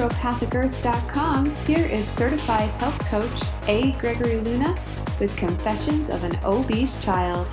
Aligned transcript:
naturopathicearth.com, 0.00 1.54
here 1.66 1.84
is 1.84 2.08
certified 2.08 2.70
health 2.80 2.98
coach 3.00 3.42
A. 3.68 3.92
Gregory 3.92 4.36
Luna 4.36 4.74
with 5.18 5.36
Confessions 5.36 6.08
of 6.08 6.24
an 6.24 6.38
Obese 6.42 6.98
Child. 7.04 7.46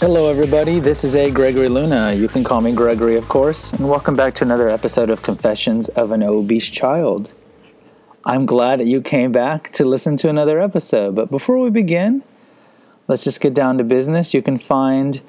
Hello, 0.00 0.28
everybody. 0.28 0.80
This 0.80 1.02
is 1.02 1.16
A. 1.16 1.30
Gregory 1.30 1.70
Luna. 1.70 2.12
You 2.12 2.28
can 2.28 2.44
call 2.44 2.60
me 2.60 2.72
Gregory, 2.72 3.16
of 3.16 3.26
course, 3.26 3.72
and 3.72 3.88
welcome 3.88 4.14
back 4.14 4.34
to 4.34 4.44
another 4.44 4.68
episode 4.68 5.08
of 5.08 5.22
Confessions 5.22 5.88
of 5.88 6.10
an 6.10 6.22
Obese 6.22 6.68
Child. 6.68 7.30
I'm 8.26 8.44
glad 8.44 8.80
that 8.80 8.86
you 8.86 9.00
came 9.00 9.32
back 9.32 9.70
to 9.72 9.86
listen 9.86 10.18
to 10.18 10.28
another 10.28 10.60
episode. 10.60 11.14
But 11.14 11.30
before 11.30 11.58
we 11.58 11.70
begin, 11.70 12.22
let's 13.06 13.24
just 13.24 13.40
get 13.40 13.54
down 13.54 13.78
to 13.78 13.84
business. 13.84 14.34
You 14.34 14.42
can 14.42 14.58
find 14.58 15.22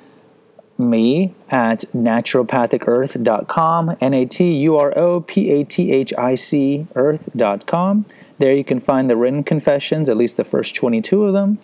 me 0.79 1.33
at 1.49 1.81
naturopathicearth.com, 1.93 3.97
N 3.99 4.13
A 4.13 4.25
T 4.25 4.53
U 4.59 4.77
R 4.77 4.97
O 4.97 5.21
P 5.21 5.51
A 5.51 5.63
T 5.63 5.91
H 5.91 6.13
I 6.17 6.35
C 6.35 6.87
earth.com. 6.95 8.05
There 8.39 8.53
you 8.53 8.63
can 8.63 8.79
find 8.79 9.09
the 9.09 9.17
written 9.17 9.43
confessions, 9.43 10.07
at 10.07 10.15
least 10.15 10.37
the 10.37 10.45
first 10.45 10.73
22 10.75 11.25
of 11.25 11.33
them, 11.33 11.59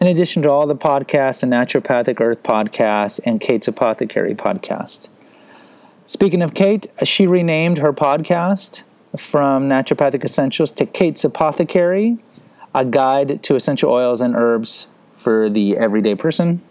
in 0.00 0.06
addition 0.06 0.42
to 0.42 0.50
all 0.50 0.66
the 0.66 0.76
podcasts, 0.76 1.40
the 1.40 1.48
Naturopathic 1.48 2.20
Earth 2.20 2.42
podcast 2.44 3.18
and 3.26 3.40
Kate's 3.40 3.66
Apothecary 3.66 4.34
podcast. 4.34 5.08
Speaking 6.06 6.42
of 6.42 6.54
Kate, 6.54 6.86
she 7.02 7.26
renamed 7.26 7.78
her 7.78 7.92
podcast 7.92 8.82
from 9.16 9.68
Naturopathic 9.68 10.24
Essentials 10.24 10.70
to 10.72 10.86
Kate's 10.86 11.24
Apothecary, 11.24 12.18
a 12.74 12.84
guide 12.84 13.42
to 13.42 13.56
essential 13.56 13.90
oils 13.90 14.20
and 14.20 14.36
herbs 14.36 14.86
for 15.14 15.50
the 15.50 15.76
everyday 15.76 16.14
person. 16.14 16.62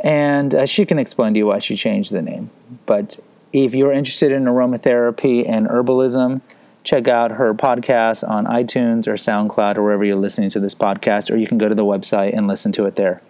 And 0.00 0.54
uh, 0.54 0.66
she 0.66 0.84
can 0.84 0.98
explain 0.98 1.34
to 1.34 1.38
you 1.38 1.46
why 1.46 1.58
she 1.58 1.76
changed 1.76 2.12
the 2.12 2.22
name. 2.22 2.50
But 2.84 3.18
if 3.52 3.74
you're 3.74 3.92
interested 3.92 4.32
in 4.32 4.44
aromatherapy 4.44 5.48
and 5.48 5.66
herbalism, 5.66 6.42
check 6.84 7.08
out 7.08 7.32
her 7.32 7.54
podcast 7.54 8.28
on 8.28 8.46
iTunes 8.46 9.06
or 9.06 9.14
SoundCloud 9.14 9.76
or 9.76 9.82
wherever 9.82 10.04
you're 10.04 10.16
listening 10.16 10.50
to 10.50 10.60
this 10.60 10.74
podcast, 10.74 11.30
or 11.30 11.36
you 11.36 11.46
can 11.46 11.58
go 11.58 11.68
to 11.68 11.74
the 11.74 11.84
website 11.84 12.36
and 12.36 12.46
listen 12.46 12.72
to 12.72 12.84
it 12.84 12.96
there. 12.96 13.22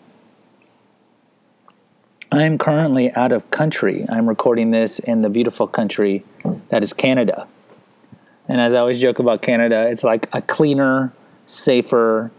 I'm 2.33 2.59
currently 2.59 3.13
out 3.13 3.33
of 3.33 3.51
country. 3.51 4.05
I'm 4.09 4.29
recording 4.29 4.73
this 4.73 4.99
in 4.99 5.23
the 5.23 5.31
beautiful 5.31 5.67
country 5.69 6.25
that 6.69 6.83
is 6.83 6.93
Canada. 6.93 7.47
And 8.49 8.61
as 8.61 8.75
I 8.75 8.79
always 8.79 9.01
joke 9.01 9.19
about 9.19 9.43
Canada, 9.43 9.89
it's 9.89 10.05
like 10.05 10.29
a 10.33 10.43
cleaner, 10.43 11.13
safer, 11.47 12.31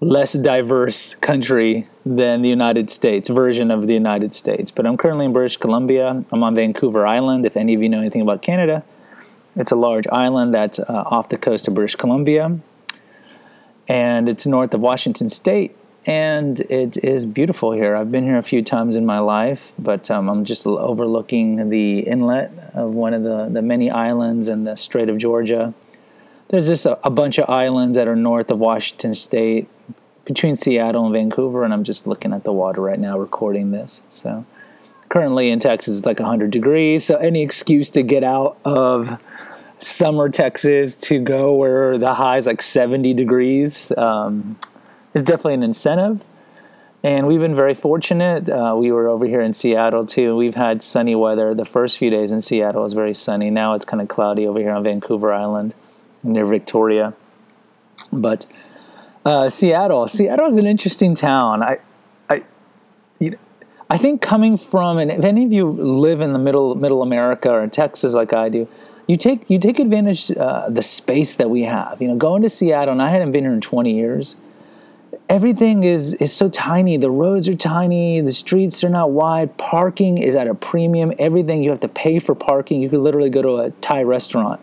less 0.00 0.32
diverse 0.32 1.14
country 1.16 1.88
than 2.06 2.40
the 2.40 2.48
United 2.48 2.88
States, 2.88 3.28
version 3.28 3.72
of 3.72 3.88
the 3.88 3.92
United 3.92 4.32
States. 4.32 4.70
But 4.70 4.86
I'm 4.86 4.96
currently 4.96 5.24
in 5.24 5.32
British 5.32 5.56
Columbia. 5.56 6.24
I'm 6.30 6.42
on 6.44 6.54
Vancouver 6.54 7.04
Island. 7.04 7.44
If 7.44 7.56
any 7.56 7.74
of 7.74 7.82
you 7.82 7.88
know 7.88 7.98
anything 7.98 8.22
about 8.22 8.42
Canada, 8.42 8.84
it's 9.56 9.72
a 9.72 9.76
large 9.76 10.06
island 10.12 10.54
that's 10.54 10.78
uh, 10.78 10.84
off 10.88 11.28
the 11.30 11.36
coast 11.36 11.66
of 11.66 11.74
British 11.74 11.96
Columbia. 11.96 12.60
And 13.88 14.28
it's 14.28 14.46
north 14.46 14.72
of 14.72 14.80
Washington 14.80 15.28
State. 15.28 15.76
And 16.06 16.60
it 16.60 16.96
is 16.98 17.26
beautiful 17.26 17.72
here. 17.72 17.96
I've 17.96 18.12
been 18.12 18.22
here 18.22 18.38
a 18.38 18.42
few 18.42 18.62
times 18.62 18.94
in 18.94 19.04
my 19.04 19.18
life, 19.18 19.72
but 19.76 20.08
um, 20.08 20.28
I'm 20.28 20.44
just 20.44 20.64
overlooking 20.64 21.70
the 21.70 21.98
inlet 21.98 22.52
of 22.74 22.94
one 22.94 23.14
of 23.14 23.24
the, 23.24 23.48
the 23.50 23.62
many 23.62 23.90
islands 23.90 24.46
in 24.46 24.62
the 24.62 24.76
Strait 24.76 25.08
of 25.08 25.18
Georgia. 25.18 25.74
There's 26.48 26.68
just 26.68 26.86
a, 26.86 27.04
a 27.04 27.10
bunch 27.10 27.38
of 27.38 27.50
islands 27.50 27.96
that 27.96 28.06
are 28.06 28.14
north 28.14 28.52
of 28.52 28.60
Washington 28.60 29.14
State 29.14 29.68
between 30.26 30.56
Seattle 30.56 31.04
and 31.04 31.12
Vancouver, 31.12 31.64
and 31.64 31.72
I'm 31.72 31.84
just 31.84 32.06
looking 32.06 32.32
at 32.32 32.44
the 32.44 32.52
water 32.52 32.82
right 32.82 32.98
now, 32.98 33.18
recording 33.18 33.70
this. 33.70 34.02
So 34.10 34.44
currently 35.08 35.50
in 35.50 35.60
Texas, 35.60 35.96
it's 35.96 36.06
like 36.06 36.18
100 36.18 36.50
degrees. 36.50 37.04
So 37.04 37.16
any 37.16 37.42
excuse 37.42 37.88
to 37.90 38.02
get 38.02 38.24
out 38.24 38.58
of 38.64 39.18
summer 39.78 40.28
Texas 40.28 41.00
to 41.02 41.20
go 41.20 41.54
where 41.54 41.96
the 41.96 42.14
high 42.14 42.38
is 42.38 42.46
like 42.46 42.60
70 42.60 43.14
degrees 43.14 43.92
um, 43.96 44.58
is 45.14 45.22
definitely 45.22 45.54
an 45.54 45.62
incentive. 45.62 46.24
And 47.04 47.28
we've 47.28 47.40
been 47.40 47.54
very 47.54 47.74
fortunate. 47.74 48.48
Uh, 48.48 48.74
we 48.76 48.90
were 48.90 49.06
over 49.06 49.26
here 49.26 49.40
in 49.40 49.54
Seattle 49.54 50.06
too. 50.06 50.34
We've 50.34 50.56
had 50.56 50.82
sunny 50.82 51.14
weather. 51.14 51.54
The 51.54 51.64
first 51.64 51.98
few 51.98 52.10
days 52.10 52.32
in 52.32 52.40
Seattle 52.40 52.82
was 52.82 52.94
very 52.94 53.14
sunny. 53.14 53.48
Now 53.48 53.74
it's 53.74 53.84
kind 53.84 54.02
of 54.02 54.08
cloudy 54.08 54.44
over 54.44 54.58
here 54.58 54.72
on 54.72 54.82
Vancouver 54.82 55.32
Island 55.32 55.72
near 56.24 56.46
Victoria. 56.46 57.14
But 58.12 58.46
uh, 59.26 59.48
Seattle. 59.48 60.06
Seattle 60.06 60.46
is 60.46 60.56
an 60.56 60.66
interesting 60.66 61.14
town. 61.14 61.62
I, 61.62 61.80
I, 62.30 62.44
you 63.18 63.30
know, 63.30 63.38
I 63.90 63.98
think 63.98 64.22
coming 64.22 64.56
from, 64.56 64.98
and 64.98 65.10
if 65.10 65.24
any 65.24 65.44
of 65.44 65.52
you 65.52 65.68
live 65.68 66.20
in 66.20 66.32
the 66.32 66.38
middle 66.38 66.74
middle 66.76 67.02
America 67.02 67.50
or 67.50 67.62
in 67.62 67.70
Texas 67.70 68.14
like 68.14 68.32
I 68.32 68.48
do, 68.48 68.68
you 69.08 69.16
take 69.16 69.50
you 69.50 69.58
take 69.58 69.80
advantage 69.80 70.30
uh, 70.30 70.70
the 70.70 70.82
space 70.82 71.34
that 71.36 71.50
we 71.50 71.62
have. 71.62 72.00
You 72.00 72.08
know, 72.08 72.16
going 72.16 72.42
to 72.42 72.48
Seattle, 72.48 72.92
and 72.92 73.02
I 73.02 73.08
hadn't 73.08 73.32
been 73.32 73.44
here 73.44 73.52
in 73.52 73.60
20 73.60 73.92
years. 73.92 74.36
Everything 75.28 75.82
is 75.82 76.14
is 76.14 76.32
so 76.32 76.48
tiny. 76.48 76.96
The 76.96 77.10
roads 77.10 77.48
are 77.48 77.56
tiny. 77.56 78.20
The 78.20 78.30
streets 78.30 78.84
are 78.84 78.88
not 78.88 79.10
wide. 79.10 79.56
Parking 79.56 80.18
is 80.18 80.36
at 80.36 80.46
a 80.46 80.54
premium. 80.54 81.12
Everything 81.18 81.64
you 81.64 81.70
have 81.70 81.80
to 81.80 81.88
pay 81.88 82.20
for 82.20 82.36
parking. 82.36 82.80
You 82.80 82.88
could 82.88 83.00
literally 83.00 83.30
go 83.30 83.42
to 83.42 83.56
a 83.56 83.70
Thai 83.70 84.04
restaurant, 84.04 84.60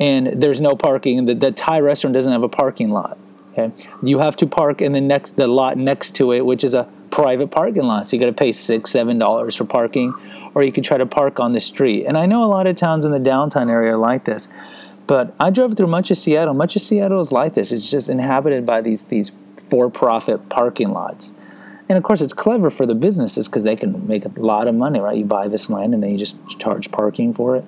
and 0.00 0.42
there's 0.42 0.60
no 0.60 0.74
parking. 0.74 1.26
The, 1.26 1.34
the 1.34 1.52
Thai 1.52 1.78
restaurant 1.78 2.14
doesn't 2.14 2.32
have 2.32 2.42
a 2.42 2.48
parking 2.48 2.90
lot 2.90 3.18
Okay, 3.56 3.72
you 4.02 4.18
have 4.18 4.34
to 4.36 4.46
park 4.46 4.82
in 4.82 4.92
the 4.92 5.00
next 5.00 5.36
the 5.36 5.46
lot 5.46 5.78
next 5.78 6.16
to 6.16 6.32
it, 6.32 6.44
which 6.44 6.64
is 6.64 6.74
a 6.74 6.88
private 7.10 7.52
parking 7.52 7.84
lot. 7.84 8.08
So 8.08 8.16
you 8.16 8.20
got 8.20 8.26
to 8.26 8.32
pay 8.32 8.50
six, 8.50 8.90
seven 8.90 9.16
dollars 9.16 9.54
for 9.54 9.64
parking, 9.64 10.12
or 10.54 10.64
you 10.64 10.72
can 10.72 10.82
try 10.82 10.98
to 10.98 11.06
park 11.06 11.38
on 11.38 11.52
the 11.52 11.60
street. 11.60 12.04
And 12.04 12.18
I 12.18 12.26
know 12.26 12.42
a 12.42 12.46
lot 12.46 12.66
of 12.66 12.74
towns 12.74 13.04
in 13.04 13.12
the 13.12 13.20
downtown 13.20 13.70
area 13.70 13.94
are 13.94 13.96
like 13.96 14.24
this, 14.24 14.48
but 15.06 15.32
I 15.38 15.50
drove 15.50 15.76
through 15.76 15.86
much 15.86 16.10
of 16.10 16.16
Seattle. 16.16 16.52
Much 16.52 16.74
of 16.74 16.82
Seattle 16.82 17.20
is 17.20 17.30
like 17.30 17.54
this. 17.54 17.70
It's 17.70 17.88
just 17.88 18.08
inhabited 18.08 18.66
by 18.66 18.80
these 18.80 19.04
these 19.04 19.30
for-profit 19.70 20.48
parking 20.48 20.90
lots. 20.90 21.30
And 21.88 21.96
of 21.96 22.02
course, 22.02 22.20
it's 22.20 22.34
clever 22.34 22.70
for 22.70 22.86
the 22.86 22.94
businesses 22.94 23.46
because 23.46 23.62
they 23.62 23.76
can 23.76 24.06
make 24.08 24.24
a 24.24 24.32
lot 24.36 24.66
of 24.66 24.74
money, 24.74 24.98
right? 24.98 25.16
You 25.16 25.24
buy 25.24 25.48
this 25.48 25.70
land 25.70 25.94
and 25.94 26.02
then 26.02 26.10
you 26.10 26.18
just 26.18 26.36
charge 26.58 26.90
parking 26.90 27.32
for 27.32 27.56
it. 27.56 27.64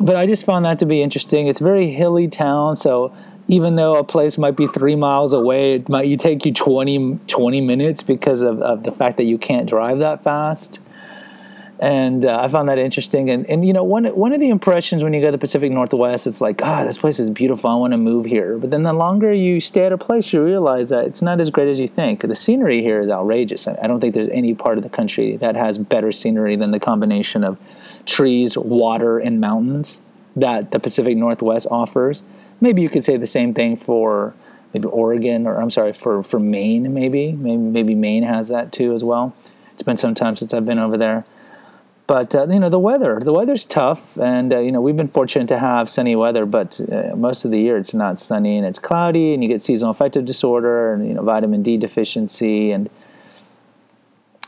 But 0.00 0.16
I 0.16 0.26
just 0.26 0.46
found 0.46 0.64
that 0.66 0.78
to 0.78 0.86
be 0.86 1.02
interesting. 1.02 1.46
It's 1.46 1.60
a 1.60 1.64
very 1.64 1.88
hilly 1.88 2.28
town, 2.28 2.76
so 2.76 3.12
even 3.50 3.74
though 3.74 3.94
a 3.96 4.04
place 4.04 4.38
might 4.38 4.54
be 4.54 4.68
three 4.68 4.94
miles 4.94 5.32
away, 5.32 5.74
it 5.74 5.88
might 5.88 6.06
you 6.06 6.16
take 6.16 6.46
you 6.46 6.52
20, 6.52 7.18
20 7.26 7.60
minutes 7.60 8.00
because 8.00 8.42
of, 8.42 8.62
of 8.62 8.84
the 8.84 8.92
fact 8.92 9.16
that 9.16 9.24
you 9.24 9.38
can't 9.38 9.68
drive 9.68 9.98
that 9.98 10.22
fast. 10.22 10.78
And 11.80 12.24
uh, 12.24 12.38
I 12.40 12.46
found 12.46 12.68
that 12.68 12.78
interesting. 12.78 13.28
And, 13.28 13.44
and 13.50 13.66
you 13.66 13.72
know, 13.72 13.82
one, 13.82 14.04
one 14.04 14.32
of 14.32 14.38
the 14.38 14.50
impressions 14.50 15.02
when 15.02 15.12
you 15.14 15.20
go 15.20 15.26
to 15.26 15.32
the 15.32 15.38
Pacific 15.38 15.72
Northwest, 15.72 16.28
it's 16.28 16.40
like, 16.40 16.60
ah, 16.62 16.82
oh, 16.82 16.84
this 16.84 16.96
place 16.96 17.18
is 17.18 17.28
beautiful. 17.28 17.68
I 17.68 17.74
want 17.74 17.92
to 17.92 17.96
move 17.96 18.24
here. 18.24 18.56
But 18.56 18.70
then 18.70 18.84
the 18.84 18.92
longer 18.92 19.32
you 19.32 19.60
stay 19.60 19.86
at 19.86 19.92
a 19.92 19.98
place, 19.98 20.32
you 20.32 20.44
realize 20.44 20.90
that 20.90 21.06
it's 21.06 21.22
not 21.22 21.40
as 21.40 21.50
great 21.50 21.66
as 21.66 21.80
you 21.80 21.88
think. 21.88 22.20
The 22.20 22.36
scenery 22.36 22.82
here 22.82 23.00
is 23.00 23.08
outrageous. 23.08 23.66
I 23.66 23.88
don't 23.88 23.98
think 23.98 24.14
there's 24.14 24.28
any 24.28 24.54
part 24.54 24.78
of 24.78 24.84
the 24.84 24.90
country 24.90 25.36
that 25.38 25.56
has 25.56 25.76
better 25.76 26.12
scenery 26.12 26.54
than 26.54 26.70
the 26.70 26.78
combination 26.78 27.42
of 27.42 27.58
trees, 28.06 28.56
water, 28.56 29.18
and 29.18 29.40
mountains 29.40 30.00
that 30.36 30.70
the 30.70 30.78
Pacific 30.78 31.16
Northwest 31.16 31.66
offers 31.68 32.22
maybe 32.60 32.82
you 32.82 32.88
could 32.88 33.04
say 33.04 33.16
the 33.16 33.26
same 33.26 33.54
thing 33.54 33.76
for 33.76 34.34
maybe 34.72 34.86
Oregon 34.86 35.46
or 35.46 35.60
I'm 35.60 35.70
sorry 35.70 35.92
for 35.92 36.22
for 36.22 36.38
Maine 36.38 36.92
maybe 36.92 37.32
maybe 37.32 37.56
maybe 37.56 37.94
Maine 37.94 38.22
has 38.22 38.48
that 38.48 38.72
too 38.72 38.92
as 38.92 39.02
well. 39.04 39.34
It's 39.72 39.82
been 39.82 39.96
some 39.96 40.14
time 40.14 40.36
since 40.36 40.52
I've 40.52 40.66
been 40.66 40.78
over 40.78 40.96
there. 40.96 41.24
But 42.10 42.34
uh, 42.34 42.48
you 42.48 42.58
know 42.58 42.68
the 42.68 42.78
weather, 42.80 43.20
the 43.20 43.32
weather's 43.32 43.64
tough, 43.64 44.18
and 44.18 44.52
uh, 44.52 44.58
you 44.58 44.72
know 44.72 44.80
we've 44.80 44.96
been 44.96 45.06
fortunate 45.06 45.46
to 45.46 45.60
have 45.60 45.88
sunny 45.88 46.16
weather, 46.16 46.44
but 46.44 46.80
uh, 46.90 47.14
most 47.14 47.44
of 47.44 47.52
the 47.52 47.60
year 47.60 47.76
it's 47.76 47.94
not 47.94 48.18
sunny 48.18 48.56
and 48.56 48.66
it's 48.66 48.80
cloudy, 48.80 49.32
and 49.32 49.44
you 49.44 49.48
get 49.48 49.62
seasonal 49.62 49.92
affective 49.92 50.24
disorder 50.24 50.92
and 50.92 51.06
you 51.06 51.14
know 51.14 51.22
vitamin 51.22 51.62
D 51.62 51.76
deficiency, 51.76 52.72
and 52.72 52.90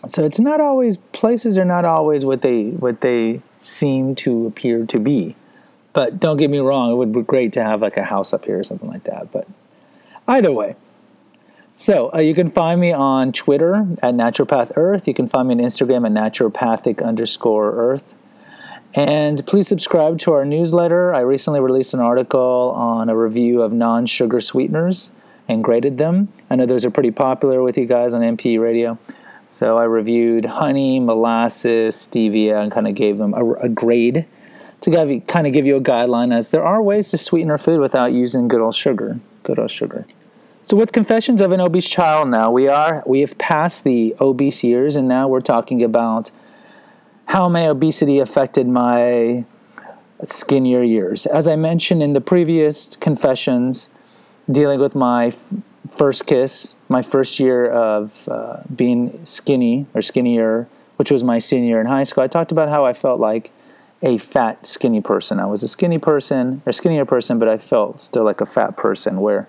so 0.09 0.25
it's 0.25 0.41
not 0.41 0.61
always 0.61 0.97
places 0.97 1.57
are 1.57 1.65
not 1.65 1.85
always 1.85 2.25
what 2.25 2.43
they 2.43 2.71
what 2.71 3.01
they 3.01 3.43
seem 3.61 4.17
to 4.17 4.47
appear 4.47 4.85
to 4.85 4.99
be. 4.99 5.37
But 5.93 6.21
don't 6.21 6.39
get 6.39 6.51
me 6.51 6.59
wrong, 6.59 6.91
it 6.93 6.95
would 6.95 7.13
be 7.13 7.23
great 7.23 7.53
to 7.55 7.63
have 7.63 7.83
like 7.83 7.97
a 7.97 8.05
house 8.05 8.33
up 8.33 8.45
here 8.45 8.59
or 8.59 8.65
something 8.65 8.89
like 8.89 9.05
that. 9.05 9.31
But 9.31 9.47
either 10.27 10.53
way. 10.53 10.75
So 11.75 12.11
uh, 12.15 12.19
you 12.19 12.35
can 12.35 12.51
find 12.51 12.81
me 12.81 12.93
on 12.93 13.33
Twitter 13.33 13.87
at 14.03 14.15
Naturopath 14.15 14.73
Earth. 14.77 15.09
You 15.09 15.15
can 15.15 15.29
find 15.29 15.49
me 15.49 15.55
on 15.55 15.61
Instagram 15.61 16.05
at 16.05 16.13
naturopathic 16.13 17.03
underscore 17.03 17.73
Earth. 17.75 18.15
And 18.95 19.47
please 19.47 19.69
subscribe 19.69 20.19
to 20.21 20.33
our 20.33 20.45
newsletter. 20.45 21.15
I 21.15 21.21
recently 21.21 21.61
released 21.61 21.95
an 21.95 22.01
article 22.01 22.75
on 22.77 23.09
a 23.09 23.17
review 23.17 23.63
of 23.63 23.73
non 23.73 24.05
sugar 24.05 24.41
sweeteners 24.41 25.13
and 25.49 25.65
graded 25.65 25.97
them. 25.97 26.29
I 26.51 26.57
know 26.57 26.67
those 26.67 26.85
are 26.85 26.91
pretty 26.91 27.11
popular 27.11 27.63
with 27.63 27.79
you 27.79 27.87
guys 27.87 28.13
on 28.13 28.21
MPE 28.21 28.61
radio. 28.61 28.99
So 29.49 29.79
I 29.79 29.85
reviewed 29.85 30.45
honey, 30.45 31.01
molasses, 31.01 31.97
stevia, 31.97 32.63
and 32.63 32.71
kind 32.71 32.87
of 32.87 32.95
gave 32.95 33.17
them 33.17 33.33
a, 33.33 33.53
a 33.55 33.69
grade 33.69 34.27
to 34.83 35.21
kind 35.27 35.47
of 35.47 35.53
give 35.53 35.65
you 35.65 35.77
a 35.77 35.81
guideline 35.81 36.35
as 36.35 36.51
there 36.51 36.65
are 36.65 36.83
ways 36.83 37.11
to 37.11 37.19
sweeten 37.19 37.51
our 37.51 37.59
food 37.59 37.81
without 37.81 38.13
using 38.13 38.49
good 38.49 38.61
old 38.61 38.75
sugar. 38.75 39.19
Good 39.45 39.59
old 39.59 39.71
sugar. 39.71 40.07
So 40.65 40.77
with 40.77 40.93
Confessions 40.93 41.41
of 41.41 41.51
an 41.53 41.61
Obese 41.61 41.89
Child 41.89 42.29
now, 42.29 42.51
we 42.51 42.69
are 42.69 43.03
we 43.07 43.21
have 43.21 43.37
passed 43.39 43.85
the 43.85 44.15
obese 44.21 44.63
years 44.63 44.97
and 44.97 45.09
now 45.09 45.29
we're 45.29 45.41
talking 45.41 45.83
about 45.83 46.31
how 47.27 47.49
my 47.49 47.67
obesity 47.67 48.19
affected 48.19 48.69
my 48.69 49.45
skinnier 50.25 50.83
years. 50.83 51.27
As 51.27 51.49
I 51.49 51.57
mentioned 51.57 52.03
in 52.03 52.13
the 52.13 52.21
previous 52.21 52.95
confessions, 52.97 53.89
dealing 54.51 54.79
with 54.79 54.95
my 54.95 55.27
f- 55.27 55.45
first 55.91 56.27
kiss, 56.27 56.77
my 56.89 57.03
first 57.03 57.41
year 57.41 57.71
of 57.71 58.29
uh, 58.29 58.59
being 58.75 59.25
skinny 59.25 59.87
or 59.95 60.03
skinnier, 60.03 60.69
which 60.97 61.11
was 61.11 61.25
my 61.25 61.39
senior 61.39 61.81
in 61.81 61.87
high 61.87 62.05
school, 62.05 62.23
I 62.23 62.29
talked 62.29 62.53
about 62.53 62.69
how 62.69 62.85
I 62.85 62.93
felt 62.93 63.19
like 63.19 63.51
a 64.03 64.19
fat, 64.19 64.67
skinny 64.67 65.01
person. 65.01 65.39
I 65.39 65.47
was 65.47 65.63
a 65.63 65.69
skinny 65.69 65.99
person, 65.99 66.63
or 66.67 66.73
skinnier 66.73 67.05
person, 67.05 67.39
but 67.39 67.49
I 67.49 67.57
felt 67.57 68.01
still 68.01 68.25
like 68.25 68.41
a 68.41 68.47
fat 68.47 68.77
person 68.77 69.21
where 69.21 69.49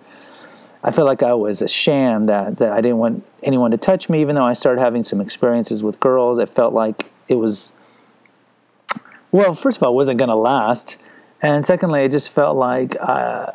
I 0.83 0.91
felt 0.91 1.07
like 1.07 1.23
I 1.23 1.33
was 1.33 1.61
a 1.61 1.67
sham 1.67 2.25
that, 2.25 2.57
that 2.57 2.71
I 2.71 2.81
didn't 2.81 2.97
want 2.97 3.25
anyone 3.41 3.71
to 3.71 3.77
touch 3.77 4.09
me, 4.09 4.21
even 4.21 4.35
though 4.35 4.43
I 4.43 4.53
started 4.53 4.81
having 4.81 5.01
some 5.01 5.21
experiences 5.21 5.81
with 5.81 5.99
girls. 5.99 6.37
It 6.37 6.49
felt 6.49 6.73
like 6.73 7.11
it 7.27 7.35
was, 7.35 7.71
well, 9.31 9.53
first 9.53 9.77
of 9.77 9.83
all, 9.83 9.93
it 9.93 9.95
wasn't 9.95 10.19
going 10.19 10.29
to 10.29 10.35
last. 10.35 10.97
And 11.41 11.65
secondly, 11.65 12.03
it 12.03 12.11
just 12.11 12.29
felt 12.29 12.57
like 12.57 12.97
uh, 12.99 13.53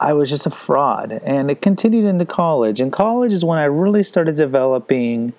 I 0.00 0.12
was 0.12 0.30
just 0.30 0.46
a 0.46 0.50
fraud. 0.50 1.12
And 1.24 1.50
it 1.50 1.60
continued 1.60 2.04
into 2.06 2.24
college. 2.24 2.80
And 2.80 2.92
college 2.92 3.32
is 3.32 3.44
when 3.44 3.58
I 3.58 3.64
really 3.64 4.04
started 4.04 4.36
developing 4.36 5.32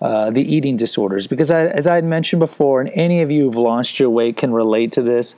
uh, 0.00 0.30
the 0.30 0.42
eating 0.42 0.76
disorders. 0.76 1.26
Because 1.26 1.50
I, 1.50 1.66
as 1.66 1.86
I 1.86 1.94
had 1.96 2.04
mentioned 2.04 2.40
before, 2.40 2.80
and 2.80 2.90
any 2.94 3.22
of 3.22 3.30
you 3.30 3.44
who've 3.44 3.56
lost 3.56 3.98
your 3.98 4.10
weight 4.10 4.36
can 4.36 4.52
relate 4.52 4.92
to 4.92 5.02
this 5.02 5.36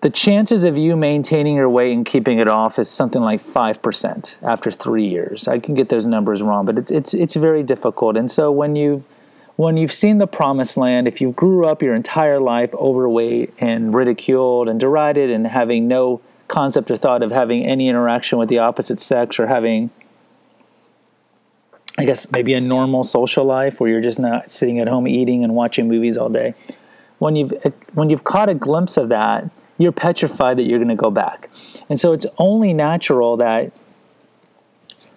the 0.00 0.10
chances 0.10 0.64
of 0.64 0.78
you 0.78 0.96
maintaining 0.96 1.56
your 1.56 1.68
weight 1.68 1.92
and 1.92 2.06
keeping 2.06 2.38
it 2.38 2.48
off 2.48 2.78
is 2.78 2.88
something 2.88 3.20
like 3.20 3.42
5% 3.42 4.34
after 4.42 4.70
three 4.70 5.06
years. 5.06 5.46
I 5.46 5.58
can 5.58 5.74
get 5.74 5.90
those 5.90 6.06
numbers 6.06 6.42
wrong, 6.42 6.64
but 6.64 6.78
it's, 6.78 6.90
it's, 6.90 7.14
it's 7.14 7.34
very 7.34 7.62
difficult. 7.62 8.16
And 8.16 8.30
so 8.30 8.50
when 8.50 8.76
you've, 8.76 9.04
when 9.56 9.76
you've 9.76 9.92
seen 9.92 10.16
the 10.16 10.26
promised 10.26 10.78
land, 10.78 11.06
if 11.06 11.20
you 11.20 11.32
grew 11.32 11.66
up 11.66 11.82
your 11.82 11.94
entire 11.94 12.40
life 12.40 12.72
overweight 12.74 13.52
and 13.58 13.94
ridiculed 13.94 14.70
and 14.70 14.80
derided 14.80 15.30
and 15.30 15.46
having 15.46 15.86
no 15.86 16.22
concept 16.48 16.90
or 16.90 16.96
thought 16.96 17.22
of 17.22 17.30
having 17.30 17.66
any 17.66 17.88
interaction 17.88 18.38
with 18.38 18.48
the 18.48 18.58
opposite 18.58 19.00
sex 19.00 19.38
or 19.38 19.48
having 19.48 19.90
I 22.00 22.06
guess 22.06 22.32
maybe 22.32 22.54
a 22.54 22.62
normal 22.62 23.04
social 23.04 23.44
life 23.44 23.78
where 23.78 23.90
you're 23.90 24.00
just 24.00 24.18
not 24.18 24.50
sitting 24.50 24.78
at 24.78 24.88
home 24.88 25.06
eating 25.06 25.44
and 25.44 25.54
watching 25.54 25.86
movies 25.86 26.16
all 26.16 26.30
day. 26.30 26.54
When 27.18 27.36
you've 27.36 27.52
uh, 27.62 27.72
when 27.92 28.08
you've 28.08 28.24
caught 28.24 28.48
a 28.48 28.54
glimpse 28.54 28.96
of 28.96 29.10
that, 29.10 29.54
you're 29.76 29.92
petrified 29.92 30.56
that 30.56 30.62
you're 30.62 30.78
going 30.78 30.88
to 30.88 30.94
go 30.94 31.10
back. 31.10 31.50
And 31.90 32.00
so 32.00 32.14
it's 32.14 32.24
only 32.38 32.72
natural 32.72 33.36
that 33.36 33.72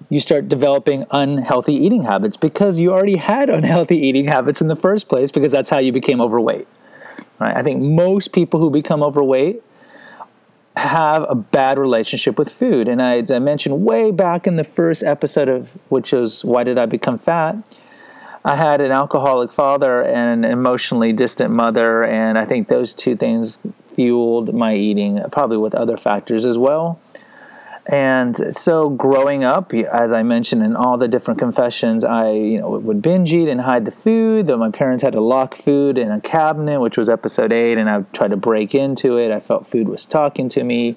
you 0.09 0.19
start 0.19 0.49
developing 0.49 1.05
unhealthy 1.11 1.73
eating 1.73 2.03
habits 2.03 2.35
because 2.35 2.81
you 2.81 2.91
already 2.91 3.15
had 3.15 3.49
unhealthy 3.59 3.97
eating 3.97 4.27
habits 4.27 4.59
in 4.59 4.67
the 4.67 4.75
first 4.75 5.07
place 5.07 5.31
because 5.31 5.53
that's 5.53 5.69
how 5.69 5.77
you 5.77 5.93
became 5.93 6.19
overweight. 6.19 6.67
Right? 7.39 7.55
I 7.55 7.63
think 7.63 7.81
most 7.81 8.33
people 8.33 8.59
who 8.59 8.69
become 8.69 9.01
overweight 9.01 9.63
have 10.75 11.25
a 11.29 11.35
bad 11.35 11.77
relationship 11.77 12.37
with 12.37 12.51
food. 12.51 12.87
And 12.87 13.01
I, 13.01 13.23
I 13.29 13.39
mentioned 13.39 13.85
way 13.85 14.11
back 14.11 14.47
in 14.47 14.55
the 14.55 14.63
first 14.63 15.03
episode 15.03 15.49
of 15.49 15.71
which 15.89 16.13
is 16.13 16.43
why 16.43 16.63
did 16.63 16.77
I 16.77 16.85
become 16.85 17.17
fat? 17.17 17.57
I 18.45 18.55
had 18.55 18.81
an 18.81 18.91
alcoholic 18.91 19.51
father 19.51 20.03
and 20.03 20.43
an 20.43 20.51
emotionally 20.51 21.13
distant 21.13 21.51
mother, 21.51 22.03
and 22.03 22.37
I 22.37 22.45
think 22.45 22.67
those 22.67 22.93
two 22.93 23.15
things 23.15 23.59
fueled 23.93 24.53
my 24.53 24.75
eating, 24.75 25.21
probably 25.31 25.57
with 25.57 25.73
other 25.73 25.95
factors 25.95 26.45
as 26.45 26.57
well. 26.57 26.99
And 27.85 28.55
so, 28.55 28.89
growing 28.89 29.43
up, 29.43 29.73
as 29.73 30.13
I 30.13 30.23
mentioned 30.23 30.63
in 30.63 30.75
all 30.75 30.97
the 30.97 31.09
different 31.09 31.37
confessions, 31.37 32.05
I 32.05 32.31
you 32.31 32.59
know 32.59 32.69
would 32.69 33.01
binge 33.01 33.33
eat 33.33 33.49
and 33.49 33.59
hide 33.59 33.83
the 33.83 33.91
food. 33.91 34.47
Though 34.47 34.57
my 34.57 34.71
parents 34.71 35.03
had 35.03 35.11
to 35.13 35.21
lock 35.21 35.55
food 35.55 35.97
in 35.97 36.09
a 36.09 36.21
cabinet, 36.21 36.79
which 36.79 36.97
was 36.97 37.09
episode 37.09 37.51
eight, 37.51 37.77
and 37.77 37.89
I 37.89 38.03
tried 38.13 38.29
to 38.29 38.37
break 38.37 38.73
into 38.73 39.17
it. 39.17 39.31
I 39.31 39.41
felt 39.41 39.67
food 39.67 39.89
was 39.89 40.05
talking 40.05 40.47
to 40.49 40.63
me. 40.63 40.95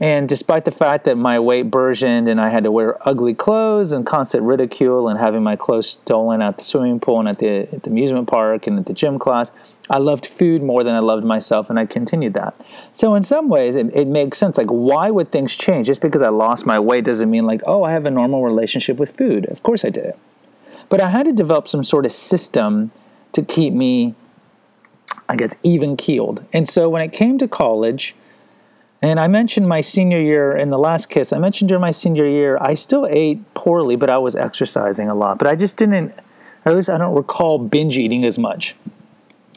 And 0.00 0.26
despite 0.26 0.64
the 0.64 0.70
fact 0.70 1.04
that 1.04 1.16
my 1.16 1.38
weight 1.38 1.70
burgeoned 1.70 2.26
and 2.26 2.40
I 2.40 2.48
had 2.48 2.64
to 2.64 2.72
wear 2.72 2.96
ugly 3.06 3.34
clothes 3.34 3.92
and 3.92 4.06
constant 4.06 4.42
ridicule 4.44 5.08
and 5.08 5.18
having 5.18 5.42
my 5.42 5.56
clothes 5.56 5.90
stolen 5.90 6.40
at 6.40 6.56
the 6.56 6.64
swimming 6.64 7.00
pool 7.00 7.20
and 7.20 7.28
at 7.28 7.38
the, 7.38 7.68
at 7.70 7.82
the 7.82 7.90
amusement 7.90 8.26
park 8.26 8.66
and 8.66 8.78
at 8.78 8.86
the 8.86 8.94
gym 8.94 9.18
class, 9.18 9.50
I 9.90 9.98
loved 9.98 10.24
food 10.24 10.62
more 10.62 10.84
than 10.84 10.94
I 10.94 11.00
loved 11.00 11.24
myself, 11.24 11.68
and 11.68 11.78
I 11.78 11.84
continued 11.84 12.34
that. 12.34 12.54
So, 12.92 13.16
in 13.16 13.24
some 13.24 13.48
ways, 13.48 13.74
it, 13.74 13.92
it 13.92 14.06
makes 14.06 14.38
sense. 14.38 14.56
Like, 14.56 14.68
why 14.68 15.10
would 15.10 15.32
things 15.32 15.54
change? 15.56 15.88
Just 15.88 16.00
because 16.00 16.22
I 16.22 16.28
lost 16.28 16.64
my 16.64 16.78
weight 16.78 17.04
doesn't 17.04 17.28
mean, 17.28 17.44
like, 17.44 17.60
oh, 17.66 17.82
I 17.82 17.90
have 17.90 18.06
a 18.06 18.10
normal 18.10 18.44
relationship 18.44 18.98
with 18.98 19.16
food. 19.16 19.46
Of 19.46 19.64
course 19.64 19.84
I 19.84 19.90
did. 19.90 20.14
But 20.88 21.00
I 21.00 21.10
had 21.10 21.26
to 21.26 21.32
develop 21.32 21.66
some 21.66 21.82
sort 21.82 22.06
of 22.06 22.12
system 22.12 22.92
to 23.32 23.42
keep 23.42 23.74
me, 23.74 24.14
I 25.28 25.34
guess, 25.34 25.56
even 25.64 25.96
keeled. 25.96 26.44
And 26.52 26.68
so, 26.68 26.88
when 26.88 27.02
it 27.02 27.12
came 27.12 27.36
to 27.38 27.48
college, 27.48 28.14
and 29.02 29.18
I 29.18 29.26
mentioned 29.26 29.68
my 29.68 29.80
senior 29.80 30.20
year 30.20 30.56
in 30.56 30.70
the 30.70 30.78
last 30.78 31.08
kiss, 31.08 31.32
I 31.32 31.38
mentioned 31.38 31.68
during 31.68 31.80
my 31.80 31.90
senior 31.90 32.28
year, 32.28 32.58
I 32.60 32.74
still 32.74 33.06
ate 33.06 33.54
poorly, 33.54 33.96
but 33.96 34.08
I 34.08 34.18
was 34.18 34.36
exercising 34.36 35.08
a 35.08 35.14
lot. 35.14 35.38
But 35.38 35.48
I 35.48 35.56
just 35.56 35.76
didn't, 35.76 36.12
at 36.64 36.76
least 36.76 36.88
I 36.88 36.98
don't 36.98 37.16
recall 37.16 37.58
binge 37.58 37.98
eating 37.98 38.24
as 38.24 38.38
much. 38.38 38.76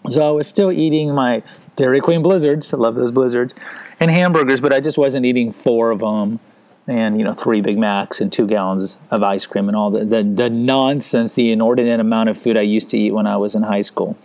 So 0.09 0.27
I 0.27 0.31
was 0.31 0.47
still 0.47 0.71
eating 0.71 1.13
my 1.13 1.44
Dairy 1.75 2.01
Queen 2.01 2.21
blizzards. 2.21 2.73
I 2.73 2.77
love 2.77 2.95
those 2.95 3.11
blizzards. 3.11 3.53
And 4.00 4.11
hamburgers, 4.11 4.59
but 4.59 4.73
I 4.73 4.79
just 4.79 4.97
wasn't 4.97 5.25
eating 5.25 5.51
four 5.51 5.91
of 5.91 6.00
them 6.00 6.39
and, 6.88 7.17
you 7.17 7.23
know, 7.23 7.33
three 7.33 7.61
Big 7.61 7.77
Macs 7.77 8.19
and 8.19 8.31
two 8.31 8.45
gallons 8.45 8.97
of 9.09 9.23
ice 9.23 9.45
cream 9.45 9.69
and 9.69 9.77
all 9.77 9.89
the, 9.89 10.03
the, 10.03 10.23
the 10.23 10.50
nonsense, 10.50 11.33
the 11.33 11.51
inordinate 11.51 12.00
amount 12.00 12.29
of 12.29 12.38
food 12.38 12.57
I 12.57 12.61
used 12.61 12.89
to 12.89 12.97
eat 12.97 13.11
when 13.11 13.25
I 13.25 13.38
was 13.38 13.55
in 13.55 13.63
high 13.63 13.81
school. 13.81 14.17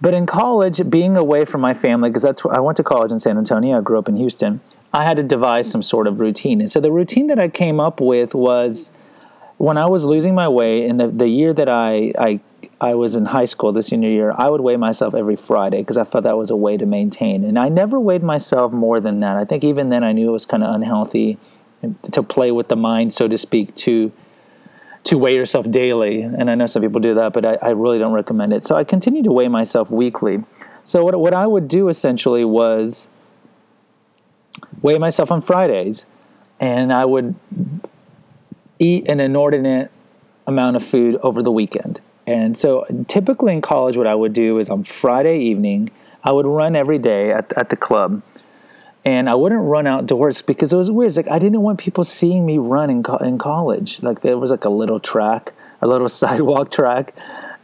But 0.00 0.12
in 0.12 0.26
college, 0.26 0.90
being 0.90 1.16
away 1.16 1.44
from 1.44 1.60
my 1.60 1.72
family, 1.72 2.10
because 2.10 2.22
that's 2.22 2.44
I 2.44 2.60
went 2.60 2.76
to 2.78 2.82
college 2.82 3.12
in 3.12 3.20
San 3.20 3.38
Antonio, 3.38 3.78
I 3.78 3.80
grew 3.80 3.98
up 3.98 4.08
in 4.08 4.16
Houston, 4.16 4.60
I 4.92 5.04
had 5.04 5.16
to 5.16 5.22
devise 5.22 5.70
some 5.70 5.82
sort 5.82 6.06
of 6.06 6.20
routine. 6.20 6.60
And 6.60 6.70
so 6.70 6.80
the 6.80 6.92
routine 6.92 7.28
that 7.28 7.38
I 7.38 7.48
came 7.48 7.80
up 7.80 8.00
with 8.00 8.34
was 8.34 8.90
when 9.56 9.78
I 9.78 9.86
was 9.86 10.04
losing 10.04 10.34
my 10.34 10.48
weight, 10.48 10.84
in 10.84 10.98
the, 10.98 11.08
the 11.08 11.28
year 11.28 11.52
that 11.54 11.68
I, 11.68 12.12
I 12.18 12.40
I 12.80 12.94
was 12.94 13.16
in 13.16 13.26
high 13.26 13.44
school 13.44 13.72
the 13.72 13.82
senior 13.82 14.08
year, 14.08 14.34
I 14.36 14.48
would 14.48 14.60
weigh 14.60 14.76
myself 14.76 15.14
every 15.14 15.36
Friday 15.36 15.78
because 15.78 15.96
I 15.96 16.04
thought 16.04 16.22
that 16.24 16.36
was 16.36 16.50
a 16.50 16.56
way 16.56 16.76
to 16.76 16.86
maintain. 16.86 17.44
And 17.44 17.58
I 17.58 17.68
never 17.68 17.98
weighed 17.98 18.22
myself 18.22 18.72
more 18.72 19.00
than 19.00 19.20
that. 19.20 19.36
I 19.36 19.44
think 19.44 19.64
even 19.64 19.88
then 19.88 20.04
I 20.04 20.12
knew 20.12 20.28
it 20.28 20.32
was 20.32 20.46
kind 20.46 20.62
of 20.62 20.74
unhealthy 20.74 21.38
to 22.10 22.22
play 22.22 22.50
with 22.50 22.68
the 22.68 22.76
mind, 22.76 23.12
so 23.12 23.28
to 23.28 23.36
speak, 23.36 23.74
to 23.76 24.12
to 25.04 25.16
weigh 25.16 25.36
yourself 25.36 25.70
daily. 25.70 26.22
And 26.22 26.50
I 26.50 26.56
know 26.56 26.66
some 26.66 26.82
people 26.82 27.00
do 27.00 27.14
that, 27.14 27.32
but 27.32 27.44
I, 27.44 27.54
I 27.62 27.70
really 27.70 27.98
don't 27.98 28.12
recommend 28.12 28.52
it. 28.52 28.64
So 28.64 28.74
I 28.74 28.82
continued 28.82 29.22
to 29.24 29.32
weigh 29.32 29.46
myself 29.46 29.88
weekly. 29.90 30.42
So 30.84 31.04
what 31.04 31.18
what 31.20 31.34
I 31.34 31.46
would 31.46 31.68
do 31.68 31.88
essentially 31.88 32.44
was 32.44 33.08
weigh 34.82 34.98
myself 34.98 35.30
on 35.30 35.42
Fridays, 35.42 36.06
and 36.58 36.92
I 36.92 37.04
would 37.04 37.34
eat 38.78 39.08
an 39.08 39.20
inordinate 39.20 39.90
amount 40.46 40.76
of 40.76 40.84
food 40.84 41.16
over 41.22 41.42
the 41.42 41.52
weekend. 41.52 42.00
And 42.26 42.58
so 42.58 42.84
typically 43.06 43.52
in 43.52 43.60
college, 43.60 43.96
what 43.96 44.06
I 44.06 44.14
would 44.14 44.32
do 44.32 44.58
is 44.58 44.68
on 44.68 44.84
Friday 44.84 45.38
evening, 45.40 45.90
I 46.24 46.32
would 46.32 46.46
run 46.46 46.74
every 46.74 46.98
day 46.98 47.32
at, 47.32 47.52
at 47.56 47.70
the 47.70 47.76
club. 47.76 48.22
And 49.04 49.30
I 49.30 49.36
wouldn't 49.36 49.62
run 49.62 49.86
outdoors 49.86 50.42
because 50.42 50.72
it 50.72 50.76
was 50.76 50.90
weird. 50.90 51.08
It's 51.08 51.16
like 51.16 51.30
I 51.30 51.38
didn't 51.38 51.60
want 51.62 51.78
people 51.78 52.02
seeing 52.02 52.44
me 52.44 52.58
run 52.58 52.90
in, 52.90 53.04
co- 53.04 53.18
in 53.18 53.38
college. 53.38 54.02
Like 54.02 54.24
it 54.24 54.34
was 54.34 54.50
like 54.50 54.64
a 54.64 54.70
little 54.70 54.98
track, 54.98 55.52
a 55.80 55.86
little 55.86 56.08
sidewalk 56.22 56.72
track. 56.72 57.14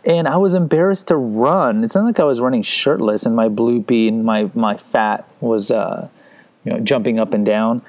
And 0.04 0.28
I 0.28 0.36
was 0.36 0.54
embarrassed 0.54 1.08
to 1.08 1.16
run. 1.16 1.82
It's 1.82 1.94
not 1.94 2.04
like 2.04 2.20
I 2.20 2.24
was 2.24 2.40
running 2.40 2.62
shirtless 2.62 3.26
and 3.26 3.34
my 3.34 3.48
bloopy 3.48 4.06
and 4.08 4.24
my, 4.24 4.50
my 4.54 4.76
fat 4.76 5.28
was, 5.40 5.70
uh, 5.70 6.08
you 6.64 6.72
know, 6.72 6.80
jumping 6.80 7.18
up 7.18 7.34
and 7.34 7.44
down. 7.44 7.82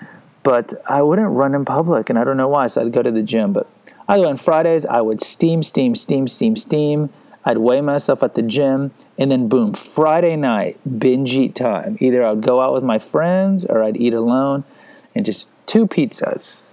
But 0.44 0.74
I 0.88 1.02
wouldn't 1.02 1.30
run 1.30 1.56
in 1.56 1.64
public, 1.64 2.10
and 2.10 2.20
I 2.20 2.26
don't 2.26 2.36
know 2.36 2.50
why. 2.50 2.68
So 2.68 2.82
I'd 2.82 2.92
go 2.92 3.02
to 3.02 3.12
the 3.12 3.24
gym. 3.24 3.54
But 3.54 3.68
Either 4.08 4.28
on 4.28 4.38
Fridays, 4.38 4.86
I 4.86 5.02
would 5.02 5.22
steam, 5.22 5.64
steam, 5.64 5.96
steam, 5.96 6.28
steam, 6.28 6.56
steam. 6.56 7.10
I'd 7.46 7.58
weigh 7.58 7.82
myself 7.82 8.24
at 8.24 8.36
the 8.36 8.42
gym, 8.42 8.92
and 9.18 9.32
then 9.32 9.48
boom, 9.48 9.74
Friday 9.74 10.36
night, 10.36 10.80
binge 11.00 11.34
eat 11.34 11.56
time. 11.56 11.98
Either 12.00 12.24
I'd 12.26 12.42
go 12.42 12.62
out 12.62 12.74
with 12.74 12.84
my 12.84 13.00
friends 13.00 13.66
or 13.66 13.84
I'd 13.84 13.98
eat 13.98 14.14
alone, 14.14 14.64
and 15.14 15.26
just 15.26 15.48
two 15.66 15.88
pizzas, 15.88 16.64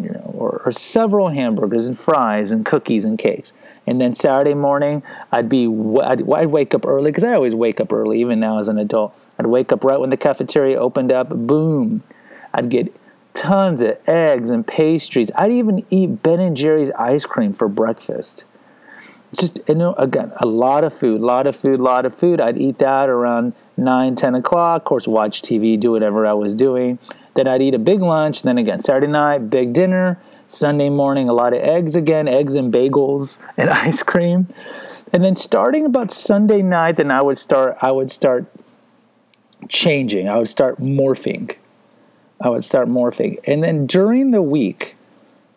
you 0.00 0.10
know, 0.10 0.34
or, 0.36 0.62
or 0.64 0.72
several 0.72 1.28
hamburgers 1.28 1.86
and 1.86 1.98
fries 1.98 2.50
and 2.50 2.64
cookies 2.64 3.04
and 3.04 3.18
cakes. 3.18 3.52
And 3.86 4.00
then 4.00 4.14
Saturday 4.14 4.54
morning, 4.54 5.02
I'd 5.32 5.48
be 5.48 5.66
I'd, 6.02 6.30
I'd 6.30 6.46
wake 6.46 6.74
up 6.74 6.86
early 6.86 7.10
because 7.10 7.24
I 7.24 7.32
always 7.32 7.54
wake 7.54 7.80
up 7.80 7.92
early, 7.92 8.20
even 8.20 8.40
now 8.40 8.58
as 8.58 8.68
an 8.68 8.78
adult. 8.78 9.14
I'd 9.38 9.46
wake 9.46 9.72
up 9.72 9.84
right 9.84 9.98
when 9.98 10.10
the 10.10 10.16
cafeteria 10.16 10.78
opened 10.78 11.10
up. 11.10 11.30
Boom, 11.30 12.02
I'd 12.52 12.68
get 12.68 12.94
tons 13.34 13.82
of 13.82 13.98
eggs 14.08 14.50
and 14.50 14.66
pastries. 14.66 15.30
I'd 15.34 15.52
even 15.52 15.84
eat 15.90 16.22
Ben 16.22 16.40
and 16.40 16.56
Jerry's 16.56 16.90
ice 16.92 17.24
cream 17.24 17.52
for 17.52 17.68
breakfast. 17.68 18.44
Just 19.32 19.60
you 19.68 19.76
know, 19.76 19.94
again, 19.94 20.32
a 20.38 20.46
lot 20.46 20.82
of 20.82 20.92
food, 20.92 21.20
lot 21.20 21.46
of 21.46 21.54
food, 21.54 21.80
lot 21.80 22.04
of 22.04 22.14
food. 22.14 22.40
I'd 22.40 22.58
eat 22.58 22.78
that 22.78 23.08
around 23.08 23.52
9, 23.76 24.16
10 24.16 24.34
o'clock. 24.34 24.82
Of 24.82 24.84
course, 24.84 25.06
watch 25.06 25.42
TV, 25.42 25.78
do 25.78 25.92
whatever 25.92 26.26
I 26.26 26.32
was 26.32 26.54
doing. 26.54 26.98
Then 27.34 27.46
I'd 27.46 27.62
eat 27.62 27.74
a 27.74 27.78
big 27.78 28.02
lunch. 28.02 28.42
Then 28.42 28.58
again, 28.58 28.80
Saturday 28.80 29.06
night, 29.06 29.50
big 29.50 29.72
dinner. 29.72 30.18
Sunday 30.48 30.90
morning, 30.90 31.28
a 31.28 31.32
lot 31.32 31.52
of 31.52 31.60
eggs 31.60 31.94
again, 31.94 32.26
eggs 32.26 32.56
and 32.56 32.74
bagels 32.74 33.38
and 33.56 33.70
ice 33.70 34.02
cream. 34.02 34.52
And 35.12 35.22
then 35.22 35.36
starting 35.36 35.86
about 35.86 36.10
Sunday 36.10 36.60
night, 36.60 36.96
then 36.96 37.12
I 37.12 37.22
would 37.22 37.38
start. 37.38 37.76
I 37.80 37.92
would 37.92 38.10
start 38.10 38.46
changing. 39.68 40.28
I 40.28 40.36
would 40.36 40.48
start 40.48 40.80
morphing. 40.80 41.54
I 42.40 42.48
would 42.48 42.64
start 42.64 42.88
morphing. 42.88 43.38
And 43.46 43.62
then 43.62 43.86
during 43.86 44.30
the 44.30 44.42
week, 44.42 44.96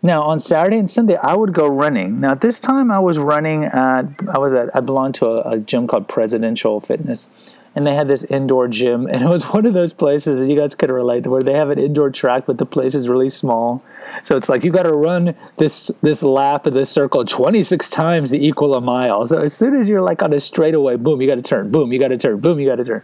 now 0.02 0.24
on 0.24 0.40
Saturday 0.40 0.78
and 0.78 0.92
Sunday, 0.92 1.16
I 1.16 1.36
would 1.36 1.54
go 1.54 1.68
running. 1.68 2.20
Now 2.20 2.32
at 2.32 2.42
this 2.42 2.60
time, 2.60 2.92
I 2.92 3.00
was 3.00 3.18
running 3.18 3.64
at 3.64 4.06
I 4.28 4.38
was 4.38 4.54
at 4.54 4.76
I 4.76 4.82
belonged 4.82 5.16
to 5.16 5.28
a, 5.28 5.52
a 5.52 5.60
gym 5.60 5.88
called 5.88 6.10
Presidential 6.10 6.82
Fitness, 6.82 7.30
and 7.74 7.88
they 7.88 7.96
had 7.96 8.10
this 8.10 8.24
indoor 8.26 8.68
gym, 8.68 9.08
and 9.08 9.24
it 9.24 9.30
was 9.30 9.44
one 9.54 9.66
of 9.66 9.74
those 9.74 9.94
places 9.94 10.40
that 10.40 10.50
you 10.50 10.58
guys 10.58 10.76
could 10.76 10.90
relate 10.90 11.24
to, 11.24 11.30
where 11.30 11.42
they 11.42 11.54
have 11.54 11.70
an 11.70 11.80
indoor 11.80 12.10
track, 12.10 12.44
but 12.46 12.58
the 12.58 12.66
place 12.66 12.96
is 12.96 13.08
really 13.08 13.30
small. 13.30 13.82
So 14.24 14.38
it's 14.38 14.50
like 14.50 14.64
you 14.64 14.72
got 14.72 14.84
to 14.84 14.94
run 14.94 15.36
this 15.58 15.92
this 16.02 16.22
lap 16.22 16.66
of 16.66 16.74
this 16.74 16.90
circle 16.90 17.26
26 17.26 17.90
times 17.90 18.32
to 18.32 18.38
equal 18.38 18.76
a 18.76 18.82
mile. 18.82 19.26
So 19.26 19.40
as 19.40 19.56
soon 19.56 19.76
as 19.76 19.88
you're 19.88 20.02
like 20.02 20.22
on 20.22 20.34
a 20.34 20.40
straightaway, 20.40 20.98
boom, 20.98 21.22
you 21.22 21.28
got 21.28 21.36
to 21.36 21.42
turn, 21.42 21.72
boom, 21.72 21.92
you 21.92 22.00
got 22.00 22.10
to 22.10 22.18
turn, 22.18 22.40
boom, 22.40 22.60
you 22.60 22.68
got 22.68 22.76
to 22.76 22.86
turn. 22.86 23.04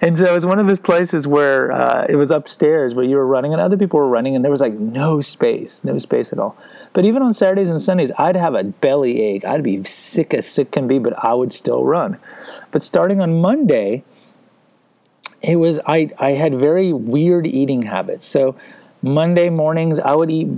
And 0.00 0.18
so 0.18 0.24
it 0.24 0.32
was 0.32 0.44
one 0.44 0.58
of 0.58 0.66
those 0.66 0.78
places 0.78 1.26
where 1.26 1.70
uh, 1.72 2.06
it 2.08 2.16
was 2.16 2.30
upstairs 2.30 2.94
where 2.94 3.04
you 3.04 3.16
were 3.16 3.26
running 3.26 3.52
and 3.52 3.60
other 3.60 3.76
people 3.76 3.98
were 3.98 4.08
running 4.08 4.34
and 4.34 4.44
there 4.44 4.50
was 4.50 4.60
like 4.60 4.74
no 4.74 5.20
space, 5.20 5.84
no 5.84 5.98
space 5.98 6.32
at 6.32 6.38
all. 6.38 6.56
But 6.92 7.04
even 7.04 7.22
on 7.22 7.32
Saturdays 7.32 7.70
and 7.70 7.80
Sundays, 7.80 8.12
I'd 8.18 8.36
have 8.36 8.54
a 8.54 8.64
belly 8.64 9.20
ache. 9.20 9.44
I'd 9.44 9.62
be 9.62 9.82
sick 9.84 10.32
as 10.34 10.46
sick 10.46 10.72
can 10.72 10.86
be, 10.86 10.98
but 10.98 11.12
I 11.24 11.34
would 11.34 11.52
still 11.52 11.84
run. 11.84 12.18
But 12.70 12.82
starting 12.82 13.20
on 13.20 13.40
Monday, 13.40 14.04
it 15.42 15.56
was 15.56 15.80
I, 15.86 16.10
I 16.18 16.30
had 16.30 16.54
very 16.54 16.92
weird 16.92 17.46
eating 17.46 17.82
habits. 17.82 18.26
So 18.26 18.56
Monday 19.04 19.50
mornings 19.50 20.00
I 20.00 20.14
would 20.14 20.30
eat 20.30 20.48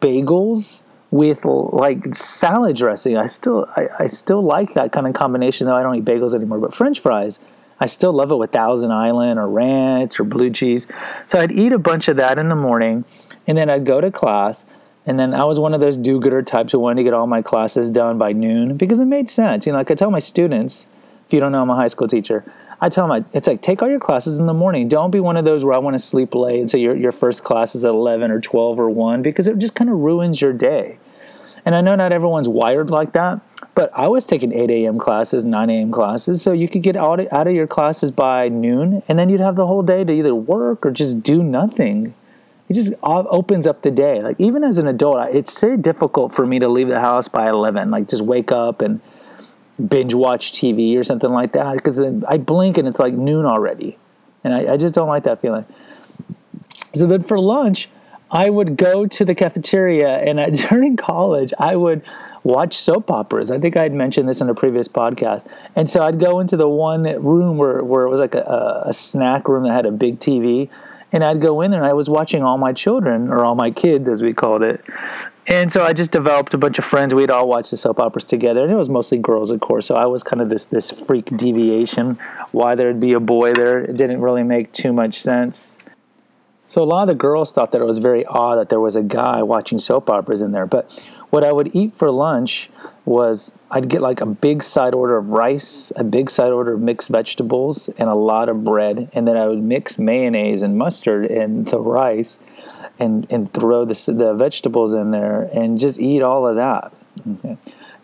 bagels 0.00 0.82
with 1.10 1.44
like 1.44 2.14
salad 2.14 2.76
dressing. 2.76 3.16
I 3.16 3.26
still 3.26 3.68
I, 3.76 3.88
I 4.00 4.06
still 4.06 4.42
like 4.42 4.74
that 4.74 4.92
kind 4.92 5.06
of 5.06 5.14
combination 5.14 5.66
though 5.66 5.76
I 5.76 5.82
don't 5.82 5.96
eat 5.96 6.04
bagels 6.04 6.34
anymore. 6.34 6.58
But 6.58 6.72
French 6.72 7.00
fries 7.00 7.38
I 7.80 7.86
still 7.86 8.12
love 8.12 8.30
it 8.30 8.36
with 8.36 8.52
Thousand 8.52 8.92
Island 8.92 9.38
or 9.38 9.48
ranch 9.48 10.20
or 10.20 10.24
blue 10.24 10.50
cheese. 10.50 10.86
So 11.26 11.38
I'd 11.38 11.50
eat 11.50 11.72
a 11.72 11.78
bunch 11.78 12.08
of 12.08 12.16
that 12.16 12.38
in 12.38 12.50
the 12.50 12.54
morning, 12.54 13.04
and 13.46 13.56
then 13.56 13.70
I'd 13.70 13.86
go 13.86 14.00
to 14.02 14.10
class. 14.10 14.66
And 15.06 15.18
then 15.18 15.32
I 15.32 15.44
was 15.44 15.58
one 15.58 15.72
of 15.72 15.80
those 15.80 15.96
do-gooder 15.96 16.42
types 16.42 16.72
who 16.72 16.78
wanted 16.78 16.96
to 16.96 17.04
get 17.04 17.14
all 17.14 17.26
my 17.26 17.40
classes 17.40 17.88
done 17.88 18.18
by 18.18 18.32
noon 18.32 18.76
because 18.76 19.00
it 19.00 19.06
made 19.06 19.30
sense. 19.30 19.64
You 19.64 19.72
know, 19.72 19.78
like 19.78 19.90
I 19.90 19.94
tell 19.94 20.10
my 20.10 20.18
students, 20.18 20.86
if 21.26 21.32
you 21.32 21.40
don't 21.40 21.52
know, 21.52 21.62
I'm 21.62 21.70
a 21.70 21.74
high 21.74 21.88
school 21.88 22.06
teacher. 22.06 22.44
I 22.80 22.88
tell 22.88 23.06
them, 23.06 23.26
it's 23.32 23.46
like, 23.46 23.60
take 23.60 23.82
all 23.82 23.88
your 23.88 24.00
classes 24.00 24.38
in 24.38 24.46
the 24.46 24.54
morning. 24.54 24.88
Don't 24.88 25.10
be 25.10 25.20
one 25.20 25.36
of 25.36 25.44
those 25.44 25.64
where 25.64 25.74
I 25.74 25.78
want 25.78 25.94
to 25.94 25.98
sleep 25.98 26.34
late 26.34 26.60
and 26.60 26.70
so 26.70 26.78
your, 26.78 26.96
your 26.96 27.12
first 27.12 27.44
class 27.44 27.74
is 27.74 27.84
at 27.84 27.90
11 27.90 28.30
or 28.30 28.40
12 28.40 28.78
or 28.78 28.88
1 28.88 29.22
because 29.22 29.46
it 29.48 29.58
just 29.58 29.74
kind 29.74 29.90
of 29.90 29.96
ruins 29.96 30.40
your 30.40 30.52
day. 30.52 30.98
And 31.64 31.74
I 31.74 31.82
know 31.82 31.94
not 31.94 32.12
everyone's 32.12 32.48
wired 32.48 32.90
like 32.90 33.12
that, 33.12 33.40
but 33.74 33.90
I 33.94 34.08
was 34.08 34.24
taking 34.24 34.52
8 34.52 34.70
a.m. 34.70 34.98
classes, 34.98 35.44
9 35.44 35.70
a.m. 35.70 35.92
classes, 35.92 36.40
so 36.40 36.52
you 36.52 36.68
could 36.68 36.82
get 36.82 36.96
out 36.96 37.20
of, 37.20 37.52
your 37.52 37.66
classes 37.66 38.10
by 38.10 38.48
noon, 38.48 39.02
and 39.08 39.18
then 39.18 39.28
you'd 39.28 39.40
have 39.40 39.56
the 39.56 39.66
whole 39.66 39.82
day 39.82 40.02
to 40.04 40.12
either 40.12 40.34
work 40.34 40.86
or 40.86 40.90
just 40.90 41.22
do 41.22 41.42
nothing. 41.42 42.14
It 42.68 42.74
just 42.74 42.92
opens 43.02 43.66
up 43.66 43.82
the 43.82 43.90
day. 43.90 44.22
Like 44.22 44.36
even 44.40 44.64
as 44.64 44.78
an 44.78 44.86
adult, 44.86 45.34
it's 45.34 45.60
very 45.60 45.76
difficult 45.76 46.34
for 46.34 46.46
me 46.46 46.58
to 46.60 46.68
leave 46.68 46.88
the 46.88 47.00
house 47.00 47.28
by 47.28 47.50
11. 47.50 47.90
Like 47.90 48.08
just 48.08 48.22
wake 48.22 48.52
up 48.52 48.80
and 48.80 49.00
binge 49.88 50.14
watch 50.14 50.52
TV 50.52 50.96
or 50.96 51.04
something 51.04 51.30
like 51.30 51.52
that 51.52 51.74
because 51.74 52.00
I 52.00 52.38
blink 52.38 52.78
and 52.78 52.86
it's 52.86 52.98
like 52.98 53.14
noon 53.14 53.46
already, 53.46 53.98
and 54.44 54.54
I, 54.54 54.74
I 54.74 54.76
just 54.76 54.94
don't 54.94 55.08
like 55.08 55.24
that 55.24 55.40
feeling. 55.40 55.64
So 56.94 57.06
then 57.06 57.22
for 57.22 57.38
lunch, 57.38 57.88
I 58.30 58.48
would 58.48 58.76
go 58.76 59.06
to 59.06 59.24
the 59.24 59.34
cafeteria, 59.34 60.18
and 60.18 60.40
I, 60.40 60.50
during 60.68 60.96
college, 60.96 61.52
I 61.58 61.76
would 61.76 62.02
watch 62.42 62.74
soap 62.74 63.10
operas. 63.10 63.50
I 63.50 63.58
think 63.58 63.76
I 63.76 63.82
had 63.82 63.92
mentioned 63.92 64.28
this 64.28 64.40
in 64.40 64.48
a 64.48 64.54
previous 64.54 64.88
podcast. 64.88 65.46
And 65.76 65.90
so 65.90 66.02
I'd 66.02 66.18
go 66.18 66.40
into 66.40 66.56
the 66.56 66.68
one 66.68 67.02
room 67.02 67.58
where, 67.58 67.82
where 67.84 68.04
it 68.04 68.08
was 68.08 68.20
like 68.20 68.34
a, 68.34 68.84
a 68.86 68.92
snack 68.92 69.46
room 69.46 69.64
that 69.64 69.72
had 69.72 69.86
a 69.86 69.90
big 69.90 70.20
TV. 70.20 70.70
And 71.12 71.24
I'd 71.24 71.40
go 71.40 71.60
in 71.60 71.70
there 71.70 71.80
and 71.80 71.88
I 71.88 71.92
was 71.92 72.08
watching 72.08 72.42
all 72.42 72.56
my 72.56 72.72
children, 72.72 73.30
or 73.30 73.44
all 73.44 73.56
my 73.56 73.70
kids 73.70 74.08
as 74.08 74.22
we 74.22 74.32
called 74.32 74.62
it. 74.62 74.82
And 75.50 75.72
so 75.72 75.84
I 75.84 75.92
just 75.92 76.12
developed 76.12 76.54
a 76.54 76.58
bunch 76.58 76.78
of 76.78 76.84
friends. 76.84 77.12
We'd 77.12 77.28
all 77.28 77.48
watch 77.48 77.72
the 77.72 77.76
soap 77.76 77.98
operas 77.98 78.22
together. 78.22 78.62
And 78.62 78.72
it 78.72 78.76
was 78.76 78.88
mostly 78.88 79.18
girls, 79.18 79.50
of 79.50 79.58
course. 79.58 79.84
So 79.84 79.96
I 79.96 80.06
was 80.06 80.22
kind 80.22 80.40
of 80.40 80.48
this, 80.48 80.64
this 80.64 80.92
freak 80.92 81.36
deviation. 81.36 82.18
Why 82.52 82.76
there'd 82.76 83.00
be 83.00 83.14
a 83.14 83.20
boy 83.20 83.52
there, 83.54 83.80
it 83.80 83.96
didn't 83.96 84.20
really 84.20 84.44
make 84.44 84.70
too 84.70 84.92
much 84.92 85.20
sense. 85.20 85.76
So 86.68 86.84
a 86.84 86.84
lot 86.84 87.02
of 87.02 87.08
the 87.08 87.14
girls 87.16 87.50
thought 87.50 87.72
that 87.72 87.80
it 87.80 87.84
was 87.84 87.98
very 87.98 88.24
odd 88.26 88.60
that 88.60 88.68
there 88.68 88.78
was 88.78 88.94
a 88.94 89.02
guy 89.02 89.42
watching 89.42 89.80
soap 89.80 90.08
operas 90.08 90.40
in 90.40 90.52
there. 90.52 90.66
But 90.66 90.88
what 91.30 91.42
I 91.42 91.50
would 91.50 91.74
eat 91.74 91.96
for 91.96 92.12
lunch 92.12 92.70
was 93.04 93.56
I'd 93.72 93.88
get 93.88 94.02
like 94.02 94.20
a 94.20 94.26
big 94.26 94.62
side 94.62 94.94
order 94.94 95.16
of 95.16 95.30
rice, 95.30 95.90
a 95.96 96.04
big 96.04 96.30
side 96.30 96.52
order 96.52 96.74
of 96.74 96.80
mixed 96.80 97.08
vegetables, 97.08 97.88
and 97.98 98.08
a 98.08 98.14
lot 98.14 98.48
of 98.48 98.62
bread. 98.62 99.10
And 99.12 99.26
then 99.26 99.36
I 99.36 99.48
would 99.48 99.64
mix 99.64 99.98
mayonnaise 99.98 100.62
and 100.62 100.78
mustard 100.78 101.26
in 101.26 101.64
the 101.64 101.80
rice 101.80 102.38
and, 103.00 103.26
and 103.30 103.52
throw 103.52 103.84
the, 103.84 104.12
the 104.12 104.34
vegetables 104.34 104.92
in 104.92 105.10
there 105.10 105.50
and 105.52 105.78
just 105.80 105.98
eat 105.98 106.22
all 106.22 106.46
of 106.46 106.54
that. 106.56 106.92
Okay. 107.38 107.56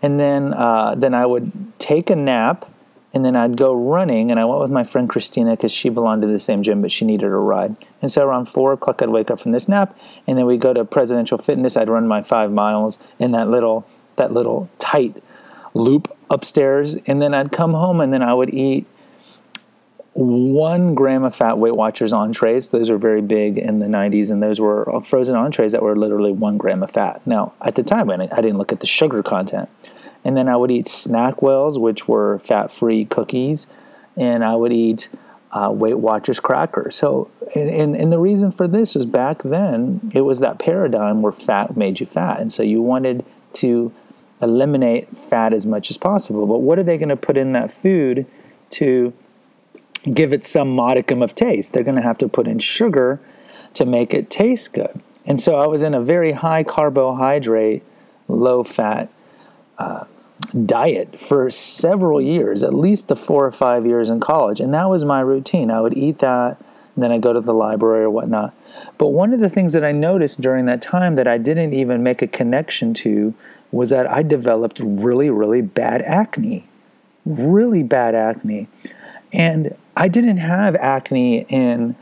And 0.02 0.18
then, 0.18 0.54
uh, 0.54 0.94
then 0.96 1.14
I 1.14 1.26
would 1.26 1.52
take 1.78 2.10
a 2.10 2.16
nap 2.16 2.68
and 3.16 3.24
then 3.24 3.34
I'd 3.34 3.56
go 3.56 3.72
running, 3.72 4.30
and 4.30 4.38
I 4.38 4.44
went 4.44 4.60
with 4.60 4.70
my 4.70 4.84
friend 4.84 5.08
Christina 5.08 5.52
because 5.52 5.72
she 5.72 5.88
belonged 5.88 6.20
to 6.20 6.28
the 6.28 6.38
same 6.38 6.62
gym, 6.62 6.82
but 6.82 6.92
she 6.92 7.06
needed 7.06 7.24
a 7.24 7.30
ride. 7.30 7.74
And 8.02 8.12
so 8.12 8.26
around 8.26 8.44
four 8.44 8.74
o'clock, 8.74 9.00
I'd 9.00 9.08
wake 9.08 9.30
up 9.30 9.40
from 9.40 9.52
this 9.52 9.70
nap, 9.70 9.96
and 10.26 10.36
then 10.36 10.44
we'd 10.44 10.60
go 10.60 10.74
to 10.74 10.84
Presidential 10.84 11.38
Fitness. 11.38 11.78
I'd 11.78 11.88
run 11.88 12.06
my 12.06 12.22
five 12.22 12.52
miles 12.52 12.98
in 13.18 13.30
that 13.30 13.48
little 13.48 13.86
that 14.16 14.34
little 14.34 14.68
tight 14.78 15.22
loop 15.72 16.14
upstairs, 16.28 16.96
and 17.06 17.22
then 17.22 17.32
I'd 17.32 17.52
come 17.52 17.72
home, 17.72 18.02
and 18.02 18.12
then 18.12 18.20
I 18.20 18.34
would 18.34 18.52
eat 18.52 18.86
one 20.18 20.94
gram 20.94 21.24
of 21.24 21.34
fat 21.34 21.58
Weight 21.58 21.76
Watchers 21.76 22.12
entrees. 22.12 22.68
Those 22.68 22.90
were 22.90 22.98
very 22.98 23.20
big 23.20 23.58
in 23.58 23.80
the 23.80 23.86
90s, 23.86 24.30
and 24.30 24.42
those 24.42 24.60
were 24.60 25.00
frozen 25.04 25.36
entrees 25.36 25.72
that 25.72 25.82
were 25.82 25.96
literally 25.96 26.32
one 26.32 26.56
gram 26.56 26.82
of 26.82 26.90
fat. 26.90 27.26
Now, 27.26 27.52
at 27.60 27.74
the 27.74 27.82
time, 27.82 28.10
I 28.10 28.16
didn't 28.16 28.56
look 28.56 28.72
at 28.72 28.80
the 28.80 28.86
sugar 28.86 29.22
content 29.22 29.68
and 30.26 30.36
then 30.36 30.48
I 30.48 30.56
would 30.56 30.72
eat 30.72 30.86
SnackWells, 30.86 31.80
which 31.80 32.08
were 32.08 32.40
fat-free 32.40 33.04
cookies, 33.04 33.68
and 34.16 34.44
I 34.44 34.56
would 34.56 34.72
eat 34.72 35.08
uh, 35.52 35.70
Weight 35.72 36.00
Watchers 36.00 36.40
crackers. 36.40 36.96
So, 36.96 37.30
and, 37.54 37.70
and, 37.70 37.94
and 37.94 38.12
the 38.12 38.18
reason 38.18 38.50
for 38.50 38.66
this 38.66 38.96
is 38.96 39.06
back 39.06 39.44
then 39.44 40.10
it 40.12 40.22
was 40.22 40.40
that 40.40 40.58
paradigm 40.58 41.22
where 41.22 41.30
fat 41.30 41.76
made 41.76 42.00
you 42.00 42.06
fat, 42.06 42.40
and 42.40 42.52
so 42.52 42.64
you 42.64 42.82
wanted 42.82 43.24
to 43.52 43.92
eliminate 44.42 45.16
fat 45.16 45.52
as 45.52 45.64
much 45.64 45.90
as 45.90 45.96
possible. 45.96 46.44
But 46.44 46.58
what 46.58 46.76
are 46.76 46.82
they 46.82 46.98
going 46.98 47.08
to 47.10 47.16
put 47.16 47.36
in 47.36 47.52
that 47.52 47.70
food 47.70 48.26
to 48.70 49.12
give 50.12 50.32
it 50.32 50.44
some 50.44 50.70
modicum 50.70 51.22
of 51.22 51.34
taste? 51.34 51.72
They're 51.72 51.84
going 51.84 51.96
to 51.96 52.02
have 52.02 52.18
to 52.18 52.28
put 52.28 52.46
in 52.46 52.58
sugar 52.58 53.20
to 53.74 53.84
make 53.84 54.14
it 54.14 54.30
taste 54.30 54.72
good. 54.72 55.00
And 55.26 55.40
so 55.40 55.56
I 55.56 55.66
was 55.66 55.82
in 55.82 55.94
a 55.94 56.00
very 56.00 56.32
high 56.32 56.62
carbohydrate, 56.62 57.82
low 58.28 58.62
fat 58.62 59.10
uh, 59.78 60.04
diet 60.64 61.18
for 61.18 61.50
several 61.50 62.20
years, 62.20 62.62
at 62.62 62.72
least 62.72 63.08
the 63.08 63.16
four 63.16 63.44
or 63.44 63.50
five 63.50 63.84
years 63.86 64.08
in 64.08 64.20
college. 64.20 64.60
And 64.60 64.72
that 64.72 64.88
was 64.88 65.04
my 65.04 65.20
routine. 65.20 65.70
I 65.70 65.80
would 65.80 65.96
eat 65.96 66.18
that, 66.18 66.58
and 66.94 67.02
then 67.02 67.10
I'd 67.10 67.22
go 67.22 67.32
to 67.32 67.40
the 67.40 67.54
library 67.54 68.04
or 68.04 68.10
whatnot. 68.10 68.54
But 68.98 69.08
one 69.08 69.32
of 69.32 69.40
the 69.40 69.48
things 69.48 69.72
that 69.72 69.84
I 69.84 69.92
noticed 69.92 70.40
during 70.40 70.66
that 70.66 70.80
time 70.80 71.14
that 71.14 71.26
I 71.26 71.38
didn't 71.38 71.74
even 71.74 72.02
make 72.02 72.22
a 72.22 72.26
connection 72.26 72.94
to 72.94 73.34
was 73.72 73.90
that 73.90 74.10
I 74.10 74.22
developed 74.22 74.80
really, 74.80 75.28
really 75.28 75.60
bad 75.60 76.02
acne. 76.02 76.68
Really 77.24 77.82
bad 77.82 78.14
acne. 78.14 78.68
And 79.32 79.76
I 79.96 80.08
didn't 80.08 80.36
have 80.36 80.76
acne 80.76 81.46
in, 81.48 81.96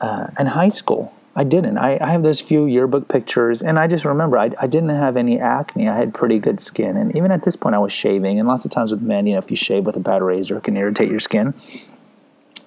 uh, 0.00 0.28
in 0.38 0.46
high 0.46 0.68
school. 0.68 1.12
I 1.36 1.42
didn't. 1.42 1.78
I, 1.78 1.98
I 2.00 2.12
have 2.12 2.22
those 2.22 2.40
few 2.40 2.66
yearbook 2.66 3.08
pictures, 3.08 3.60
and 3.60 3.76
I 3.76 3.88
just 3.88 4.04
remember 4.04 4.38
I, 4.38 4.52
I 4.60 4.68
didn't 4.68 4.90
have 4.90 5.16
any 5.16 5.40
acne. 5.40 5.88
I 5.88 5.96
had 5.96 6.14
pretty 6.14 6.38
good 6.38 6.60
skin, 6.60 6.96
and 6.96 7.14
even 7.16 7.32
at 7.32 7.42
this 7.42 7.56
point, 7.56 7.74
I 7.74 7.78
was 7.78 7.92
shaving. 7.92 8.38
And 8.38 8.46
lots 8.46 8.64
of 8.64 8.70
times 8.70 8.92
with 8.92 9.02
men, 9.02 9.26
you 9.26 9.32
know, 9.32 9.40
if 9.40 9.50
you 9.50 9.56
shave 9.56 9.84
with 9.84 9.96
a 9.96 10.00
bad 10.00 10.22
razor, 10.22 10.58
it 10.58 10.64
can 10.64 10.76
irritate 10.76 11.10
your 11.10 11.18
skin. 11.18 11.52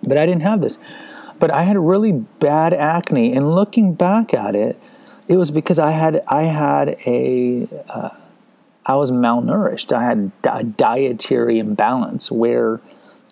But 0.03 0.17
I 0.17 0.25
didn't 0.25 0.41
have 0.41 0.59
this. 0.59 0.77
But 1.39 1.50
I 1.50 1.63
had 1.63 1.77
really 1.77 2.12
bad 2.12 2.74
acne, 2.74 3.31
and 3.33 3.55
looking 3.55 3.93
back 3.93 4.33
at 4.33 4.53
it, 4.53 4.77
it 5.29 5.38
was 5.38 5.50
because 5.50 5.79
I 5.79 5.91
had 5.91 6.24
I 6.27 6.43
had 6.43 6.97
a 7.05 7.69
uh, 7.88 8.09
I 8.86 8.95
was 8.95 9.12
malnourished. 9.12 9.93
I 9.93 10.03
had 10.03 10.31
a 10.43 10.63
dietary 10.63 11.59
imbalance 11.59 12.29
where 12.29 12.81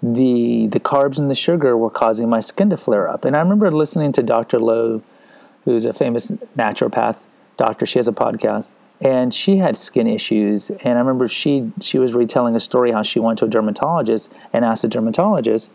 the 0.01 0.67
the 0.67 0.79
carbs 0.79 1.17
and 1.17 1.29
the 1.29 1.35
sugar 1.35 1.77
were 1.77 1.89
causing 1.89 2.29
my 2.29 2.39
skin 2.39 2.69
to 2.69 2.77
flare 2.77 3.09
up. 3.09 3.25
And 3.25 3.35
I 3.35 3.39
remember 3.39 3.71
listening 3.71 4.11
to 4.13 4.23
Dr. 4.23 4.59
Lowe 4.59 5.01
who's 5.63 5.85
a 5.85 5.93
famous 5.93 6.31
naturopath 6.55 7.23
doctor. 7.57 7.85
She 7.85 7.97
has 7.97 8.07
a 8.07 8.13
podcast, 8.13 8.73
and 9.01 9.33
she 9.33 9.57
had 9.57 9.77
skin 9.77 10.05
issues. 10.05 10.69
And 10.69 10.97
I 10.97 11.01
remember 11.01 11.27
she 11.27 11.71
she 11.81 11.97
was 11.97 12.13
retelling 12.13 12.55
a 12.55 12.59
story 12.59 12.91
how 12.91 13.03
she 13.03 13.19
went 13.19 13.39
to 13.39 13.45
a 13.45 13.49
dermatologist 13.49 14.31
and 14.53 14.63
asked 14.63 14.83
the 14.83 14.87
dermatologist, 14.87 15.71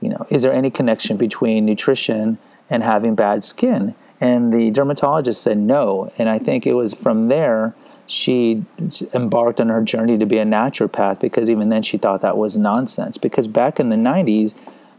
you 0.00 0.08
know, 0.08 0.26
is 0.30 0.42
there 0.42 0.52
any 0.52 0.70
connection 0.70 1.16
between 1.16 1.64
nutrition 1.64 2.38
and 2.70 2.82
having 2.82 3.14
bad 3.14 3.44
skin. 3.44 3.94
And 4.20 4.52
the 4.52 4.70
dermatologist 4.70 5.40
said 5.40 5.58
no. 5.58 6.10
And 6.18 6.28
I 6.28 6.38
think 6.38 6.66
it 6.66 6.74
was 6.74 6.94
from 6.94 7.28
there 7.28 7.74
she 8.08 8.64
embarked 9.12 9.60
on 9.60 9.68
her 9.68 9.82
journey 9.82 10.16
to 10.16 10.26
be 10.26 10.38
a 10.38 10.44
naturopath 10.44 11.20
because 11.20 11.50
even 11.50 11.68
then 11.68 11.82
she 11.82 11.98
thought 11.98 12.22
that 12.22 12.38
was 12.38 12.56
nonsense. 12.56 13.18
Because 13.18 13.46
back 13.46 13.78
in 13.78 13.90
the 13.90 13.96
90s, 13.96 14.54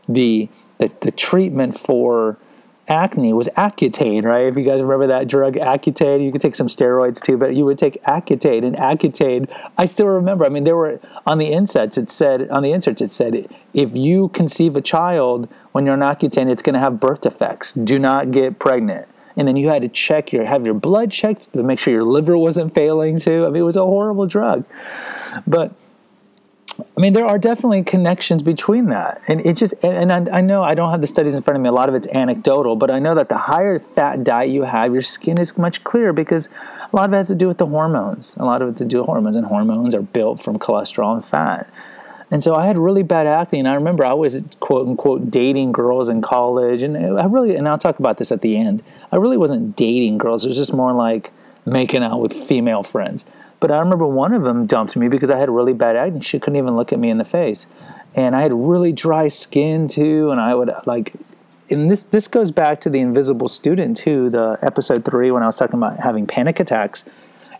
the, 0.07 0.47
the, 0.77 0.91
the 1.01 1.11
treatment 1.11 1.77
for 1.77 2.37
acne 2.87 3.33
was 3.33 3.47
Accutane, 3.57 4.23
right? 4.23 4.45
If 4.45 4.57
you 4.57 4.63
guys 4.63 4.81
remember 4.81 5.07
that 5.07 5.27
drug 5.27 5.55
Accutane, 5.55 6.23
you 6.23 6.31
could 6.31 6.41
take 6.41 6.55
some 6.55 6.67
steroids 6.67 7.19
too, 7.19 7.35
but 7.35 7.55
you 7.55 7.65
would 7.65 7.79
take 7.79 8.01
Accutane 8.03 8.63
and 8.63 8.75
Accutane. 8.75 9.49
I 9.77 9.85
still 9.85 10.07
remember. 10.07 10.45
I 10.45 10.49
mean, 10.49 10.63
there 10.63 10.75
were 10.75 10.99
on 11.25 11.39
the 11.39 11.51
inserts. 11.51 11.97
It 11.97 12.11
said 12.11 12.47
on 12.49 12.61
the 12.61 12.71
inserts 12.71 13.01
it 13.01 13.11
said 13.11 13.47
if 13.73 13.95
you 13.95 14.29
conceive 14.29 14.75
a 14.75 14.81
child 14.81 15.49
when 15.71 15.85
you're 15.85 15.93
on 15.93 15.99
Accutane, 16.15 16.51
it's 16.51 16.61
going 16.61 16.73
to 16.75 16.79
have 16.79 16.99
birth 16.99 17.21
defects. 17.21 17.73
Do 17.73 17.97
not 17.97 18.29
get 18.29 18.59
pregnant. 18.59 19.07
And 19.39 19.47
then 19.47 19.55
you 19.55 19.69
had 19.69 19.83
to 19.83 19.87
check 19.87 20.33
your 20.33 20.43
have 20.43 20.65
your 20.65 20.73
blood 20.75 21.11
checked 21.11 21.53
to 21.53 21.63
make 21.63 21.79
sure 21.79 21.93
your 21.93 22.03
liver 22.03 22.37
wasn't 22.37 22.75
failing 22.75 23.19
too. 23.19 23.45
I 23.45 23.49
mean, 23.49 23.61
it 23.61 23.65
was 23.65 23.77
a 23.77 23.85
horrible 23.85 24.27
drug, 24.27 24.65
but 25.47 25.73
I 26.79 27.01
mean, 27.01 27.13
there 27.13 27.25
are 27.25 27.37
definitely 27.37 27.83
connections 27.83 28.43
between 28.43 28.87
that, 28.87 29.21
and 29.29 29.39
it 29.45 29.55
just 29.55 29.73
and, 29.81 30.11
and 30.11 30.29
I, 30.29 30.39
I, 30.39 30.41
know 30.41 30.61
I 30.61 30.75
don't 30.75 30.91
have 30.91 30.99
the 30.99 31.07
studies 31.07 31.35
in 31.35 31.41
front 31.41 31.55
of 31.55 31.63
me. 31.63 31.69
A 31.69 31.71
lot 31.71 31.87
of 31.87 31.95
it's 31.95 32.07
anecdotal, 32.07 32.75
but 32.75 32.91
I 32.91 32.99
know 32.99 33.15
that 33.15 33.29
the 33.29 33.37
higher 33.37 33.79
fat 33.79 34.25
diet 34.25 34.49
you 34.49 34.63
have, 34.63 34.91
your 34.91 35.01
skin 35.01 35.39
is 35.39 35.57
much 35.57 35.83
clearer 35.85 36.11
because 36.11 36.49
a 36.91 36.95
lot 36.95 37.05
of 37.05 37.13
it 37.13 37.17
has 37.17 37.27
to 37.29 37.35
do 37.35 37.47
with 37.47 37.59
the 37.59 37.65
hormones. 37.65 38.35
A 38.37 38.45
lot 38.45 38.61
of 38.61 38.69
it 38.69 38.77
to 38.77 38.85
do 38.85 38.97
with 38.97 39.05
hormones, 39.05 39.37
and 39.37 39.45
hormones 39.45 39.95
are 39.95 40.01
built 40.01 40.41
from 40.41 40.59
cholesterol 40.59 41.13
and 41.13 41.23
fat. 41.23 41.69
And 42.31 42.43
so 42.43 42.55
I 42.55 42.67
had 42.67 42.77
really 42.77 43.01
bad 43.01 43.25
acne, 43.25 43.59
and 43.59 43.67
I 43.67 43.73
remember 43.73 44.05
I 44.05 44.13
was 44.13 44.43
quote 44.59 44.87
unquote 44.87 45.31
dating 45.31 45.71
girls 45.71 46.09
in 46.09 46.21
college, 46.21 46.83
and 46.83 46.95
I 47.19 47.25
really 47.25 47.55
and 47.55 47.67
I'll 47.67 47.77
talk 47.77 47.99
about 47.99 48.17
this 48.17 48.31
at 48.31 48.41
the 48.41 48.55
end. 48.57 48.83
I 49.11 49.15
really 49.15 49.37
wasn't 49.37 49.75
dating 49.75 50.19
girls; 50.19 50.45
it 50.45 50.49
was 50.49 50.57
just 50.57 50.73
more 50.73 50.93
like 50.93 51.31
making 51.65 52.03
out 52.03 52.19
with 52.19 52.33
female 52.33 52.83
friends. 52.83 53.25
But 53.59 53.71
I 53.71 53.79
remember 53.79 54.05
one 54.05 54.33
of 54.33 54.43
them 54.43 54.65
dumped 54.65 54.95
me 54.95 55.07
because 55.07 55.29
I 55.29 55.37
had 55.37 55.49
really 55.49 55.73
bad 55.73 55.95
acne. 55.95 56.21
She 56.21 56.39
couldn't 56.39 56.57
even 56.57 56.75
look 56.75 56.93
at 56.93 56.99
me 56.99 57.09
in 57.09 57.17
the 57.17 57.25
face. 57.25 57.67
And 58.15 58.35
I 58.35 58.41
had 58.41 58.53
really 58.53 58.91
dry 58.91 59.27
skin 59.27 59.87
too. 59.87 60.31
And 60.31 60.39
I 60.39 60.55
would 60.55 60.71
like, 60.85 61.13
and 61.69 61.91
this, 61.91 62.05
this 62.05 62.27
goes 62.27 62.51
back 62.51 62.81
to 62.81 62.89
the 62.89 62.99
invisible 62.99 63.47
student 63.47 63.97
too, 63.97 64.29
the 64.29 64.57
episode 64.61 65.05
three, 65.05 65.29
when 65.31 65.43
I 65.43 65.45
was 65.45 65.57
talking 65.57 65.75
about 65.75 65.99
having 65.99 66.25
panic 66.25 66.59
attacks 66.59 67.03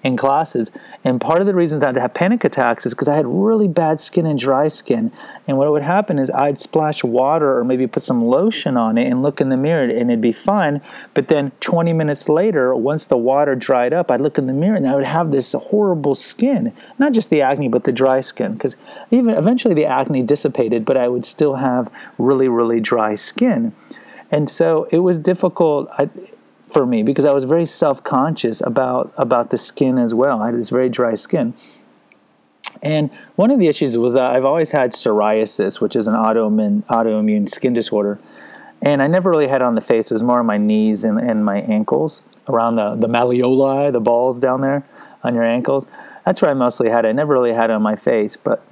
in 0.03 0.15
classes. 0.15 0.71
And 1.03 1.19
part 1.19 1.41
of 1.41 1.47
the 1.47 1.53
reasons 1.53 1.83
I 1.83 1.87
had 1.87 1.95
to 1.95 2.01
have 2.01 2.13
panic 2.13 2.43
attacks 2.43 2.85
is 2.85 2.93
because 2.93 3.07
I 3.07 3.15
had 3.15 3.27
really 3.27 3.67
bad 3.67 3.99
skin 3.99 4.25
and 4.25 4.39
dry 4.39 4.67
skin. 4.67 5.11
And 5.47 5.57
what 5.57 5.69
would 5.71 5.81
happen 5.81 6.19
is 6.19 6.29
I'd 6.31 6.57
splash 6.57 7.03
water 7.03 7.57
or 7.57 7.63
maybe 7.63 7.85
put 7.87 8.03
some 8.03 8.23
lotion 8.23 8.77
on 8.77 8.97
it 8.97 9.07
and 9.07 9.21
look 9.21 9.41
in 9.41 9.49
the 9.49 9.57
mirror 9.57 9.83
and 9.83 10.09
it'd 10.09 10.21
be 10.21 10.31
fine. 10.31 10.81
But 11.13 11.27
then 11.27 11.51
20 11.59 11.91
minutes 11.93 12.29
later, 12.29 12.73
once 12.75 13.05
the 13.05 13.17
water 13.17 13.55
dried 13.55 13.93
up, 13.93 14.09
I'd 14.09 14.21
look 14.21 14.37
in 14.37 14.47
the 14.47 14.53
mirror 14.53 14.75
and 14.75 14.87
I 14.87 14.95
would 14.95 15.05
have 15.05 15.31
this 15.31 15.51
horrible 15.51 16.15
skin. 16.15 16.73
Not 16.97 17.11
just 17.11 17.29
the 17.29 17.41
acne, 17.41 17.67
but 17.67 17.83
the 17.83 17.91
dry 17.91 18.21
skin. 18.21 18.53
Because 18.53 18.77
even 19.11 19.33
eventually 19.33 19.73
the 19.73 19.85
acne 19.85 20.23
dissipated, 20.23 20.85
but 20.85 20.97
I 20.97 21.09
would 21.09 21.25
still 21.25 21.55
have 21.55 21.91
really, 22.17 22.47
really 22.47 22.79
dry 22.79 23.15
skin. 23.15 23.73
And 24.31 24.49
so 24.49 24.87
it 24.91 24.99
was 24.99 25.19
difficult. 25.19 25.89
I, 25.97 26.09
for 26.69 26.85
me 26.85 27.03
because 27.03 27.25
I 27.25 27.31
was 27.31 27.43
very 27.43 27.65
self 27.65 28.03
conscious 28.03 28.61
about 28.61 29.13
about 29.17 29.49
the 29.49 29.58
skin 29.58 29.97
as 29.97 30.13
well. 30.13 30.41
I 30.41 30.47
had 30.47 30.55
this 30.55 30.69
very 30.69 30.89
dry 30.89 31.15
skin. 31.15 31.53
And 32.82 33.10
one 33.36 33.51
of 33.51 33.60
the 33.60 33.67
issues 33.67 33.97
was 33.97 34.13
that 34.13 34.36
I've 34.36 34.45
always 34.45 34.71
had 34.71 34.91
psoriasis, 34.91 35.82
which 35.82 35.95
is 35.95 36.08
an 36.08 36.13
autoimmune, 36.13 36.84
autoimmune 36.86 37.49
skin 37.49 37.73
disorder. 37.73 38.19
And 38.82 39.01
I 39.01 39.08
never 39.08 39.29
really 39.29 39.47
had 39.47 39.62
it 39.62 39.65
on 39.65 39.75
the 39.75 39.82
face. 39.82 40.12
It 40.12 40.13
was 40.13 40.23
more 40.23 40.39
on 40.39 40.45
my 40.45 40.58
knees 40.58 41.03
and, 41.03 41.19
and 41.19 41.43
my 41.43 41.62
ankles, 41.62 42.21
around 42.47 42.75
the, 42.77 42.95
the 42.95 43.08
malleoli, 43.08 43.91
the 43.91 43.99
balls 43.99 44.39
down 44.39 44.62
there 44.62 44.86
on 45.23 45.34
your 45.34 45.43
ankles. 45.43 45.88
That's 46.25 46.41
where 46.41 46.51
I 46.51 46.53
mostly 46.53 46.89
had 46.89 47.03
it. 47.03 47.10
I 47.10 47.12
never 47.12 47.34
really 47.34 47.51
had 47.51 47.69
it 47.69 47.73
on 47.73 47.82
my 47.82 47.97
face. 47.97 48.38
But 48.38 48.65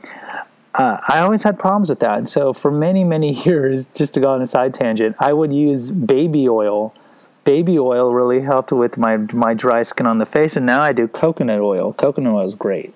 uh, 0.75 0.99
I 1.09 1.19
always 1.19 1.43
had 1.43 1.59
problems 1.59 1.89
with 1.89 1.99
that. 1.99 2.29
So 2.29 2.53
for 2.53 2.71
many, 2.71 3.03
many 3.03 3.33
years, 3.45 3.87
just 3.93 4.13
to 4.13 4.21
go 4.21 4.29
on 4.29 4.41
a 4.41 4.45
side 4.45 4.73
tangent, 4.73 5.17
I 5.19 5.33
would 5.33 5.51
use 5.51 5.89
baby 5.89 6.47
oil– 6.47 6.93
baby 7.47 7.79
oil 7.79 8.13
really 8.13 8.41
helped 8.41 8.73
with 8.73 8.97
my 8.97 9.15
my 9.15 9.53
dry 9.53 9.81
skin 9.81 10.05
on 10.05 10.17
the 10.17 10.25
face, 10.25 10.57
and 10.57 10.65
now 10.65 10.81
I 10.81 10.91
do 10.91 11.07
coconut 11.07 11.61
oil. 11.61 11.93
Coconut 11.93 12.33
oil 12.33 12.45
is 12.45 12.55
great. 12.55 12.93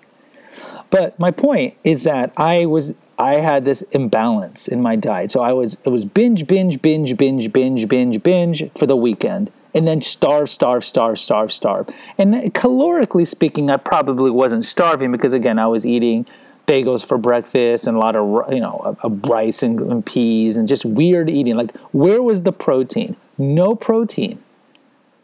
But 0.89 1.17
my 1.17 1.31
point 1.31 1.75
is 1.85 2.03
that 2.03 2.33
I 2.35 2.65
was 2.65 2.93
I 3.17 3.35
had 3.35 3.63
this 3.63 3.81
imbalance 3.93 4.67
in 4.67 4.81
my 4.81 4.97
diet. 4.97 5.31
So 5.31 5.41
I 5.41 5.53
was 5.53 5.77
it 5.85 5.89
was 5.89 6.03
binge, 6.03 6.47
binge, 6.47 6.81
binge, 6.81 7.15
binge, 7.15 7.53
binge, 7.53 7.87
binge, 7.87 8.21
binge 8.21 8.69
for 8.77 8.85
the 8.85 8.97
weekend. 8.97 9.51
And 9.73 9.87
then 9.87 10.01
starve, 10.01 10.49
starve, 10.49 10.83
starve, 10.83 11.17
starve, 11.17 11.53
starve. 11.53 11.87
And 12.17 12.33
calorically 12.53 13.25
speaking, 13.25 13.69
I 13.69 13.77
probably 13.77 14.31
wasn't 14.31 14.65
starving 14.65 15.13
because 15.13 15.31
again, 15.31 15.59
I 15.59 15.67
was 15.67 15.85
eating 15.85 16.25
bagels 16.67 17.05
for 17.05 17.17
breakfast 17.17 17.87
and 17.87 17.95
a 17.95 17.99
lot 18.01 18.17
of 18.17 18.53
you 18.53 18.59
know 18.59 18.97
rice 19.23 19.63
and, 19.63 19.79
and 19.79 20.05
peas 20.05 20.57
and 20.57 20.67
just 20.67 20.83
weird 20.83 21.29
eating. 21.29 21.55
Like 21.55 21.73
where 21.93 22.21
was 22.21 22.41
the 22.41 22.51
protein? 22.51 23.15
No 23.37 23.75
protein. 23.75 24.41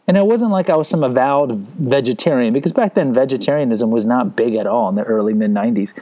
And 0.06 0.16
it 0.16 0.24
wasn't 0.24 0.50
like 0.52 0.70
I 0.70 0.76
was 0.76 0.88
some 0.88 1.04
avowed 1.04 1.52
vegetarian 1.52 2.54
because 2.54 2.72
back 2.72 2.94
then 2.94 3.12
vegetarianism 3.12 3.90
was 3.90 4.06
not 4.06 4.34
big 4.34 4.54
at 4.54 4.66
all 4.66 4.88
in 4.88 4.94
the 4.94 5.04
early 5.04 5.34
mid 5.34 5.52
90s. 5.52 5.92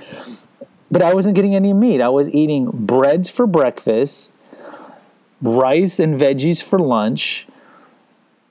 But 0.90 1.03
I 1.03 1.12
wasn't 1.12 1.35
getting 1.35 1.57
any 1.57 1.73
meat. 1.73 2.01
I 2.01 2.09
was 2.09 2.31
eating 2.31 2.71
breads 2.73 3.29
for 3.29 3.49
breakfast, 3.49 4.33
rice 5.42 5.99
and 5.99 6.19
veggies 6.19 6.62
for 6.62 6.79
lunch. 6.79 7.49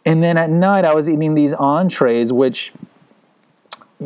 And 0.05 0.21
then 0.21 0.37
at 0.37 0.49
night 0.49 0.83
I 0.83 0.93
was 0.93 1.07
eating 1.07 1.35
these 1.35 1.53
entrees 1.53 2.33
which 2.33 2.73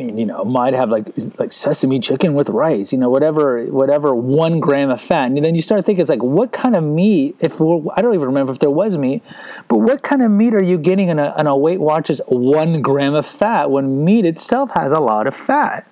mean, 0.04 0.18
you 0.18 0.26
know, 0.26 0.44
might 0.44 0.74
have 0.74 0.90
like 0.90 1.08
like 1.38 1.52
sesame 1.52 2.00
chicken 2.00 2.34
with 2.34 2.48
rice, 2.48 2.92
you 2.92 2.98
know, 2.98 3.10
whatever 3.10 3.64
whatever 3.66 4.14
one 4.14 4.60
gram 4.60 4.90
of 4.90 5.00
fat, 5.00 5.26
and 5.26 5.44
then 5.44 5.54
you 5.54 5.62
start 5.62 5.84
thinking, 5.84 6.00
it's 6.02 6.10
like, 6.10 6.22
what 6.22 6.52
kind 6.52 6.74
of 6.74 6.82
meat? 6.82 7.36
If 7.40 7.60
I 7.60 8.02
don't 8.02 8.14
even 8.14 8.26
remember 8.26 8.52
if 8.52 8.58
there 8.58 8.70
was 8.70 8.96
meat, 8.96 9.22
but 9.68 9.78
what 9.78 10.02
kind 10.02 10.22
of 10.22 10.30
meat 10.30 10.54
are 10.54 10.62
you 10.62 10.78
getting 10.78 11.08
in 11.08 11.18
a, 11.18 11.34
in 11.38 11.46
a 11.46 11.56
Weight 11.56 11.80
Watchers 11.80 12.20
one 12.26 12.82
gram 12.82 13.14
of 13.14 13.26
fat 13.26 13.70
when 13.70 14.04
meat 14.04 14.24
itself 14.24 14.70
has 14.72 14.92
a 14.92 15.00
lot 15.00 15.26
of 15.26 15.36
fat? 15.36 15.86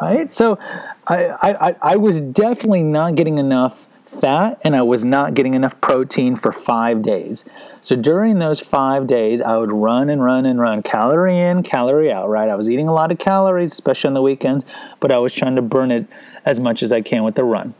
Right. 0.00 0.30
So, 0.30 0.58
I 1.06 1.28
I, 1.42 1.76
I 1.80 1.96
was 1.96 2.20
definitely 2.20 2.82
not 2.82 3.14
getting 3.14 3.38
enough 3.38 3.86
fat 4.20 4.60
and 4.64 4.74
I 4.74 4.82
was 4.82 5.04
not 5.04 5.34
getting 5.34 5.54
enough 5.54 5.80
protein 5.80 6.36
for 6.36 6.52
five 6.52 7.02
days. 7.02 7.44
So 7.80 7.96
during 7.96 8.38
those 8.38 8.60
five 8.60 9.06
days, 9.06 9.40
I 9.40 9.56
would 9.56 9.72
run 9.72 10.08
and 10.08 10.22
run 10.22 10.46
and 10.46 10.58
run, 10.58 10.82
calorie 10.82 11.38
in, 11.38 11.62
calorie 11.62 12.10
out, 12.10 12.28
right? 12.28 12.48
I 12.48 12.54
was 12.54 12.70
eating 12.70 12.88
a 12.88 12.92
lot 12.94 13.12
of 13.12 13.18
calories, 13.18 13.72
especially 13.72 14.08
on 14.08 14.14
the 14.14 14.22
weekends, 14.22 14.64
but 15.00 15.12
I 15.12 15.18
was 15.18 15.34
trying 15.34 15.56
to 15.56 15.62
burn 15.62 15.90
it 15.90 16.06
as 16.44 16.60
much 16.60 16.82
as 16.82 16.92
I 16.92 17.00
can 17.00 17.24
with 17.24 17.34
the 17.34 17.44
run. 17.44 17.74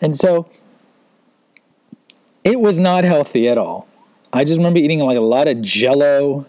And 0.00 0.16
so 0.16 0.48
it 2.44 2.60
was 2.60 2.78
not 2.78 3.04
healthy 3.04 3.48
at 3.48 3.58
all. 3.58 3.88
I 4.32 4.44
just 4.44 4.56
remember 4.56 4.78
eating 4.78 5.00
like 5.00 5.18
a 5.18 5.20
lot 5.20 5.48
of 5.48 5.60
jello 5.62 6.46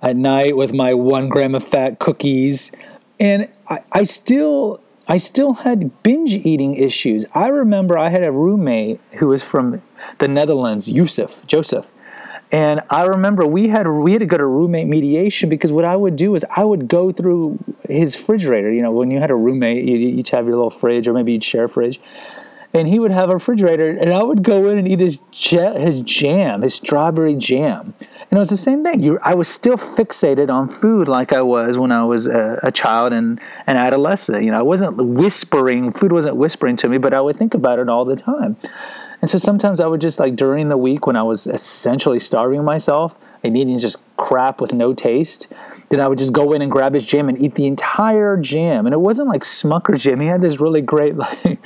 at 0.00 0.16
night 0.16 0.56
with 0.56 0.72
my 0.72 0.94
one 0.94 1.28
gram 1.28 1.54
of 1.54 1.64
fat 1.64 1.98
cookies. 1.98 2.70
And 3.18 3.48
I, 3.68 3.80
I 3.92 4.04
still 4.04 4.80
I 5.08 5.16
still 5.16 5.54
had 5.54 6.02
binge 6.02 6.32
eating 6.32 6.76
issues. 6.76 7.24
I 7.34 7.48
remember 7.48 7.96
I 7.96 8.10
had 8.10 8.22
a 8.22 8.30
roommate 8.30 9.00
who 9.12 9.28
was 9.28 9.42
from 9.42 9.80
the 10.18 10.28
Netherlands, 10.28 10.90
Yusuf, 10.90 11.46
Joseph. 11.46 11.90
And 12.52 12.82
I 12.90 13.04
remember 13.04 13.46
we 13.46 13.68
had 13.68 13.88
we 13.88 14.12
had 14.12 14.20
to 14.20 14.26
go 14.26 14.36
to 14.36 14.46
roommate 14.46 14.86
mediation 14.86 15.48
because 15.48 15.72
what 15.72 15.84
I 15.84 15.96
would 15.96 16.16
do 16.16 16.34
is 16.34 16.44
I 16.54 16.64
would 16.64 16.88
go 16.88 17.10
through 17.10 17.58
his 17.88 18.16
refrigerator. 18.16 18.72
You 18.72 18.82
know, 18.82 18.92
when 18.92 19.10
you 19.10 19.18
had 19.18 19.30
a 19.30 19.34
roommate, 19.34 19.84
you 19.84 19.96
each 19.96 20.30
have 20.30 20.46
your 20.46 20.56
little 20.56 20.70
fridge, 20.70 21.08
or 21.08 21.14
maybe 21.14 21.32
you'd 21.32 21.44
share 21.44 21.64
a 21.64 21.68
fridge. 21.68 22.00
And 22.74 22.86
he 22.86 22.98
would 22.98 23.10
have 23.10 23.30
a 23.30 23.34
refrigerator, 23.34 23.90
and 23.90 24.12
I 24.12 24.22
would 24.22 24.42
go 24.42 24.68
in 24.68 24.78
and 24.78 24.86
eat 24.86 25.00
his 25.00 25.18
his 25.32 26.00
jam, 26.00 26.62
his 26.62 26.74
strawberry 26.74 27.34
jam. 27.34 27.94
And 28.30 28.36
it 28.36 28.40
was 28.40 28.50
the 28.50 28.58
same 28.58 28.82
thing. 28.82 29.02
You, 29.02 29.18
I 29.22 29.34
was 29.34 29.48
still 29.48 29.76
fixated 29.76 30.50
on 30.50 30.68
food 30.68 31.08
like 31.08 31.32
I 31.32 31.40
was 31.40 31.78
when 31.78 31.90
I 31.90 32.04
was 32.04 32.26
a, 32.26 32.60
a 32.62 32.70
child 32.70 33.14
and 33.14 33.40
an 33.66 33.78
adolescent. 33.78 34.44
You 34.44 34.50
know, 34.50 34.58
I 34.58 34.62
wasn't 34.62 34.98
whispering, 34.98 35.92
food 35.92 36.12
wasn't 36.12 36.36
whispering 36.36 36.76
to 36.76 36.88
me, 36.90 36.98
but 36.98 37.14
I 37.14 37.22
would 37.22 37.38
think 37.38 37.54
about 37.54 37.78
it 37.78 37.88
all 37.88 38.04
the 38.04 38.16
time. 38.16 38.56
And 39.20 39.30
so 39.30 39.38
sometimes 39.38 39.80
I 39.80 39.86
would 39.86 40.00
just 40.00 40.20
like 40.20 40.36
during 40.36 40.68
the 40.68 40.76
week 40.76 41.06
when 41.06 41.16
I 41.16 41.22
was 41.22 41.46
essentially 41.46 42.18
starving 42.18 42.64
myself 42.64 43.16
and 43.42 43.56
eating 43.56 43.78
just 43.78 43.96
crap 44.16 44.60
with 44.60 44.72
no 44.72 44.92
taste, 44.92 45.48
then 45.88 46.00
I 46.00 46.06
would 46.06 46.18
just 46.18 46.32
go 46.32 46.52
in 46.52 46.62
and 46.62 46.70
grab 46.70 46.94
his 46.94 47.06
jam 47.06 47.28
and 47.28 47.40
eat 47.40 47.54
the 47.54 47.66
entire 47.66 48.36
jam. 48.36 48.86
And 48.86 48.92
it 48.92 49.00
wasn't 49.00 49.28
like 49.28 49.42
Smucker's 49.42 50.02
jam. 50.02 50.20
He 50.20 50.26
had 50.26 50.40
this 50.40 50.60
really 50.60 50.82
great 50.82 51.16
like 51.16 51.58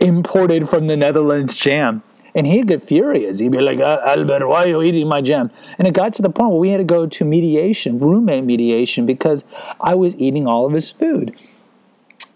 imported 0.00 0.68
from 0.68 0.86
the 0.86 0.96
Netherlands 0.96 1.54
jam. 1.54 2.02
And 2.34 2.46
he'd 2.46 2.68
get 2.68 2.82
furious. 2.82 3.38
He'd 3.38 3.52
be 3.52 3.60
like, 3.60 3.80
uh, 3.80 4.00
Albert, 4.04 4.46
why 4.46 4.64
are 4.64 4.68
you 4.68 4.82
eating 4.82 5.08
my 5.08 5.20
jam? 5.20 5.50
And 5.78 5.88
it 5.88 5.94
got 5.94 6.12
to 6.14 6.22
the 6.22 6.30
point 6.30 6.50
where 6.50 6.60
we 6.60 6.70
had 6.70 6.78
to 6.78 6.84
go 6.84 7.06
to 7.06 7.24
mediation, 7.24 7.98
roommate 7.98 8.44
mediation, 8.44 9.06
because 9.06 9.42
I 9.80 9.94
was 9.94 10.14
eating 10.16 10.46
all 10.46 10.66
of 10.66 10.72
his 10.72 10.90
food. 10.90 11.34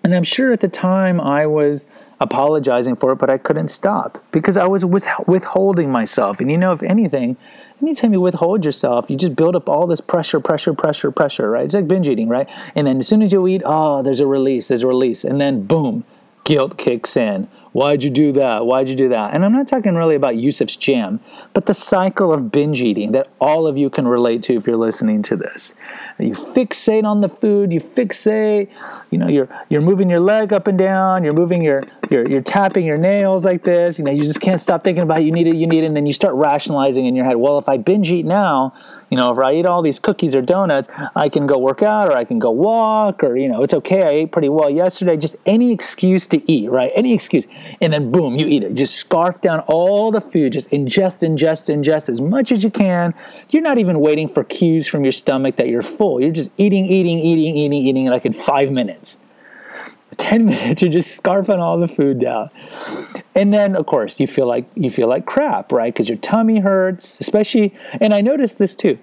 And 0.03 0.15
I'm 0.15 0.25
sure 0.25 0.53
at 0.53 0.61
the 0.61 0.69
time 0.69 1.21
I 1.21 1.47
was 1.47 1.87
apologizing 2.21 2.97
for 2.97 3.13
it, 3.13 3.17
but 3.17 3.31
I 3.31 3.39
couldn't 3.39 3.69
stop 3.69 4.25
because 4.33 4.57
I 4.57 4.67
was 4.67 4.85
withholding 4.85 5.91
myself. 5.91 6.41
And 6.41 6.51
you 6.51 6.57
know, 6.57 6.73
if 6.73 6.83
anything, 6.83 7.37
anytime 7.81 8.13
you 8.13 8.21
withhold 8.21 8.65
yourself, 8.65 9.11
you 9.11 9.17
just 9.17 9.37
build 9.37 9.57
up 9.57 9.69
all 9.69 9.87
this 9.87 10.01
pressure, 10.01 10.41
pressure, 10.41 10.73
pressure, 10.73 11.11
pressure, 11.11 11.51
right? 11.51 11.65
It's 11.65 11.75
like 11.75 11.89
binge 11.89 12.09
eating, 12.09 12.29
right? 12.29 12.49
And 12.75 12.87
then 12.87 12.99
as 12.99 13.09
soon 13.09 13.23
as 13.23 13.33
you 13.33 13.47
eat, 13.47 13.63
oh, 13.65 14.03
there's 14.03 14.21
a 14.21 14.27
release, 14.27 14.69
there's 14.69 14.83
a 14.83 14.87
release. 14.87 15.25
And 15.25 15.41
then 15.41 15.65
boom, 15.67 16.05
guilt 16.45 16.79
kicks 16.79 17.17
in. 17.17 17.49
Why'd 17.73 18.03
you 18.03 18.11
do 18.11 18.33
that? 18.33 18.67
Why'd 18.67 18.89
you 18.89 18.95
do 18.95 19.09
that? 19.09 19.35
And 19.35 19.45
I'm 19.45 19.53
not 19.53 19.67
talking 19.67 19.95
really 19.95 20.15
about 20.15 20.37
Yusuf's 20.37 20.77
jam, 20.77 21.21
but 21.55 21.65
the 21.67 21.73
cycle 21.73 22.33
of 22.33 22.53
binge 22.53 22.83
eating 22.83 23.13
that 23.13 23.29
all 23.41 23.67
of 23.67 23.79
you 23.79 23.89
can 23.89 24.07
relate 24.07 24.43
to 24.45 24.55
if 24.55 24.67
you're 24.67 24.77
listening 24.77 25.23
to 25.23 25.37
this. 25.37 25.73
You 26.19 26.33
fixate 26.33 27.05
on 27.05 27.23
the 27.23 27.29
food, 27.29 27.73
you 27.73 27.81
fixate, 27.81 28.69
you 29.11 29.19
know, 29.19 29.29
you're 29.29 29.49
you're 29.71 29.81
moving 29.81 30.11
your 30.11 30.21
leg 30.21 30.53
up 30.53 30.67
and 30.67 30.77
down, 30.77 31.25
you're 31.25 31.33
moving 31.33 31.63
your 31.63 31.83
you're 32.13 32.29
you're 32.29 32.43
tapping 32.43 32.85
your 32.85 32.99
nails 32.99 33.45
like 33.45 33.63
this, 33.63 33.99
you 33.99 34.05
know, 34.05 34.13
you 34.13 34.23
just 34.23 34.41
can't 34.41 34.61
stop 34.61 34.85
thinking 34.85 35.03
about 35.03 35.19
it, 35.19 35.25
you 35.25 35.33
need 35.33 35.47
it, 35.47 35.57
you 35.57 35.67
need 35.67 35.83
it, 35.83 35.87
and 35.87 35.97
then 35.97 36.07
you 36.07 36.13
start 36.13 36.35
rationalizing 36.35 37.07
in 37.07 37.17
your 37.17 37.25
head, 37.25 37.37
well, 37.37 37.59
if 37.59 37.69
I 37.69 37.79
binge 37.79 38.11
eat 38.11 38.27
now, 38.27 38.75
you 39.13 39.19
know, 39.19 39.31
if 39.31 39.39
I 39.39 39.53
eat 39.53 39.67
all 39.67 39.83
these 39.83 39.99
cookies 39.99 40.35
or 40.35 40.41
donuts, 40.41 40.89
I 41.15 41.29
can 41.29 41.47
go 41.47 41.59
work 41.59 41.83
out 41.83 42.09
or 42.09 42.17
I 42.17 42.25
can 42.25 42.39
go 42.39 42.51
walk 42.51 43.23
or, 43.23 43.37
you 43.37 43.47
know, 43.47 43.63
it's 43.63 43.75
okay. 43.75 44.03
I 44.03 44.09
ate 44.09 44.33
pretty 44.33 44.49
well 44.49 44.71
yesterday. 44.71 45.19
Just 45.19 45.37
any 45.45 45.71
excuse 45.71 46.27
to 46.29 46.51
eat, 46.51 46.71
right? 46.71 46.91
Any 46.95 47.13
excuse. 47.13 47.47
And 47.83 47.93
then 47.93 48.11
boom, 48.11 48.37
you 48.37 48.47
eat 48.47 48.63
it. 48.63 48.75
Just 48.75 48.95
scarf 48.95 49.43
down 49.43 49.61
all 49.67 50.11
the 50.11 50.23
food. 50.23 50.55
Just 50.55 50.71
ingest, 50.71 51.29
ingest, 51.29 51.69
ingest 51.69 52.09
as 52.09 52.23
much 52.23 52.53
as 52.53 52.65
you 52.65 52.71
can. 52.71 53.13
You're 53.51 53.63
not 53.63 53.77
even 53.77 54.01
waiting 54.01 54.31
for 54.31 54.45
cues 54.45 54.87
from 54.87 55.05
your 55.05 55.13
stomach 55.13 55.57
that 55.57 55.69
you're 55.69 55.83
full. 55.83 56.19
You're 56.19 56.31
just 56.31 56.51
eating, 56.57 56.87
eating, 56.87 57.19
eating, 57.19 57.55
eating, 57.55 57.87
eating 57.87 58.07
like 58.07 58.25
in 58.25 58.33
five 58.33 58.71
minutes. 58.71 59.19
10 60.23 60.45
minutes 60.55 60.81
you're 60.81 60.91
just 60.91 61.21
scarfing 61.21 61.59
all 61.59 61.79
the 61.79 61.89
food 61.89 62.21
down. 62.21 62.49
And 63.35 63.53
then 63.53 63.75
of 63.75 63.87
course 63.87 64.21
you 64.21 64.27
feel 64.27 64.47
like 64.47 64.65
you 64.75 64.91
feel 64.91 65.09
like 65.09 65.27
crap 65.27 65.73
right? 65.73 65.93
Because 65.93 66.09
your 66.09 66.19
tummy 66.19 66.61
hurts 66.61 67.19
especially 67.21 67.75
and 68.01 68.15
i 68.15 68.21
noticed 68.21 68.59
this 68.59 68.75
too 68.75 68.99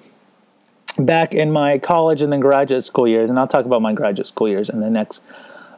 back 0.98 1.34
in 1.34 1.52
my 1.52 1.78
college 1.78 2.22
and 2.22 2.32
then 2.32 2.40
graduate 2.40 2.84
school 2.84 3.08
years 3.08 3.30
and 3.30 3.38
i'll 3.40 3.48
talk 3.48 3.66
about 3.66 3.82
my 3.82 3.94
graduate 3.94 4.28
school 4.28 4.48
years 4.48 4.70
in 4.70 4.80
the 4.80 4.90
next 4.90 5.22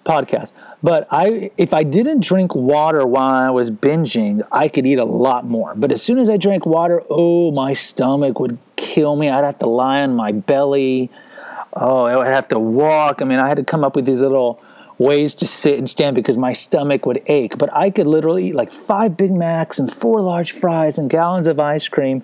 podcast. 0.06 0.52
But 0.84 1.08
i 1.12 1.52
if 1.58 1.74
i 1.74 1.84
didn't 1.84 2.24
drink 2.24 2.56
water 2.56 3.06
while 3.06 3.34
i 3.44 3.50
was 3.50 3.72
binging 3.72 4.46
i 4.52 4.68
could 4.68 4.86
eat 4.86 5.00
a 5.00 5.06
lot 5.06 5.46
more. 5.46 5.74
But 5.76 5.92
as 5.92 6.02
soon 6.04 6.20
as 6.20 6.30
i 6.30 6.38
drank 6.38 6.66
water 6.66 7.04
oh 7.10 7.52
my 7.52 7.74
stomach 7.74 8.40
would 8.40 8.60
kill 8.76 9.16
me. 9.16 9.30
I'd 9.30 9.44
have 9.44 9.60
to 9.60 9.68
lie 9.68 10.02
on 10.02 10.16
my 10.16 10.32
belly. 10.32 11.10
Oh 11.74 12.06
i 12.06 12.16
would 12.16 12.28
have 12.28 12.48
to 12.50 12.60
walk. 12.60 13.22
I 13.22 13.26
mean 13.26 13.40
i 13.40 13.48
had 13.48 13.58
to 13.58 13.64
come 13.64 13.84
up 13.84 13.96
with 13.96 14.06
these 14.06 14.22
little 14.22 14.62
ways 15.02 15.34
to 15.34 15.48
sit 15.48 15.78
and 15.78 15.90
stand 15.90 16.16
because 16.16 16.38
my 16.38 16.54
stomach 16.54 17.06
would 17.06 17.22
ache. 17.26 17.58
But 17.58 17.74
I 17.74 17.90
could 17.90 18.08
literally 18.08 18.50
eat 18.50 18.56
like 18.56 18.72
five 18.72 19.18
Big 19.18 19.32
Macs 19.32 19.80
and 19.80 19.92
four 19.92 20.22
large 20.22 20.52
fries 20.52 20.98
and 20.98 21.10
gallons 21.10 21.48
of 21.48 21.60
ice 21.60 21.88
cream. 21.88 22.24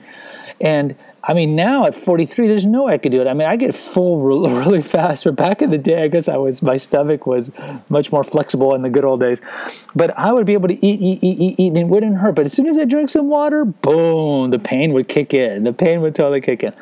And 0.62 0.96
I 1.24 1.34
mean, 1.34 1.56
now 1.56 1.86
at 1.86 1.94
43, 1.94 2.48
there's 2.48 2.66
no 2.66 2.84
way 2.84 2.94
I 2.94 2.98
could 2.98 3.12
do 3.12 3.20
it. 3.20 3.28
I 3.28 3.34
mean, 3.34 3.48
I 3.48 3.58
get 3.58 3.76
full 3.76 4.22
really 4.22 4.82
fast. 4.82 5.26
But 5.26 5.36
back 5.36 5.62
in 5.62 5.72
the 5.72 5.78
day, 5.78 6.04
I 6.04 6.08
guess 6.08 6.30
I 6.30 6.38
was 6.38 6.62
my 6.62 6.78
stomach 6.78 7.26
was 7.26 7.52
much 7.90 8.12
more 8.12 8.24
flexible 8.24 8.74
in 8.76 8.82
the 8.82 8.90
good 8.90 9.04
old 9.04 9.20
days. 9.20 9.42
But 9.96 10.18
I 10.18 10.32
would 10.32 10.46
be 10.46 10.54
able 10.54 10.70
to 10.70 10.86
eat, 10.86 11.02
eat, 11.02 11.24
eat, 11.24 11.40
eat, 11.40 11.60
eat, 11.60 11.68
and 11.68 11.78
it 11.78 11.88
wouldn't 11.88 12.18
hurt. 12.18 12.36
But 12.36 12.46
as 12.46 12.54
soon 12.54 12.68
as 12.68 12.78
I 12.78 12.86
drank 12.86 13.10
some 13.10 13.28
water, 13.28 13.66
boom, 13.66 14.52
the 14.52 14.60
pain 14.60 14.94
would 14.94 15.08
kick 15.10 15.34
in. 15.34 15.63
The 15.63 15.74
pain 15.74 16.02
would 16.02 16.16
totally 16.16 16.42
kick 16.42 16.63
in. 16.63 16.74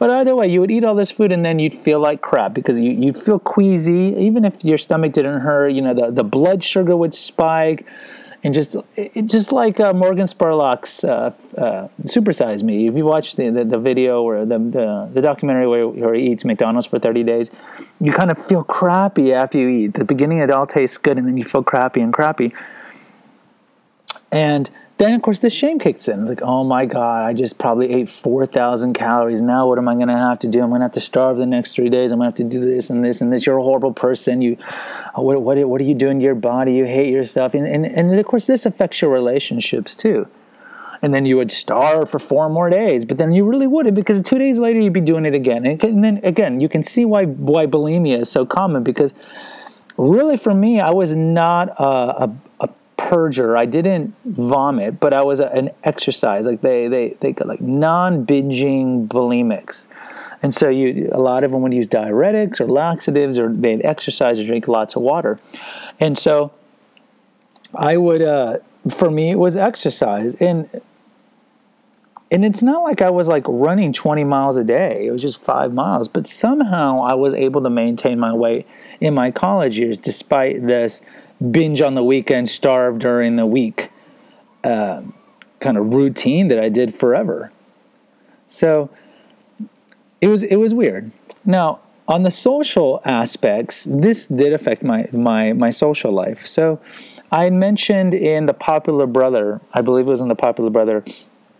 But 0.00 0.10
either 0.10 0.34
way, 0.34 0.50
you 0.50 0.62
would 0.62 0.70
eat 0.70 0.82
all 0.82 0.94
this 0.94 1.10
food 1.10 1.30
and 1.30 1.44
then 1.44 1.58
you'd 1.58 1.74
feel 1.74 2.00
like 2.00 2.22
crap 2.22 2.54
because 2.54 2.80
you, 2.80 2.90
you'd 2.90 3.18
feel 3.18 3.38
queasy. 3.38 4.14
Even 4.16 4.46
if 4.46 4.64
your 4.64 4.78
stomach 4.78 5.12
didn't 5.12 5.40
hurt, 5.40 5.68
you 5.68 5.82
know, 5.82 5.92
the, 5.92 6.10
the 6.10 6.24
blood 6.24 6.64
sugar 6.64 6.96
would 6.96 7.12
spike. 7.12 7.86
And 8.42 8.54
just 8.54 8.76
it, 8.96 9.26
just 9.26 9.52
like 9.52 9.78
uh, 9.78 9.92
Morgan 9.92 10.24
Spurlock's 10.24 11.04
uh, 11.04 11.34
uh, 11.58 11.88
Supersize 12.04 12.62
Me. 12.62 12.88
If 12.88 12.94
you 12.94 13.04
watch 13.04 13.36
the, 13.36 13.50
the, 13.50 13.62
the, 13.62 13.78
video 13.78 14.22
or 14.22 14.46
the, 14.46 14.58
the, 14.58 15.10
the 15.12 15.20
documentary 15.20 15.68
where, 15.68 15.86
where 15.86 16.14
he 16.14 16.32
eats 16.32 16.46
McDonald's 16.46 16.86
for 16.86 16.98
30 16.98 17.22
days, 17.22 17.50
you 18.00 18.10
kind 18.10 18.30
of 18.30 18.38
feel 18.42 18.64
crappy 18.64 19.34
after 19.34 19.58
you 19.58 19.68
eat. 19.68 19.92
The 19.92 20.06
beginning, 20.06 20.38
it 20.38 20.50
all 20.50 20.66
tastes 20.66 20.96
good, 20.96 21.18
and 21.18 21.28
then 21.28 21.36
you 21.36 21.44
feel 21.44 21.62
crappy 21.62 22.00
and 22.00 22.10
crappy. 22.10 22.54
And 24.32 24.70
then, 25.00 25.14
of 25.14 25.22
course, 25.22 25.38
the 25.38 25.48
shame 25.48 25.78
kicks 25.78 26.08
in. 26.08 26.26
Like, 26.26 26.42
oh 26.42 26.62
my 26.62 26.84
God, 26.84 27.24
I 27.24 27.32
just 27.32 27.56
probably 27.56 27.90
ate 27.90 28.10
4,000 28.10 28.92
calories. 28.92 29.40
Now, 29.40 29.66
what 29.66 29.78
am 29.78 29.88
I 29.88 29.94
going 29.94 30.08
to 30.08 30.16
have 30.16 30.38
to 30.40 30.46
do? 30.46 30.60
I'm 30.60 30.68
going 30.68 30.80
to 30.80 30.84
have 30.84 30.92
to 30.92 31.00
starve 31.00 31.38
the 31.38 31.46
next 31.46 31.74
three 31.74 31.88
days. 31.88 32.12
I'm 32.12 32.18
going 32.18 32.30
to 32.30 32.42
have 32.42 32.50
to 32.50 32.58
do 32.58 32.62
this 32.62 32.90
and 32.90 33.02
this 33.02 33.22
and 33.22 33.32
this. 33.32 33.46
You're 33.46 33.56
a 33.56 33.62
horrible 33.62 33.94
person. 33.94 34.42
You, 34.42 34.58
uh, 34.60 35.22
what, 35.22 35.40
what, 35.40 35.56
what 35.66 35.80
are 35.80 35.84
you 35.84 35.94
doing 35.94 36.18
to 36.18 36.24
your 36.24 36.34
body? 36.34 36.74
You 36.74 36.84
hate 36.84 37.10
yourself. 37.10 37.54
And, 37.54 37.66
and, 37.66 37.86
and 37.86 38.18
of 38.18 38.26
course, 38.26 38.46
this 38.46 38.66
affects 38.66 39.00
your 39.00 39.10
relationships 39.10 39.96
too. 39.96 40.28
And 41.00 41.14
then 41.14 41.24
you 41.24 41.38
would 41.38 41.50
starve 41.50 42.10
for 42.10 42.18
four 42.18 42.50
more 42.50 42.68
days, 42.68 43.06
but 43.06 43.16
then 43.16 43.32
you 43.32 43.46
really 43.46 43.66
wouldn't 43.66 43.94
because 43.94 44.20
two 44.20 44.36
days 44.36 44.58
later 44.58 44.80
you'd 44.80 44.92
be 44.92 45.00
doing 45.00 45.24
it 45.24 45.34
again. 45.34 45.64
And, 45.64 45.82
and 45.82 46.04
then 46.04 46.20
again, 46.24 46.60
you 46.60 46.68
can 46.68 46.82
see 46.82 47.06
why 47.06 47.24
why 47.24 47.64
bulimia 47.64 48.20
is 48.20 48.30
so 48.30 48.44
common 48.44 48.82
because 48.82 49.14
really 49.96 50.36
for 50.36 50.52
me, 50.52 50.78
I 50.78 50.90
was 50.90 51.14
not 51.14 51.68
a, 51.80 52.24
a, 52.24 52.36
a 52.60 52.68
purger. 53.00 53.56
I 53.56 53.64
didn't 53.64 54.14
vomit, 54.24 55.00
but 55.00 55.14
I 55.14 55.22
was 55.22 55.40
a, 55.40 55.46
an 55.46 55.70
exercise. 55.84 56.46
Like 56.46 56.60
they 56.60 56.86
they 56.86 57.16
they 57.20 57.32
got 57.32 57.48
like 57.48 57.60
non-binging 57.60 59.08
bulimics. 59.08 59.86
And 60.42 60.54
so 60.54 60.68
you 60.68 61.08
a 61.12 61.18
lot 61.18 61.42
of 61.42 61.50
them 61.50 61.62
would 61.62 61.72
use 61.72 61.88
diuretics 61.88 62.60
or 62.60 62.66
laxatives 62.66 63.38
or 63.38 63.48
they'd 63.48 63.84
exercise 63.84 64.38
or 64.38 64.44
drink 64.44 64.68
lots 64.68 64.96
of 64.96 65.02
water. 65.02 65.40
And 65.98 66.16
so 66.18 66.52
I 67.74 67.96
would 67.96 68.22
uh, 68.22 68.58
for 68.90 69.10
me 69.10 69.30
it 69.30 69.38
was 69.38 69.56
exercise 69.56 70.34
and 70.34 70.68
and 72.32 72.44
it's 72.44 72.62
not 72.62 72.84
like 72.84 73.02
I 73.02 73.10
was 73.10 73.26
like 73.26 73.42
running 73.48 73.92
20 73.92 74.22
miles 74.22 74.56
a 74.56 74.62
day. 74.62 75.06
It 75.06 75.10
was 75.10 75.20
just 75.20 75.42
5 75.42 75.74
miles, 75.74 76.06
but 76.06 76.28
somehow 76.28 77.02
I 77.02 77.14
was 77.14 77.34
able 77.34 77.60
to 77.62 77.70
maintain 77.70 78.20
my 78.20 78.32
weight 78.32 78.68
in 79.00 79.14
my 79.14 79.32
college 79.32 79.80
years 79.80 79.98
despite 79.98 80.64
this 80.64 81.02
binge 81.50 81.80
on 81.80 81.94
the 81.94 82.04
weekend, 82.04 82.48
starve 82.48 82.98
during 82.98 83.36
the 83.36 83.46
week 83.46 83.90
uh, 84.64 85.02
kind 85.60 85.76
of 85.76 85.94
routine 85.94 86.48
that 86.48 86.58
I 86.58 86.68
did 86.68 86.94
forever. 86.94 87.52
So 88.46 88.90
it 90.20 90.28
was 90.28 90.42
it 90.42 90.56
was 90.56 90.74
weird. 90.74 91.12
Now 91.44 91.80
on 92.08 92.24
the 92.24 92.30
social 92.30 93.00
aspects, 93.04 93.86
this 93.88 94.26
did 94.26 94.52
affect 94.52 94.82
my 94.82 95.08
my 95.12 95.52
my 95.52 95.70
social 95.70 96.12
life. 96.12 96.46
So 96.46 96.80
I 97.30 97.50
mentioned 97.50 98.12
in 98.12 98.46
the 98.46 98.54
Popular 98.54 99.06
Brother, 99.06 99.60
I 99.72 99.80
believe 99.80 100.06
it 100.06 100.10
was 100.10 100.20
in 100.20 100.28
the 100.28 100.34
Popular 100.34 100.70
Brother 100.70 101.04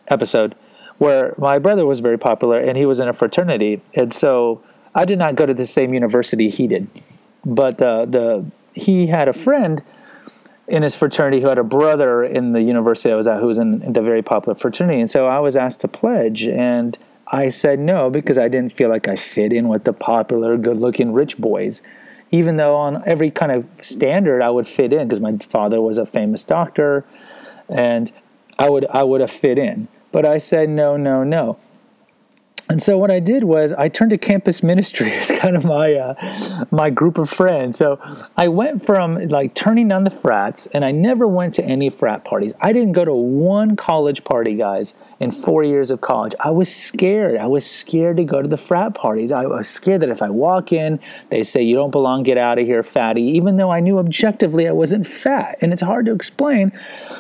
episode, 0.09 0.57
where 0.99 1.35
my 1.39 1.59
brother 1.59 1.87
was 1.87 2.01
very 2.01 2.19
popular 2.19 2.59
and 2.59 2.77
he 2.77 2.85
was 2.85 2.99
in 2.99 3.09
a 3.09 3.13
fraternity, 3.13 3.81
and 3.95 4.13
so 4.13 4.61
I 4.95 5.05
did 5.05 5.19
not 5.19 5.37
go 5.37 5.47
to 5.47 5.55
the 5.55 5.67
same 5.67 5.95
university 5.95 6.49
he 6.49 6.67
did, 6.67 6.89
but 7.45 7.81
uh, 7.81 8.07
the 8.07 8.45
he 8.75 9.07
had 9.07 9.29
a 9.29 9.33
friend 9.33 9.83
in 10.69 10.83
his 10.83 10.95
fraternity 10.95 11.41
who 11.43 11.49
had 11.49 11.59
a 11.59 11.65
brother 11.65 12.23
in 12.23 12.53
the 12.53 12.63
university 12.63 13.13
I 13.13 13.17
was 13.17 13.27
at 13.27 13.41
who 13.41 13.47
was 13.47 13.59
in, 13.59 13.93
the 13.93 14.03
very 14.03 14.23
popular 14.23 14.55
fraternity. 14.55 15.01
And 15.01 15.11
so 15.11 15.27
I 15.27 15.41
was 15.41 15.57
asked 15.57 15.81
to 15.81 15.89
pledge, 15.89 16.45
and 16.45 16.97
I 17.27 17.49
said 17.49 17.81
no 17.81 18.11
because 18.11 18.39
I 18.39 18.49
didn't 18.49 18.73
feel 18.73 18.89
like 18.89 19.09
I 19.09 19.17
fit 19.17 19.53
in 19.53 19.69
with 19.69 19.85
the 19.85 19.93
popular, 19.93 20.57
good 20.57 20.77
looking 20.77 21.13
rich 21.13 21.39
boys. 21.39 21.83
Even 22.33 22.57
though 22.57 22.77
on 22.77 23.03
every 23.07 23.31
kind 23.31 23.51
of 23.51 23.69
standard 23.83 24.41
I 24.41 24.51
would 24.51 24.69
fit 24.69 24.93
in 24.93 25.09
because 25.09 25.21
my 25.21 25.37
father 25.39 25.81
was 25.81 25.99
a 25.99 26.07
famous 26.07 26.45
doctor 26.45 27.05
and 27.69 28.13
I 28.57 28.71
would 28.71 28.87
I 28.87 29.03
would 29.03 29.21
have 29.21 29.31
fit 29.31 29.59
in. 29.59 29.89
But 30.13 30.25
I 30.25 30.39
said 30.39 30.69
no, 30.69 30.97
no, 30.97 31.25
no. 31.25 31.59
And 32.71 32.81
so 32.81 32.97
what 32.97 33.11
I 33.11 33.19
did 33.19 33.43
was 33.43 33.73
I 33.73 33.89
turned 33.89 34.11
to 34.11 34.19
campus 34.19 34.63
ministry 34.63 35.13
as 35.15 35.29
kind 35.33 35.57
of 35.57 35.65
my 35.65 35.93
uh, 35.95 36.67
my 36.71 36.89
group 36.89 37.19
of 37.19 37.29
friends. 37.29 37.77
So 37.77 37.99
I 38.37 38.47
went 38.47 38.87
from 38.87 39.29
like 39.29 39.55
turning 39.55 39.89
down 39.89 40.05
the 40.05 40.11
frats, 40.11 40.69
and 40.69 40.85
I 40.85 40.93
never 40.93 41.27
went 41.27 41.53
to 41.55 41.65
any 41.65 41.91
frat 41.91 42.25
parties. 42.25 42.55
I 42.61 42.73
didn't 42.73 42.93
go 42.93 43.05
to 43.05 43.13
one 43.13 43.75
college 43.75 44.23
party, 44.23 44.55
guys, 44.55 44.95
in 45.19 45.33
four 45.33 45.65
years 45.65 45.91
of 45.91 46.01
college. 46.01 46.33
I 46.39 46.51
was 46.51 46.73
scared. 46.73 47.39
I 47.39 47.49
was 47.49 47.69
scared 47.69 48.19
to 48.19 48.25
go 48.25 48.41
to 48.41 48.49
the 48.49 48.57
frat 48.57 48.95
parties. 48.95 49.33
I 49.33 49.47
was 49.47 49.69
scared 49.69 50.03
that 50.03 50.09
if 50.09 50.23
I 50.23 50.31
walk 50.31 50.73
in, 50.73 51.01
they 51.31 51.43
say 51.43 51.65
you 51.65 51.75
don't 51.75 51.91
belong, 51.91 52.23
get 52.23 52.39
out 52.39 52.61
of 52.61 52.67
here, 52.67 52.85
fatty. 52.85 53.23
Even 53.23 53.57
though 53.57 53.73
I 53.73 53.81
knew 53.81 53.99
objectively 53.99 54.69
I 54.69 54.73
wasn't 54.73 55.09
fat, 55.09 55.59
and 55.61 55.73
it's 55.73 55.83
hard 55.83 56.07
to 56.07 56.13
explain. 56.13 56.71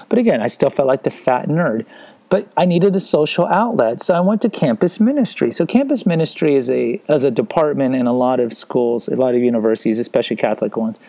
But 0.08 0.20
again, 0.20 0.40
I 0.40 0.46
still 0.46 0.70
felt 0.70 0.86
like 0.86 1.02
the 1.02 1.10
fat 1.10 1.48
nerd 1.48 1.86
but 2.30 2.46
I 2.56 2.64
needed 2.64 2.94
a 2.94 3.00
social 3.00 3.44
outlet, 3.46 4.00
so 4.00 4.14
I 4.14 4.20
went 4.20 4.40
to 4.42 4.48
campus 4.48 5.00
ministry. 5.00 5.50
So 5.50 5.66
campus 5.66 6.06
ministry 6.06 6.54
is 6.54 6.70
a 6.70 7.02
as 7.08 7.24
a 7.24 7.30
department 7.30 7.96
in 7.96 8.06
a 8.06 8.12
lot 8.12 8.38
of 8.38 8.52
schools, 8.52 9.08
a 9.08 9.16
lot 9.16 9.34
of 9.34 9.42
universities, 9.42 9.98
especially 9.98 10.36
Catholic 10.36 10.76
ones, 10.76 11.00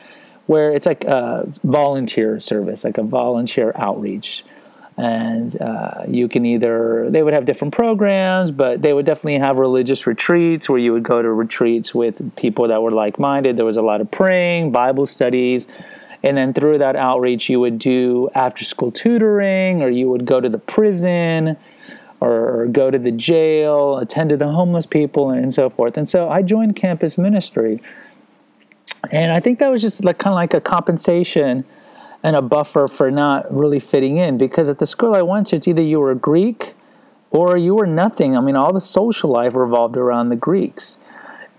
where 0.48 0.72
it's 0.72 0.88
like 0.88 1.04
a 1.06 1.48
volunteer 1.64 2.40
service, 2.40 2.84
like 2.84 2.98
a 2.98 3.04
volunteer 3.04 3.72
outreach. 3.76 4.44
And 4.98 5.60
uh, 5.62 6.04
you 6.08 6.28
can 6.28 6.46
either 6.46 7.08
they 7.10 7.22
would 7.22 7.34
have 7.34 7.46
different 7.46 7.74
programs, 7.74 8.50
but 8.50 8.82
they 8.82 8.92
would 8.92 9.06
definitely 9.06 9.40
have 9.40 9.58
religious 9.58 10.08
retreats 10.08 10.68
where 10.70 10.80
you 10.80 10.92
would 10.92 11.04
go 11.04 11.22
to 11.22 11.32
retreats 11.32 11.94
with 11.94 12.36
people 12.36 12.68
that 12.68 12.82
were 12.82 12.92
like 12.92 13.20
minded. 13.20 13.58
There 13.58 13.66
was 13.66 13.78
a 13.78 13.82
lot 13.84 14.02
of 14.02 14.10
praying, 14.10 14.72
Bible 14.72 15.06
studies, 15.06 15.68
And 16.24 16.38
then 16.38 16.54
through 16.54 16.78
that 16.80 16.96
outreach, 16.96 17.50
you 17.50 17.60
would 17.60 17.80
do 17.80 18.30
after 18.36 18.64
school 18.64 18.92
tutoring, 18.92 19.82
or 19.82 19.90
you 19.90 20.10
would 20.10 20.26
go 20.26 20.40
to 20.40 20.50
the 20.50 20.60
prison, 20.60 21.58
or, 22.20 22.68
go 22.72 22.92
to 22.92 23.00
the 23.00 23.12
jail, 23.12 23.98
attend 23.98 24.30
to 24.30 24.38
the 24.38 24.48
homeless 24.48 24.86
people, 24.86 25.32
and 25.32 25.52
so 25.52 25.70
forth. 25.70 25.98
And 25.98 26.08
so 26.08 26.30
I 26.30 26.44
joined 26.44 26.76
campus 26.76 27.18
ministry. 27.18 27.82
And 29.12 29.32
I 29.32 29.40
think 29.40 29.58
that 29.60 29.72
was 29.72 29.82
just 29.82 30.04
like 30.04 30.20
kind 30.20 30.34
of 30.34 30.36
like 30.36 30.54
a 30.54 30.62
compensation 30.62 31.66
and 32.22 32.36
a 32.36 32.42
buffer 32.42 32.88
for 32.88 33.10
not 33.10 33.52
really 33.52 33.80
fitting 33.80 34.18
in 34.18 34.38
because 34.38 34.70
at 34.70 34.78
the 34.78 34.86
school 34.86 35.16
I 35.16 35.24
went 35.24 35.48
to, 35.48 35.56
it's 35.56 35.68
either 35.68 35.82
you 35.82 36.00
were 36.00 36.14
Greek 36.14 36.76
or 37.32 37.58
you 37.58 37.74
were 37.74 37.88
nothing. 37.88 38.38
I 38.38 38.42
mean, 38.42 38.56
all 38.56 38.72
the 38.72 38.82
social 38.82 39.32
life 39.32 39.56
revolved 39.56 39.98
around 39.98 40.30
the 40.30 40.36
Greeks. 40.36 40.98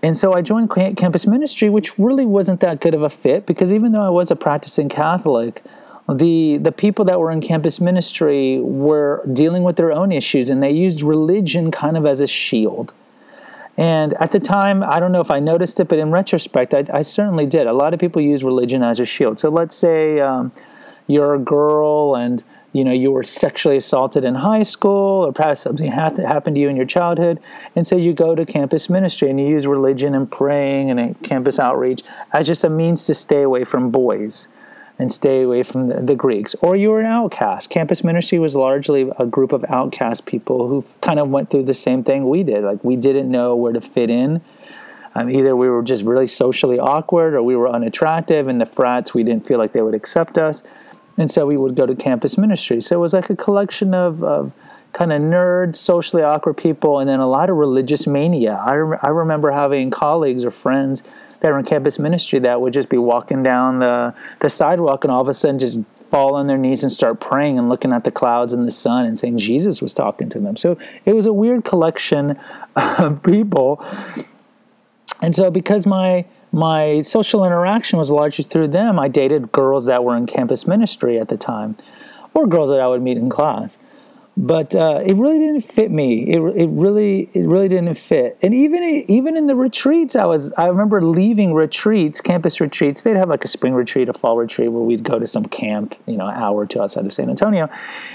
And 0.03 0.17
so 0.17 0.33
I 0.33 0.41
joined 0.41 0.69
campus 0.69 1.25
ministry, 1.25 1.69
which 1.69 1.97
really 1.97 2.25
wasn't 2.25 2.59
that 2.59 2.81
good 2.81 2.93
of 2.93 3.01
a 3.01 3.09
fit 3.09 3.45
because 3.45 3.71
even 3.71 3.93
though 3.93 4.01
I 4.01 4.09
was 4.09 4.29
a 4.29 4.35
practicing 4.35 4.89
Catholic, 4.89 5.63
the 6.09 6.57
the 6.57 6.73
people 6.73 7.05
that 7.05 7.21
were 7.21 7.31
in 7.31 7.39
campus 7.39 7.79
ministry 7.79 8.59
were 8.59 9.23
dealing 9.31 9.63
with 9.63 9.77
their 9.77 9.93
own 9.93 10.11
issues 10.11 10.49
and 10.49 10.61
they 10.61 10.71
used 10.71 11.01
religion 11.01 11.71
kind 11.71 11.95
of 11.95 12.05
as 12.05 12.19
a 12.19 12.27
shield. 12.27 12.91
And 13.77 14.13
at 14.15 14.33
the 14.33 14.41
time, 14.41 14.83
I 14.83 14.99
don't 14.99 15.13
know 15.13 15.21
if 15.21 15.31
I 15.31 15.39
noticed 15.39 15.79
it, 15.79 15.87
but 15.87 15.97
in 15.97 16.11
retrospect, 16.11 16.73
I, 16.73 16.83
I 16.93 17.01
certainly 17.01 17.45
did. 17.45 17.65
A 17.65 17.73
lot 17.73 17.93
of 17.93 17.99
people 17.99 18.21
use 18.21 18.43
religion 18.43 18.83
as 18.83 18.99
a 18.99 19.05
shield. 19.05 19.39
So 19.39 19.49
let's 19.49 19.75
say 19.75 20.19
um, 20.19 20.51
you're 21.07 21.33
a 21.33 21.39
girl 21.39 22.15
and 22.15 22.43
you 22.73 22.83
know 22.83 22.91
you 22.91 23.11
were 23.11 23.23
sexually 23.23 23.77
assaulted 23.77 24.25
in 24.25 24.35
high 24.35 24.63
school 24.63 25.25
or 25.25 25.31
perhaps 25.31 25.61
something 25.61 25.89
happened 25.89 26.55
to 26.55 26.61
you 26.61 26.67
in 26.67 26.75
your 26.75 26.85
childhood 26.85 27.39
and 27.75 27.87
so 27.87 27.95
you 27.95 28.13
go 28.13 28.35
to 28.35 28.45
campus 28.45 28.89
ministry 28.89 29.29
and 29.29 29.39
you 29.39 29.47
use 29.47 29.65
religion 29.65 30.13
and 30.15 30.29
praying 30.29 30.89
and 30.91 31.21
campus 31.23 31.59
outreach 31.59 32.01
as 32.33 32.47
just 32.47 32.63
a 32.63 32.69
means 32.69 33.05
to 33.05 33.13
stay 33.13 33.43
away 33.43 33.63
from 33.63 33.91
boys 33.91 34.47
and 34.99 35.11
stay 35.11 35.41
away 35.41 35.63
from 35.63 35.87
the, 35.87 36.01
the, 36.01 36.15
Greeks. 36.15 36.55
Or 36.61 36.75
you 36.75 36.89
were 36.89 36.99
an 36.99 37.07
outcast. 37.07 37.69
Campus 37.69 38.03
ministry 38.03 38.37
was 38.37 38.55
largely 38.55 39.09
a 39.17 39.25
group 39.25 39.51
of 39.51 39.65
outcast 39.67 40.25
people 40.25 40.67
who 40.67 40.85
kind 41.01 41.19
of 41.19 41.29
went 41.29 41.49
through 41.49 41.63
the 41.63 41.73
same 41.73 42.03
thing 42.03 42.29
we 42.29 42.43
did. 42.43 42.63
Like 42.63 42.83
we 42.83 42.95
didn't 42.95 43.29
know 43.29 43.55
where 43.55 43.73
to 43.73 43.81
fit 43.81 44.09
in. 44.09 44.41
Um, 45.15 45.29
either 45.29 45.55
we 45.55 45.69
were 45.69 45.83
just 45.83 46.03
really 46.05 46.27
socially 46.27 46.79
awkward 46.79 47.33
or 47.33 47.43
we 47.43 47.55
were 47.55 47.69
unattractive, 47.69 48.47
and 48.47 48.59
the 48.59 48.65
frats, 48.65 49.13
we 49.13 49.23
didn't 49.23 49.45
feel 49.45 49.59
like 49.59 49.73
they 49.73 49.81
would 49.81 49.93
accept 49.93 50.37
us. 50.37 50.63
And 51.17 51.29
so 51.29 51.45
we 51.45 51.57
would 51.57 51.75
go 51.75 51.85
to 51.85 51.95
campus 51.95 52.37
ministry. 52.37 52.81
So 52.81 52.95
it 52.95 52.99
was 52.99 53.13
like 53.13 53.29
a 53.29 53.35
collection 53.35 53.93
of, 53.93 54.23
of 54.23 54.51
kind 54.93 55.11
of 55.11 55.21
nerds, 55.21 55.75
socially 55.75 56.23
awkward 56.23 56.55
people, 56.55 56.99
and 56.99 57.09
then 57.09 57.19
a 57.19 57.27
lot 57.27 57.49
of 57.49 57.57
religious 57.57 58.07
mania. 58.07 58.53
I, 58.65 58.73
re- 58.73 58.97
I 59.01 59.09
remember 59.09 59.51
having 59.51 59.91
colleagues 59.91 60.43
or 60.43 60.51
friends 60.51 61.03
that 61.39 61.51
were 61.51 61.59
in 61.59 61.65
campus 61.65 61.99
ministry 61.99 62.39
that 62.39 62.61
would 62.61 62.73
just 62.73 62.89
be 62.89 62.97
walking 62.97 63.43
down 63.43 63.79
the, 63.79 64.15
the 64.39 64.49
sidewalk 64.49 65.03
and 65.03 65.11
all 65.11 65.21
of 65.21 65.27
a 65.27 65.33
sudden 65.33 65.59
just 65.59 65.79
fall 66.09 66.35
on 66.35 66.47
their 66.47 66.57
knees 66.57 66.83
and 66.83 66.91
start 66.91 67.19
praying 67.19 67.57
and 67.57 67.69
looking 67.69 67.91
at 67.91 68.03
the 68.03 68.11
clouds 68.11 68.53
and 68.53 68.65
the 68.65 68.71
sun 68.71 69.05
and 69.05 69.19
saying 69.19 69.37
Jesus 69.37 69.81
was 69.81 69.93
talking 69.93 70.29
to 70.29 70.39
them. 70.39 70.55
So 70.55 70.77
it 71.05 71.13
was 71.13 71.25
a 71.25 71.33
weird 71.33 71.65
collection 71.65 72.39
of 72.75 73.21
people. 73.23 73.83
And 75.21 75.35
so 75.35 75.51
because 75.51 75.85
my 75.85 76.25
my 76.53 77.01
social 77.01 77.43
interaction 77.43 77.97
was 77.97 78.11
largely 78.11 78.43
through 78.43 78.69
them. 78.69 78.99
I 78.99 79.07
dated 79.07 79.51
girls 79.51 79.87
that 79.87 80.03
were 80.03 80.15
in 80.15 80.27
campus 80.27 80.67
ministry 80.67 81.19
at 81.19 81.27
the 81.27 81.35
time, 81.35 81.75
or 82.33 82.47
girls 82.47 82.69
that 82.69 82.79
I 82.79 82.87
would 82.87 83.01
meet 83.01 83.17
in 83.17 83.29
class 83.29 83.77
but 84.35 84.73
uh, 84.73 84.99
it 85.05 85.15
really 85.15 85.37
didn't 85.37 85.61
fit 85.61 85.91
me. 85.91 86.23
It, 86.31 86.39
it 86.55 86.69
really 86.69 87.29
it 87.33 87.45
really 87.45 87.67
didn't 87.67 87.93
fit. 87.93 88.37
And 88.41 88.53
even 88.53 88.83
even 88.83 89.37
in 89.37 89.45
the 89.45 89.55
retreats, 89.55 90.15
I 90.15 90.25
was 90.25 90.51
I 90.53 90.67
remember 90.67 91.03
leaving 91.03 91.53
retreats, 91.53 92.19
campus 92.19 92.59
retreats. 92.59 93.03
They'd 93.03 93.15
have 93.15 93.29
like 93.29 93.45
a 93.45 93.47
spring 93.47 93.73
retreat, 93.73 94.09
a 94.09 94.13
fall 94.13 94.35
retreat, 94.37 94.71
where 94.71 94.81
we'd 94.81 95.03
go 95.03 95.19
to 95.19 95.27
some 95.27 95.45
camp, 95.45 95.95
you 96.07 96.17
know, 96.17 96.27
an 96.27 96.33
hour 96.33 96.61
or 96.61 96.65
two 96.65 96.81
outside 96.81 97.05
of 97.05 97.13
San 97.13 97.29
Antonio. 97.29 97.69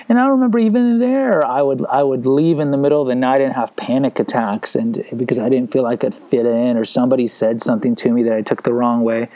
And 0.08 0.18
I 0.18 0.26
remember 0.26 0.58
even 0.58 0.98
there, 0.98 1.46
I 1.46 1.62
would 1.62 1.86
I 1.86 2.02
would 2.02 2.26
leave 2.26 2.58
in 2.58 2.72
the 2.72 2.78
middle 2.78 3.00
of 3.00 3.06
the 3.06 3.14
night 3.14 3.40
and 3.40 3.52
have 3.52 3.76
panic 3.76 4.18
attacks, 4.18 4.74
and 4.74 5.04
because 5.16 5.38
I 5.38 5.48
didn't 5.48 5.70
feel 5.70 5.84
like 5.84 6.02
I'd 6.02 6.16
fit 6.16 6.46
in, 6.46 6.76
or 6.76 6.84
somebody 6.84 7.28
said 7.28 7.62
something 7.62 7.94
to 7.94 8.10
me 8.10 8.24
that 8.24 8.32
I 8.32 8.42
took 8.42 8.64
the 8.64 8.72
wrong 8.72 9.04
way. 9.04 9.28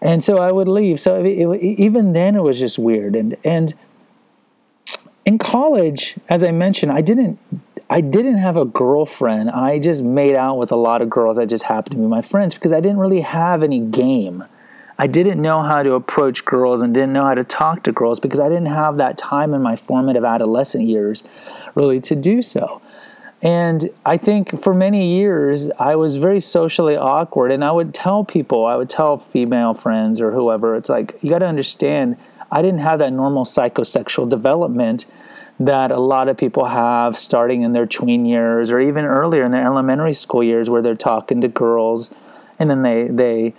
And 0.00 0.22
so 0.22 0.38
I 0.38 0.52
would 0.52 0.68
leave. 0.68 1.00
So 1.00 1.22
it, 1.22 1.26
it, 1.26 1.60
even 1.60 2.12
then, 2.12 2.36
it 2.36 2.42
was 2.42 2.58
just 2.58 2.78
weird. 2.78 3.14
And 3.14 3.36
and 3.44 3.74
in 5.28 5.36
college, 5.36 6.16
as 6.30 6.42
I 6.42 6.52
mentioned, 6.52 6.90
I 6.90 7.02
didn't 7.02 7.38
I 7.90 8.00
didn't 8.00 8.38
have 8.38 8.56
a 8.56 8.64
girlfriend. 8.64 9.50
I 9.50 9.78
just 9.78 10.02
made 10.02 10.34
out 10.34 10.56
with 10.56 10.72
a 10.72 10.76
lot 10.76 11.02
of 11.02 11.10
girls 11.10 11.36
that 11.36 11.48
just 11.48 11.64
happened 11.64 11.96
to 11.96 12.00
be 12.00 12.06
my 12.06 12.22
friends 12.22 12.54
because 12.54 12.72
I 12.72 12.80
didn't 12.80 12.98
really 12.98 13.20
have 13.20 13.62
any 13.62 13.78
game. 13.78 14.44
I 14.98 15.06
didn't 15.06 15.40
know 15.40 15.60
how 15.62 15.82
to 15.82 15.92
approach 15.92 16.46
girls 16.46 16.80
and 16.80 16.94
didn't 16.94 17.12
know 17.12 17.24
how 17.24 17.34
to 17.34 17.44
talk 17.44 17.82
to 17.82 17.92
girls 17.92 18.20
because 18.20 18.40
I 18.40 18.48
didn't 18.48 18.66
have 18.66 18.96
that 18.96 19.18
time 19.18 19.52
in 19.52 19.60
my 19.60 19.76
formative 19.76 20.24
adolescent 20.24 20.86
years 20.86 21.22
really 21.74 22.00
to 22.00 22.16
do 22.16 22.40
so. 22.40 22.80
And 23.42 23.90
I 24.06 24.16
think 24.16 24.62
for 24.62 24.72
many 24.72 25.14
years, 25.18 25.70
I 25.78 25.94
was 25.96 26.16
very 26.16 26.40
socially 26.40 26.96
awkward. 26.96 27.52
And 27.52 27.62
I 27.62 27.70
would 27.70 27.92
tell 27.92 28.24
people, 28.24 28.64
I 28.64 28.76
would 28.76 28.90
tell 28.90 29.18
female 29.18 29.74
friends 29.74 30.22
or 30.22 30.32
whoever, 30.32 30.74
it's 30.74 30.88
like, 30.88 31.18
you 31.20 31.28
got 31.28 31.40
to 31.40 31.46
understand, 31.46 32.16
I 32.50 32.62
didn't 32.62 32.80
have 32.80 32.98
that 33.00 33.12
normal 33.12 33.44
psychosexual 33.44 34.28
development 34.28 35.04
that 35.60 35.90
a 35.90 35.98
lot 35.98 36.28
of 36.28 36.36
people 36.36 36.66
have 36.66 37.18
starting 37.18 37.62
in 37.62 37.72
their 37.72 37.86
tween 37.86 38.24
years 38.24 38.70
or 38.70 38.80
even 38.80 39.04
earlier 39.04 39.42
in 39.44 39.50
their 39.50 39.64
elementary 39.64 40.14
school 40.14 40.42
years 40.42 40.70
where 40.70 40.80
they're 40.80 40.94
talking 40.94 41.40
to 41.40 41.48
girls. 41.48 42.14
And 42.58 42.70
then 42.70 42.82
they 42.82 43.08
they 43.08 43.54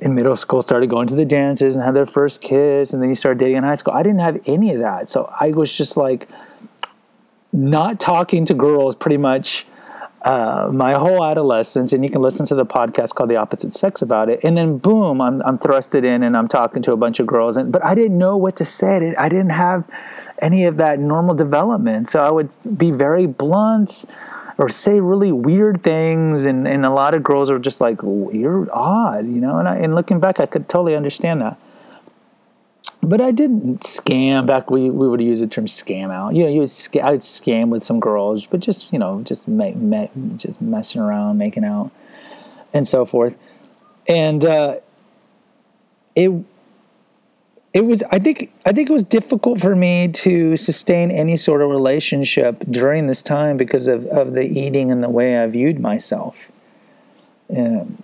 in 0.00 0.14
middle 0.14 0.36
school 0.36 0.60
started 0.60 0.90
going 0.90 1.06
to 1.06 1.14
the 1.14 1.24
dances 1.24 1.74
and 1.76 1.84
had 1.84 1.94
their 1.94 2.06
first 2.06 2.42
kiss 2.42 2.92
and 2.92 3.00
then 3.00 3.08
you 3.08 3.14
start 3.14 3.38
dating 3.38 3.56
in 3.56 3.64
high 3.64 3.76
school. 3.76 3.94
I 3.94 4.02
didn't 4.02 4.20
have 4.20 4.40
any 4.46 4.74
of 4.74 4.80
that. 4.80 5.08
So 5.08 5.32
i 5.40 5.50
was 5.50 5.72
just 5.72 5.96
like 5.96 6.28
not 7.52 7.98
talking 7.98 8.44
to 8.46 8.54
girls 8.54 8.94
pretty 8.94 9.16
much 9.16 9.66
uh, 10.22 10.68
my 10.72 10.94
whole 10.94 11.24
adolescence, 11.24 11.92
and 11.92 12.02
you 12.02 12.10
can 12.10 12.20
listen 12.20 12.44
to 12.46 12.54
the 12.56 12.66
podcast 12.66 13.14
called 13.14 13.30
"The 13.30 13.36
Opposite 13.36 13.72
Sex" 13.72 14.02
about 14.02 14.28
it. 14.28 14.40
And 14.42 14.56
then, 14.56 14.78
boom, 14.78 15.20
I'm 15.20 15.40
I'm 15.42 15.58
thrusted 15.58 16.04
in, 16.04 16.24
and 16.24 16.36
I'm 16.36 16.48
talking 16.48 16.82
to 16.82 16.92
a 16.92 16.96
bunch 16.96 17.20
of 17.20 17.26
girls, 17.26 17.56
and 17.56 17.70
but 17.70 17.84
I 17.84 17.94
didn't 17.94 18.18
know 18.18 18.36
what 18.36 18.56
to 18.56 18.64
say. 18.64 19.14
I 19.16 19.28
didn't 19.28 19.50
have 19.50 19.84
any 20.40 20.64
of 20.64 20.76
that 20.76 20.98
normal 20.98 21.34
development. 21.34 22.08
So 22.08 22.20
I 22.20 22.30
would 22.30 22.54
be 22.76 22.90
very 22.90 23.26
blunt 23.26 24.04
or 24.58 24.68
say 24.68 25.00
really 25.00 25.32
weird 25.32 25.82
things. 25.82 26.44
And, 26.44 26.66
and 26.66 26.84
a 26.84 26.90
lot 26.90 27.14
of 27.14 27.22
girls 27.22 27.50
are 27.50 27.58
just 27.58 27.80
like, 27.80 28.02
you're 28.02 28.68
odd, 28.72 29.26
you 29.26 29.40
know? 29.40 29.58
And, 29.58 29.68
I, 29.68 29.76
and 29.76 29.94
looking 29.94 30.20
back, 30.20 30.40
I 30.40 30.46
could 30.46 30.68
totally 30.68 30.96
understand 30.96 31.40
that. 31.40 31.58
But 33.00 33.20
I 33.20 33.30
didn't 33.30 33.80
scam 33.80 34.46
back. 34.46 34.70
We, 34.70 34.90
we 34.90 35.08
would 35.08 35.22
use 35.22 35.38
the 35.38 35.46
term 35.46 35.66
scam 35.66 36.10
out. 36.10 36.34
You 36.34 36.42
know, 36.42 36.50
you 36.50 36.60
would 36.60 36.70
sc- 36.70 36.96
I 36.96 37.12
would 37.12 37.20
scam 37.20 37.68
with 37.68 37.84
some 37.84 38.00
girls, 38.00 38.46
but 38.46 38.58
just 38.58 38.92
you 38.92 38.98
know, 38.98 39.22
just 39.22 39.46
make, 39.46 39.76
make 39.76 40.10
just 40.36 40.60
messing 40.60 41.00
around, 41.00 41.38
making 41.38 41.64
out, 41.64 41.92
and 42.74 42.88
so 42.88 43.04
forth. 43.04 43.38
And 44.08 44.44
uh, 44.44 44.80
it 46.16 46.32
it 47.72 47.84
was 47.84 48.02
i 48.10 48.18
think 48.18 48.52
i 48.64 48.72
think 48.72 48.88
it 48.88 48.92
was 48.92 49.04
difficult 49.04 49.60
for 49.60 49.76
me 49.76 50.08
to 50.08 50.56
sustain 50.56 51.10
any 51.10 51.36
sort 51.36 51.62
of 51.62 51.70
relationship 51.70 52.58
during 52.70 53.06
this 53.06 53.22
time 53.22 53.56
because 53.56 53.88
of, 53.88 54.06
of 54.06 54.34
the 54.34 54.42
eating 54.42 54.90
and 54.90 55.02
the 55.02 55.08
way 55.08 55.38
i 55.38 55.46
viewed 55.46 55.78
myself. 55.78 56.50
Um, 57.54 58.02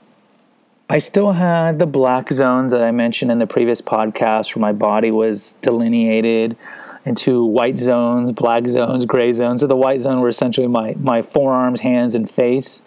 i 0.88 0.98
still 0.98 1.33
had 1.33 1.79
the 1.79 1.87
black 1.87 2.33
zones 2.33 2.72
that 2.72 2.83
i 2.83 2.90
mentioned 2.90 3.31
in 3.31 3.38
the 3.38 3.46
previous 3.46 3.81
podcast 3.81 4.55
where 4.55 4.61
my 4.61 4.72
body 4.72 5.11
was 5.11 5.55
delineated 5.55 6.57
into 7.05 7.44
white 7.44 7.79
zones 7.79 8.33
black 8.33 8.68
zones 8.68 9.05
gray 9.05 9.33
zones. 9.33 9.61
So 9.61 9.66
the 9.66 9.77
white 9.77 10.00
zone 10.00 10.20
were 10.20 10.29
essentially 10.29 10.66
my, 10.66 10.94
my 10.98 11.22
forearms 11.22 11.81
hands 11.81 12.14
and 12.14 12.31
face 12.31 12.83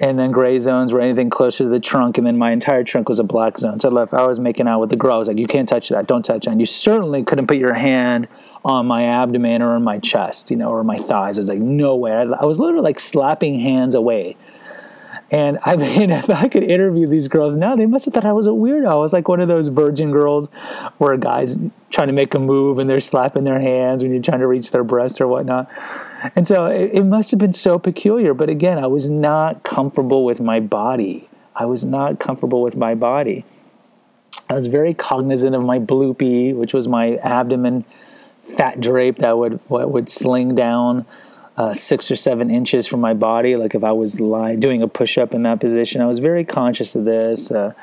and 0.00 0.18
then 0.18 0.30
gray 0.30 0.58
zones 0.58 0.92
were 0.92 1.00
anything 1.00 1.28
closer 1.28 1.64
to 1.64 1.70
the 1.70 1.80
trunk, 1.80 2.18
and 2.18 2.26
then 2.26 2.38
my 2.38 2.52
entire 2.52 2.84
trunk 2.84 3.08
was 3.08 3.18
a 3.18 3.24
black 3.24 3.58
zone. 3.58 3.80
So 3.80 3.96
if 3.98 4.14
I 4.14 4.26
was 4.26 4.38
making 4.38 4.68
out 4.68 4.80
with 4.80 4.90
the 4.90 4.96
girl, 4.96 5.14
I 5.14 5.18
was 5.18 5.28
like, 5.28 5.38
"You 5.38 5.46
can't 5.46 5.68
touch 5.68 5.88
that. 5.88 6.06
Don't 6.06 6.24
touch 6.24 6.44
that." 6.44 6.52
And 6.52 6.60
you 6.60 6.66
certainly 6.66 7.24
couldn't 7.24 7.48
put 7.48 7.56
your 7.56 7.74
hand 7.74 8.28
on 8.64 8.86
my 8.86 9.04
abdomen 9.04 9.62
or 9.62 9.74
on 9.74 9.82
my 9.82 9.98
chest, 9.98 10.50
you 10.50 10.56
know, 10.56 10.70
or 10.70 10.84
my 10.84 10.98
thighs. 10.98 11.38
I 11.38 11.42
was 11.42 11.48
like, 11.48 11.58
"No 11.58 11.96
way!" 11.96 12.12
I, 12.12 12.44
was 12.44 12.60
literally 12.60 12.84
like 12.84 13.00
slapping 13.00 13.58
hands 13.58 13.94
away. 13.94 14.36
And 15.30 15.58
I 15.64 15.76
mean, 15.76 16.10
if 16.10 16.30
I 16.30 16.48
could 16.48 16.62
interview 16.62 17.06
these 17.06 17.28
girls 17.28 17.56
now, 17.56 17.74
they 17.76 17.86
must 17.86 18.04
have 18.04 18.14
thought 18.14 18.24
I 18.24 18.32
was 18.32 18.46
a 18.46 18.50
weirdo. 18.50 18.88
I 18.88 18.94
was 18.94 19.12
like 19.12 19.28
one 19.28 19.40
of 19.40 19.48
those 19.48 19.68
virgin 19.68 20.12
girls 20.12 20.48
where 20.98 21.12
a 21.12 21.18
guy's 21.18 21.58
trying 21.90 22.06
to 22.06 22.12
make 22.12 22.34
a 22.34 22.38
move 22.38 22.78
and 22.78 22.88
they're 22.88 23.00
slapping 23.00 23.44
their 23.44 23.60
hands 23.60 24.02
when 24.02 24.12
you're 24.12 24.22
trying 24.22 24.40
to 24.40 24.46
reach 24.46 24.70
their 24.70 24.84
breast 24.84 25.20
or 25.20 25.26
whatnot. 25.26 25.70
And 26.34 26.46
so 26.48 26.66
it, 26.66 26.90
it 26.92 27.04
must 27.04 27.30
have 27.30 27.40
been 27.40 27.52
so 27.52 27.78
peculiar. 27.78 28.34
But 28.34 28.48
again, 28.48 28.78
I 28.78 28.86
was 28.86 29.08
not 29.08 29.62
comfortable 29.62 30.24
with 30.24 30.40
my 30.40 30.60
body. 30.60 31.28
I 31.54 31.66
was 31.66 31.84
not 31.84 32.18
comfortable 32.18 32.62
with 32.62 32.76
my 32.76 32.94
body. 32.94 33.44
I 34.48 34.54
was 34.54 34.66
very 34.66 34.94
cognizant 34.94 35.54
of 35.54 35.62
my 35.62 35.78
bloopy, 35.78 36.54
which 36.54 36.72
was 36.72 36.88
my 36.88 37.16
abdomen 37.16 37.84
fat 38.42 38.80
drape 38.80 39.18
that 39.18 39.36
would 39.36 39.60
what 39.68 39.90
would 39.90 40.08
sling 40.08 40.54
down 40.54 41.04
uh, 41.56 41.74
six 41.74 42.10
or 42.10 42.16
seven 42.16 42.50
inches 42.50 42.86
from 42.86 43.00
my 43.00 43.12
body. 43.12 43.56
Like 43.56 43.74
if 43.74 43.84
I 43.84 43.92
was 43.92 44.20
lying, 44.20 44.60
doing 44.60 44.82
a 44.82 44.88
push 44.88 45.18
up 45.18 45.34
in 45.34 45.42
that 45.42 45.60
position, 45.60 46.00
I 46.00 46.06
was 46.06 46.18
very 46.18 46.44
conscious 46.44 46.94
of 46.94 47.04
this. 47.04 47.50
Uh, 47.50 47.74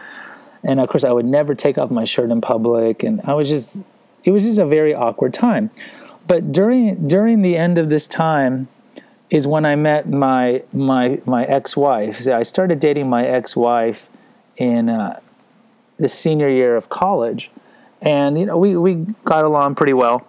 and 0.63 0.79
of 0.79 0.89
course 0.89 1.03
I 1.03 1.11
would 1.11 1.25
never 1.25 1.53
take 1.53 1.77
off 1.77 1.91
my 1.91 2.05
shirt 2.05 2.31
in 2.31 2.41
public, 2.41 3.03
and 3.03 3.21
I 3.23 3.33
was 3.33 3.49
just 3.49 3.81
it 4.23 4.31
was 4.31 4.43
just 4.43 4.57
a 4.59 4.65
very 4.65 4.95
awkward 4.95 5.33
time. 5.33 5.69
But 6.27 6.51
during 6.51 7.07
during 7.07 7.41
the 7.41 7.55
end 7.55 7.77
of 7.77 7.89
this 7.89 8.07
time 8.07 8.67
is 9.29 9.47
when 9.47 9.65
I 9.65 9.75
met 9.75 10.09
my 10.09 10.63
my 10.73 11.19
my 11.25 11.45
ex 11.45 11.75
wife. 11.77 12.21
So 12.21 12.35
I 12.35 12.43
started 12.43 12.79
dating 12.79 13.09
my 13.09 13.25
ex 13.25 13.55
wife 13.55 14.09
in 14.57 14.89
uh, 14.89 15.19
the 15.97 16.07
senior 16.07 16.49
year 16.49 16.75
of 16.75 16.89
college, 16.89 17.51
and 18.01 18.39
you 18.39 18.45
know 18.45 18.57
we 18.57 18.75
we 18.75 19.05
got 19.23 19.45
along 19.45 19.75
pretty 19.75 19.93
well. 19.93 20.27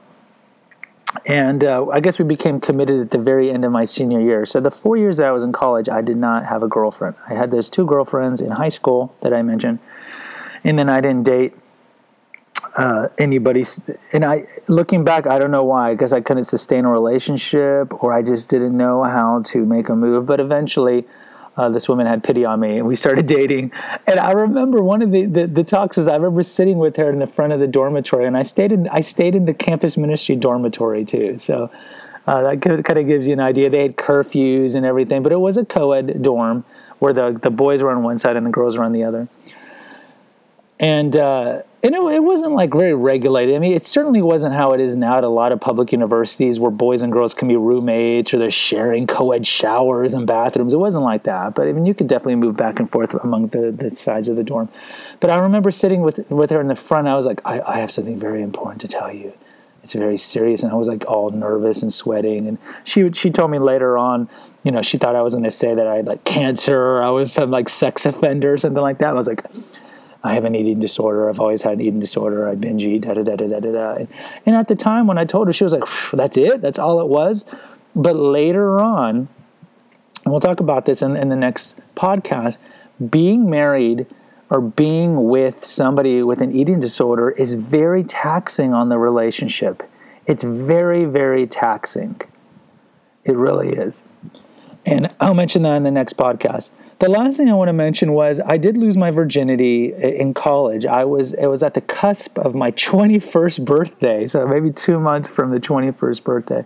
And 1.25 1.65
uh, 1.65 1.87
I 1.87 2.01
guess 2.01 2.19
we 2.19 2.27
became 2.27 2.61
committed 2.61 3.01
at 3.01 3.11
the 3.11 3.19
very 3.19 3.51
end 3.51 3.65
of 3.65 3.73
my 3.73 3.87
senior 3.87 4.21
year. 4.21 4.45
So 4.45 4.61
the 4.61 4.71
four 4.71 4.99
years 4.99 5.17
that 5.17 5.27
I 5.27 5.31
was 5.31 5.45
in 5.45 5.53
college, 5.53 5.89
I 5.89 6.03
did 6.03 6.19
not 6.19 6.45
have 6.45 6.63
a 6.63 6.69
girlfriend. 6.69 7.15
I 7.27 7.33
had 7.33 7.51
those 7.51 7.71
two 7.71 7.87
girlfriends 7.87 8.43
in 8.43 8.51
high 8.51 8.69
school 8.69 9.15
that 9.23 9.33
I 9.33 9.41
mentioned, 9.41 9.79
and 10.63 10.79
then 10.79 10.91
I 10.91 11.01
didn't 11.01 11.23
date 11.23 11.55
uh, 12.77 13.09
anybody. 13.19 13.65
And 14.13 14.25
I, 14.25 14.47
looking 14.69 15.05
back, 15.05 15.27
I 15.27 15.39
don't 15.39 15.51
know 15.51 15.65
why. 15.65 15.95
Guess 15.95 16.13
I 16.13 16.21
couldn't 16.21 16.45
sustain 16.45 16.85
a 16.85 16.91
relationship, 16.91 18.03
or 18.03 18.13
I 18.13 18.23
just 18.23 18.49
didn't 18.51 18.77
know 18.77 19.03
how 19.03 19.43
to 19.47 19.65
make 19.65 19.89
a 19.89 19.97
move. 19.97 20.27
But 20.27 20.41
eventually, 20.41 21.07
uh, 21.57 21.71
this 21.71 21.89
woman 21.89 22.07
had 22.07 22.23
pity 22.23 22.45
on 22.45 22.61
me, 22.61 22.79
and 22.79 22.87
we 22.87 22.95
started 22.95 23.27
dating. 23.39 23.73
And 24.07 24.21
I 24.21 24.33
remember 24.33 24.83
one 24.83 25.03
of 25.03 25.11
the, 25.11 25.25
the, 25.25 25.47
the 25.47 25.65
talks 25.65 25.97
is 25.97 26.07
I 26.07 26.15
remember 26.15 26.43
sitting 26.43 26.79
with 26.79 26.97
her 26.97 27.11
in 27.11 27.19
the 27.19 27.27
front 27.27 27.53
of 27.53 27.61
the 27.61 27.67
dormitory, 27.67 28.27
and 28.27 28.37
I 28.37 28.43
stayed 28.43 28.73
in 28.73 28.89
I 28.89 29.01
stayed 29.01 29.35
in 29.35 29.47
the 29.47 29.55
campus 29.55 29.97
ministry 29.97 30.37
dormitory 30.37 31.05
too. 31.05 31.39
So. 31.39 31.71
Uh, 32.29 32.43
that 32.43 32.61
kind 32.61 32.99
of 32.99 33.07
gives 33.07 33.29
you 33.29 33.33
an 33.33 33.39
idea. 33.39 33.71
They 33.71 33.83
had 33.83 33.95
curfews 33.95 34.75
and 34.75 34.85
everything, 34.85 35.23
but 35.23 35.31
it 35.31 35.39
was 35.39 35.57
a 35.57 35.65
co-ed 35.65 36.25
dorm 36.25 36.65
where 36.99 37.13
the 37.13 37.39
the 37.41 37.51
boys 37.51 37.85
were 37.85 37.93
on 37.93 38.03
one 38.03 38.19
side 38.19 38.35
and 38.35 38.45
the 38.45 38.51
girls 38.51 38.77
were 38.77 38.83
on 38.83 38.91
the 38.91 39.05
other. 39.05 39.29
And 40.79 41.17
uh, 41.17 41.63
and 41.83 41.95
it, 41.95 42.01
it, 42.01 42.23
wasn't 42.23 42.53
like 42.53 42.73
very 42.73 42.95
regulated. 42.95 43.55
I 43.55 43.59
mean, 43.59 43.73
it 43.73 43.85
certainly 43.85 44.21
wasn't 44.21 44.55
how 44.55 44.73
it 44.73 44.81
is 44.81 44.97
now 44.97 45.17
at 45.17 45.25
a 45.25 45.29
lot 45.29 45.53
of 45.53 45.61
public 45.61 45.93
universities 45.93 46.59
where 46.59 46.71
boys 46.71 47.03
and 47.03 47.13
girls 47.13 47.33
can 47.33 47.49
be 47.49 47.57
roommates 47.57 48.35
or 48.35 48.39
they're 48.39 48.51
sharing 48.51 49.07
co-ed 49.07 49.47
showers 49.47 50.13
and 50.13 50.27
bathrooms. 50.27 50.75
It 50.75 50.79
wasn't 50.79 51.05
like 51.05 51.23
that. 51.23 51.55
But 51.55 51.69
I 51.69 51.73
mean, 51.73 51.87
you 51.87 51.95
could 51.95 52.09
definitely 52.09 52.37
move 52.37 52.57
back 52.57 52.79
and 52.79 52.91
forth 52.91 53.15
among 53.15 53.49
the, 53.49 53.71
the 53.71 53.95
sides 53.95 54.29
of 54.29 54.37
the 54.37 54.45
dorm. 54.45 54.69
But 55.21 55.31
I 55.31 55.37
remember 55.37 55.71
sitting 55.71 56.03
with 56.03 56.31
with 56.31 56.51
her 56.51 56.61
in 56.61 56.69
the 56.69 56.77
front. 56.77 57.09
I 57.09 57.15
was 57.15 57.25
like, 57.25 57.41
I, 57.45 57.61
I 57.61 57.79
have 57.79 57.91
something 57.91 58.19
very 58.19 58.43
important 58.43 58.81
to 58.83 58.89
tell 58.89 59.13
you. 59.13 59.33
It's 59.83 59.93
very 59.93 60.19
serious, 60.19 60.65
and 60.65 60.73
I 60.73 60.75
was 60.75 60.89
like 60.89 61.05
all 61.07 61.31
nervous 61.31 61.81
and 61.81 61.93
sweating. 61.93 62.49
And 62.49 62.59
she 62.83 63.11
she 63.13 63.31
told 63.31 63.51
me 63.51 63.61
later 63.61 63.97
on, 63.97 64.29
you 64.65 64.73
know, 64.73 64.83
she 64.83 64.99
thought 64.99 65.15
I 65.15 65.23
was 65.23 65.35
going 65.35 65.45
to 65.45 65.51
say 65.51 65.75
that 65.75 65.87
I 65.87 65.97
had 65.97 66.07
like 66.07 66.25
cancer, 66.25 66.77
or 66.77 67.03
I 67.03 67.11
was 67.11 67.33
some 67.33 67.51
like 67.51 67.69
sex 67.69 68.05
offender 68.05 68.55
or 68.55 68.59
something 68.59 68.83
like 68.83 68.99
that. 68.99 69.11
I 69.11 69.13
was 69.13 69.29
like 69.29 69.45
I 70.27 70.35
have 70.35 70.45
an 70.45 70.55
eating 70.55 70.81
disorder. 70.81 71.29
I've 71.29 71.41
always 71.41 71.63
had 71.63 71.75
an 71.75 71.81
eating 71.81 72.01
disorder. 72.01 72.49
I 72.49 72.55
binge 72.55 72.85
eat, 72.85 73.03
da 73.03 73.15
da 73.15 73.23
da 73.23 73.37
da 73.37 73.47
da 73.47 73.73
da. 73.73 73.95
And, 73.95 74.09
and 74.45 74.57
at 74.57 74.69
the 74.69 74.75
time 74.75 75.07
when 75.07 75.19
I 75.19 75.25
told 75.25 75.47
her, 75.47 75.53
she 75.53 75.65
was 75.65 75.73
like, 75.73 75.85
"That's 76.13 76.37
it. 76.37 76.61
That's 76.61 76.79
all 76.79 77.01
it 77.01 77.09
was." 77.09 77.45
But 77.95 78.17
later 78.17 78.81
on, 78.81 79.29
and 80.25 80.33
we'll 80.33 80.41
talk 80.41 80.59
about 80.59 80.85
this 80.85 81.03
in, 81.03 81.17
in 81.17 81.29
the 81.29 81.37
next 81.37 81.77
podcast. 81.95 82.59
Being 83.11 83.49
married 83.49 84.07
or 84.51 84.61
being 84.61 85.29
with 85.29 85.65
somebody 85.65 86.23
with 86.23 86.41
an 86.41 86.53
eating 86.53 86.81
disorder 86.81 87.31
is 87.31 87.55
very 87.55 88.03
taxing 88.03 88.75
on 88.75 88.89
the 88.89 88.99
relationship. 88.99 89.83
It's 90.27 90.43
very, 90.43 91.05
very 91.05 91.47
taxing. 91.47 92.21
It 93.25 93.37
really 93.37 93.69
is. 93.69 94.03
And 94.85 95.11
I'll 95.21 95.35
mention 95.35 95.63
that 95.63 95.77
in 95.77 95.85
the 95.85 95.91
next 95.91 96.17
podcast. 96.17 96.71
The 96.99 97.11
last 97.11 97.37
thing 97.37 97.51
I 97.51 97.55
want 97.55 97.69
to 97.69 97.75
mention 97.75 98.15
was 98.15 98.41
I 98.41 98.57
did 98.57 98.79
lose 98.79 98.97
my 98.97 99.11
virginity 99.11 99.93
in 99.93 100.33
college. 100.33 100.87
I 100.87 101.05
was 101.05 101.35
it 101.35 101.47
was 101.47 101.63
at 101.63 101.75
the 101.75 101.83
cusp 101.83 102.39
of 102.39 102.55
my 102.55 102.71
21st 102.87 103.65
birthday, 103.67 104.27
so 104.27 104.47
maybe 104.47 104.71
2 104.71 104.99
months 104.99 105.29
from 105.29 105.51
the 105.51 105.61
21st 105.61 106.25
birthday. 106.25 106.65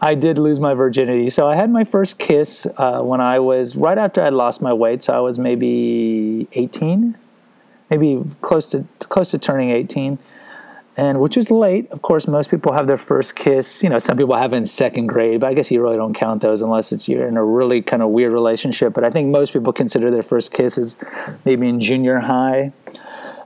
I 0.00 0.14
did 0.14 0.38
lose 0.38 0.58
my 0.60 0.74
virginity. 0.74 1.28
So 1.28 1.48
I 1.48 1.56
had 1.56 1.68
my 1.68 1.84
first 1.84 2.18
kiss 2.18 2.66
uh, 2.78 3.02
when 3.02 3.20
I 3.20 3.40
was 3.40 3.76
right 3.76 3.98
after 3.98 4.22
I 4.22 4.28
lost 4.28 4.62
my 4.62 4.72
weight, 4.72 5.02
so 5.02 5.12
I 5.12 5.20
was 5.20 5.38
maybe 5.38 6.48
18, 6.52 7.18
maybe 7.90 8.22
close 8.40 8.70
to 8.70 8.86
close 9.00 9.32
to 9.32 9.38
turning 9.38 9.70
18 9.70 10.18
and 10.96 11.20
which 11.20 11.36
was 11.36 11.50
late. 11.50 11.90
Of 11.90 12.02
course, 12.02 12.26
most 12.26 12.50
people 12.50 12.72
have 12.72 12.86
their 12.86 12.98
first 12.98 13.34
kiss. 13.34 13.82
You 13.82 13.88
know, 13.88 13.98
some 13.98 14.16
people 14.16 14.36
have 14.36 14.52
it 14.52 14.56
in 14.56 14.66
second 14.66 15.06
grade, 15.06 15.40
but 15.40 15.48
I 15.48 15.54
guess 15.54 15.70
you 15.70 15.82
really 15.82 15.96
don't 15.96 16.14
count 16.14 16.42
those 16.42 16.60
unless 16.60 16.92
it's 16.92 17.08
you're 17.08 17.26
in 17.26 17.36
a 17.36 17.44
really 17.44 17.80
kind 17.80 18.02
of 18.02 18.10
weird 18.10 18.32
relationship. 18.32 18.92
But 18.92 19.04
I 19.04 19.10
think 19.10 19.28
most 19.28 19.52
people 19.52 19.72
consider 19.72 20.10
their 20.10 20.22
first 20.22 20.52
kiss 20.52 20.76
as 20.76 20.98
maybe 21.44 21.68
in 21.68 21.80
junior 21.80 22.18
high. 22.18 22.72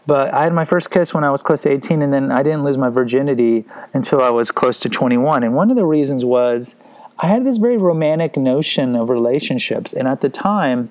But 0.07 0.33
I 0.33 0.43
had 0.45 0.53
my 0.53 0.65
first 0.65 0.91
kiss 0.91 1.13
when 1.13 1.25
I 1.25 1.31
was 1.31 1.43
close 1.43 1.63
to 1.63 1.71
18, 1.71 2.01
and 2.03 2.13
then 2.13 2.31
I 2.31 2.43
didn't 2.43 2.65
lose 2.65 2.79
my 2.79 2.89
virginity 2.89 3.65
until 3.93 4.21
I 4.21 4.31
was 4.31 4.51
close 4.51 4.79
to 4.81 4.89
21. 4.89 5.43
And 5.43 5.55
one 5.55 5.71
of 5.71 5.77
the 5.77 5.85
reasons 5.85 6.25
was 6.25 6.77
I 7.19 7.27
had 7.27 7.45
this 7.45 7.57
very 7.57 7.77
romantic 7.77 8.37
notion 8.37 8.95
of 8.95 9.09
relationships. 9.09 9.93
And 9.93 10.07
at 10.07 10.21
the 10.21 10.29
time, 10.29 10.91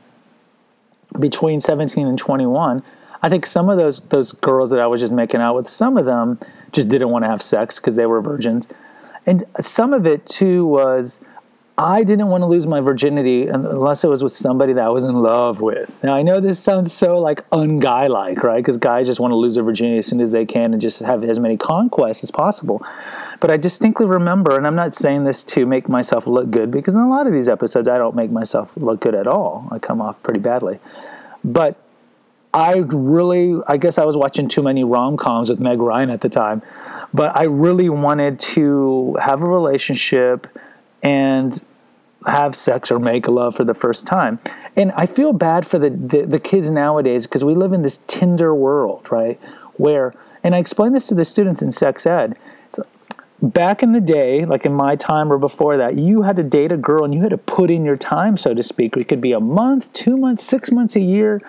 between 1.17 1.61
17 1.61 2.05
and 2.05 2.17
21, 2.17 2.83
I 3.25 3.29
think 3.29 3.47
some 3.47 3.69
of 3.69 3.79
those 3.79 4.01
those 4.09 4.33
girls 4.33 4.69
that 4.69 4.79
I 4.79 4.85
was 4.85 5.01
just 5.01 5.11
making 5.11 5.41
out 5.41 5.55
with, 5.55 5.67
some 5.67 5.97
of 5.97 6.05
them 6.05 6.39
just 6.71 6.89
didn't 6.89 7.09
want 7.09 7.25
to 7.25 7.27
have 7.27 7.41
sex 7.41 7.79
because 7.79 7.95
they 7.95 8.05
were 8.05 8.21
virgins, 8.21 8.67
and 9.25 9.43
some 9.59 9.93
of 9.93 10.05
it 10.05 10.27
too 10.27 10.63
was 10.67 11.19
I 11.75 12.03
didn't 12.03 12.27
want 12.27 12.43
to 12.43 12.45
lose 12.45 12.67
my 12.67 12.81
virginity 12.81 13.47
unless 13.47 14.03
it 14.03 14.09
was 14.09 14.21
with 14.21 14.31
somebody 14.31 14.73
that 14.73 14.85
I 14.85 14.89
was 14.89 15.05
in 15.05 15.15
love 15.15 15.59
with. 15.59 16.03
Now 16.03 16.13
I 16.13 16.21
know 16.21 16.39
this 16.39 16.59
sounds 16.59 16.93
so 16.93 17.17
like 17.17 17.49
unguy-like, 17.49 18.43
right? 18.43 18.57
Because 18.57 18.77
guys 18.77 19.07
just 19.07 19.19
want 19.19 19.31
to 19.31 19.35
lose 19.35 19.55
their 19.55 19.63
virginity 19.63 19.97
as 19.97 20.05
soon 20.05 20.21
as 20.21 20.31
they 20.31 20.45
can 20.45 20.73
and 20.73 20.79
just 20.79 20.99
have 20.99 21.23
as 21.23 21.39
many 21.39 21.57
conquests 21.57 22.21
as 22.21 22.29
possible. 22.29 22.85
But 23.39 23.49
I 23.49 23.57
distinctly 23.57 24.05
remember, 24.05 24.55
and 24.55 24.67
I'm 24.67 24.75
not 24.75 24.93
saying 24.93 25.23
this 25.23 25.43
to 25.45 25.65
make 25.65 25.89
myself 25.89 26.27
look 26.27 26.51
good 26.51 26.69
because 26.69 26.93
in 26.93 27.01
a 27.01 27.09
lot 27.09 27.25
of 27.25 27.33
these 27.33 27.49
episodes 27.49 27.87
I 27.87 27.97
don't 27.97 28.15
make 28.15 28.29
myself 28.29 28.71
look 28.77 28.99
good 28.99 29.15
at 29.15 29.25
all. 29.25 29.67
I 29.71 29.79
come 29.79 29.99
off 29.99 30.21
pretty 30.21 30.41
badly. 30.41 30.77
But 31.43 31.75
I 32.55 32.77
really, 32.77 33.61
I 33.67 33.75
guess 33.75 33.97
I 33.97 34.05
was 34.05 34.15
watching 34.15 34.47
too 34.47 34.63
many 34.63 34.85
rom 34.85 35.17
coms 35.17 35.49
with 35.49 35.59
Meg 35.59 35.81
Ryan 35.81 36.09
at 36.09 36.21
the 36.21 36.29
time, 36.29 36.61
but 37.13 37.35
I 37.35 37.43
really 37.43 37.89
wanted 37.89 38.39
to 38.39 39.17
have 39.21 39.41
a 39.41 39.45
relationship 39.45 40.47
and 41.03 41.61
have 42.25 42.55
sex 42.55 42.91
or 42.91 42.97
make 42.97 43.27
love 43.27 43.55
for 43.55 43.65
the 43.65 43.73
first 43.73 44.07
time. 44.07 44.39
And 44.73 44.93
I 44.93 45.05
feel 45.05 45.33
bad 45.33 45.67
for 45.67 45.77
the, 45.77 45.89
the, 45.89 46.21
the 46.25 46.39
kids 46.39 46.71
nowadays 46.71 47.27
because 47.27 47.43
we 47.43 47.55
live 47.55 47.73
in 47.73 47.81
this 47.81 47.99
Tinder 48.07 48.55
world, 48.55 49.05
right? 49.11 49.37
Where, 49.73 50.13
and 50.41 50.55
I 50.55 50.59
explain 50.59 50.93
this 50.93 51.07
to 51.07 51.15
the 51.15 51.25
students 51.25 51.61
in 51.61 51.73
sex 51.73 52.05
ed. 52.05 52.37
back 53.41 53.83
in 53.83 53.91
the 53.91 53.99
day, 53.99 54.45
like 54.45 54.65
in 54.65 54.73
my 54.73 54.95
time 54.95 55.29
or 55.29 55.37
before 55.37 55.75
that, 55.75 55.97
you 55.97 56.21
had 56.21 56.37
to 56.37 56.43
date 56.43 56.71
a 56.71 56.77
girl 56.77 57.03
and 57.03 57.13
you 57.13 57.19
had 57.19 57.31
to 57.31 57.37
put 57.37 57.69
in 57.69 57.83
your 57.83 57.97
time, 57.97 58.37
so 58.37 58.53
to 58.53 58.63
speak. 58.63 58.95
It 58.95 59.09
could 59.09 59.19
be 59.19 59.33
a 59.33 59.41
month, 59.41 59.91
two 59.91 60.15
months, 60.15 60.45
six 60.45 60.71
months, 60.71 60.95
a 60.95 61.01
year 61.01 61.41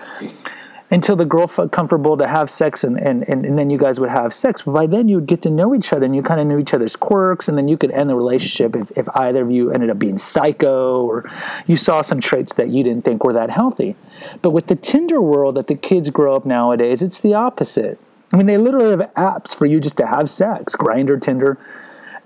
until 0.90 1.16
the 1.16 1.24
girl 1.24 1.46
felt 1.46 1.72
comfortable 1.72 2.16
to 2.16 2.28
have 2.28 2.48
sex 2.48 2.84
and, 2.84 2.96
and, 2.98 3.28
and, 3.28 3.44
and, 3.44 3.58
then 3.58 3.70
you 3.70 3.78
guys 3.78 3.98
would 3.98 4.08
have 4.08 4.32
sex. 4.32 4.62
But 4.62 4.72
by 4.72 4.86
then 4.86 5.08
you 5.08 5.16
would 5.16 5.26
get 5.26 5.42
to 5.42 5.50
know 5.50 5.74
each 5.74 5.92
other 5.92 6.04
and 6.04 6.14
you 6.14 6.22
kind 6.22 6.40
of 6.40 6.46
knew 6.46 6.58
each 6.58 6.72
other's 6.72 6.94
quirks 6.94 7.48
and 7.48 7.58
then 7.58 7.66
you 7.66 7.76
could 7.76 7.90
end 7.90 8.08
the 8.08 8.14
relationship 8.14 8.76
if, 8.76 8.96
if 8.96 9.08
either 9.16 9.42
of 9.42 9.50
you 9.50 9.72
ended 9.72 9.90
up 9.90 9.98
being 9.98 10.16
psycho 10.16 11.04
or 11.04 11.28
you 11.66 11.76
saw 11.76 12.02
some 12.02 12.20
traits 12.20 12.54
that 12.54 12.68
you 12.68 12.84
didn't 12.84 13.04
think 13.04 13.24
were 13.24 13.32
that 13.32 13.50
healthy. 13.50 13.96
But 14.42 14.50
with 14.50 14.68
the 14.68 14.76
Tinder 14.76 15.20
world 15.20 15.56
that 15.56 15.66
the 15.66 15.74
kids 15.74 16.08
grow 16.10 16.36
up 16.36 16.46
nowadays, 16.46 17.02
it's 17.02 17.20
the 17.20 17.34
opposite. 17.34 17.98
I 18.32 18.36
mean, 18.36 18.46
they 18.46 18.58
literally 18.58 18.90
have 18.90 19.12
apps 19.14 19.54
for 19.54 19.66
you 19.66 19.80
just 19.80 19.96
to 19.96 20.06
have 20.06 20.30
sex, 20.30 20.76
Grindr, 20.76 21.20
Tinder. 21.20 21.58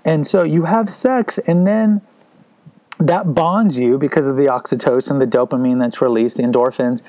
And 0.05 0.25
so 0.25 0.43
you 0.43 0.65
have 0.65 0.89
sex 0.89 1.39
and 1.39 1.65
then 1.65 2.01
that 2.99 3.33
bonds 3.33 3.79
you 3.79 3.97
because 3.97 4.27
of 4.27 4.37
the 4.37 4.45
oxytocin, 4.45 5.17
the 5.17 5.25
dopamine 5.25 5.79
that's 5.79 5.99
released, 5.99 6.37
the 6.37 6.43
endorphins 6.43 7.01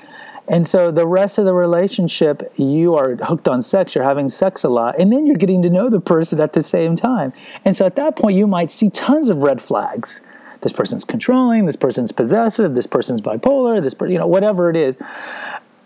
and 0.47 0.67
so 0.67 0.91
the 0.91 1.07
rest 1.07 1.37
of 1.37 1.45
the 1.45 1.53
relationship, 1.53 2.51
you 2.57 2.95
are 2.95 3.15
hooked 3.15 3.47
on 3.47 3.61
sex, 3.61 3.95
you're 3.95 4.03
having 4.03 4.27
sex 4.29 4.63
a 4.63 4.69
lot, 4.69 4.99
and 4.99 5.11
then 5.11 5.25
you're 5.25 5.37
getting 5.37 5.61
to 5.63 5.69
know 5.69 5.89
the 5.89 6.01
person 6.01 6.41
at 6.41 6.53
the 6.53 6.61
same 6.61 6.95
time. 6.95 7.31
And 7.63 7.77
so 7.77 7.85
at 7.85 7.95
that 7.95 8.15
point, 8.15 8.37
you 8.37 8.47
might 8.47 8.71
see 8.71 8.89
tons 8.89 9.29
of 9.29 9.37
red 9.37 9.61
flags. 9.61 10.21
This 10.61 10.73
person's 10.73 11.05
controlling, 11.05 11.65
this 11.65 11.75
person's 11.75 12.11
possessive, 12.11 12.75
this 12.75 12.87
person's 12.87 13.21
bipolar, 13.21 13.81
this 13.81 13.93
person, 13.93 14.13
you 14.13 14.19
know, 14.19 14.27
whatever 14.27 14.69
it 14.69 14.75
is. 14.75 14.97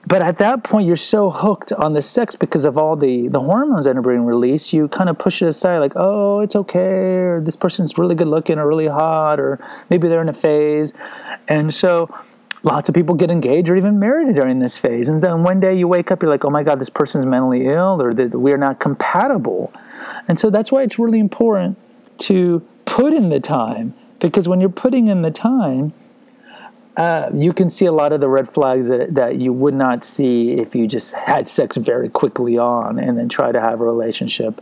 But 0.07 0.21
at 0.21 0.37
that 0.37 0.63
point, 0.63 0.87
you're 0.87 0.95
so 0.95 1.29
hooked 1.29 1.73
on 1.73 1.93
the 1.93 2.01
sex 2.01 2.35
because 2.35 2.63
of 2.63 2.77
all 2.77 2.95
the, 2.95 3.27
the 3.27 3.41
hormones 3.41 3.85
that 3.85 3.97
are 3.97 4.01
being 4.01 4.23
released, 4.23 4.71
you 4.71 4.87
kind 4.87 5.09
of 5.09 5.17
push 5.17 5.41
it 5.41 5.47
aside, 5.47 5.79
like, 5.79 5.93
oh, 5.95 6.39
it's 6.39 6.55
okay, 6.55 7.17
or 7.17 7.41
this 7.41 7.57
person's 7.57 7.97
really 7.97 8.15
good 8.15 8.29
looking 8.29 8.57
or 8.57 8.67
really 8.67 8.87
hot, 8.87 9.39
or 9.39 9.59
maybe 9.89 10.07
they're 10.07 10.21
in 10.21 10.29
a 10.29 10.33
phase. 10.33 10.93
And 11.49 11.73
so 11.73 12.09
lots 12.63 12.89
of 12.89 12.95
people 12.95 13.15
get 13.15 13.31
engaged 13.31 13.69
or 13.69 13.75
even 13.75 13.99
married 13.99 14.35
during 14.35 14.59
this 14.59 14.77
phase. 14.77 15.09
And 15.09 15.21
then 15.21 15.43
one 15.43 15.59
day 15.59 15.77
you 15.77 15.87
wake 15.87 16.11
up, 16.11 16.21
you're 16.21 16.31
like, 16.31 16.45
oh 16.45 16.49
my 16.49 16.63
God, 16.63 16.79
this 16.79 16.89
person's 16.89 17.25
mentally 17.25 17.67
ill 17.67 18.01
or 18.01 18.13
that 18.13 18.31
we're 18.31 18.57
not 18.57 18.79
compatible. 18.79 19.71
And 20.27 20.39
so 20.39 20.49
that's 20.49 20.71
why 20.71 20.83
it's 20.83 20.99
really 20.99 21.19
important 21.19 21.77
to 22.19 22.65
put 22.85 23.13
in 23.13 23.29
the 23.29 23.39
time 23.39 23.93
because 24.19 24.47
when 24.47 24.59
you're 24.59 24.69
putting 24.69 25.07
in 25.07 25.21
the 25.21 25.31
time, 25.31 25.93
uh, 26.97 27.29
you 27.31 27.53
can 27.53 27.69
see 27.69 27.85
a 27.85 27.91
lot 27.91 28.11
of 28.11 28.21
the 28.21 28.27
red 28.27 28.49
flags 28.49 28.87
that, 28.87 29.13
that 29.13 29.35
you 29.35 29.53
would 29.53 29.75
not 29.75 30.03
see 30.03 30.53
if 30.53 30.73
you 30.73 30.87
just 30.87 31.13
had 31.13 31.47
sex 31.47 31.77
very 31.77 32.09
quickly 32.09 32.57
on 32.57 32.97
and 32.97 33.17
then 33.17 33.29
try 33.29 33.51
to 33.51 33.61
have 33.61 33.79
a 33.81 33.83
relationship 33.83 34.61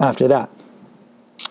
after 0.00 0.26
that. 0.26 0.50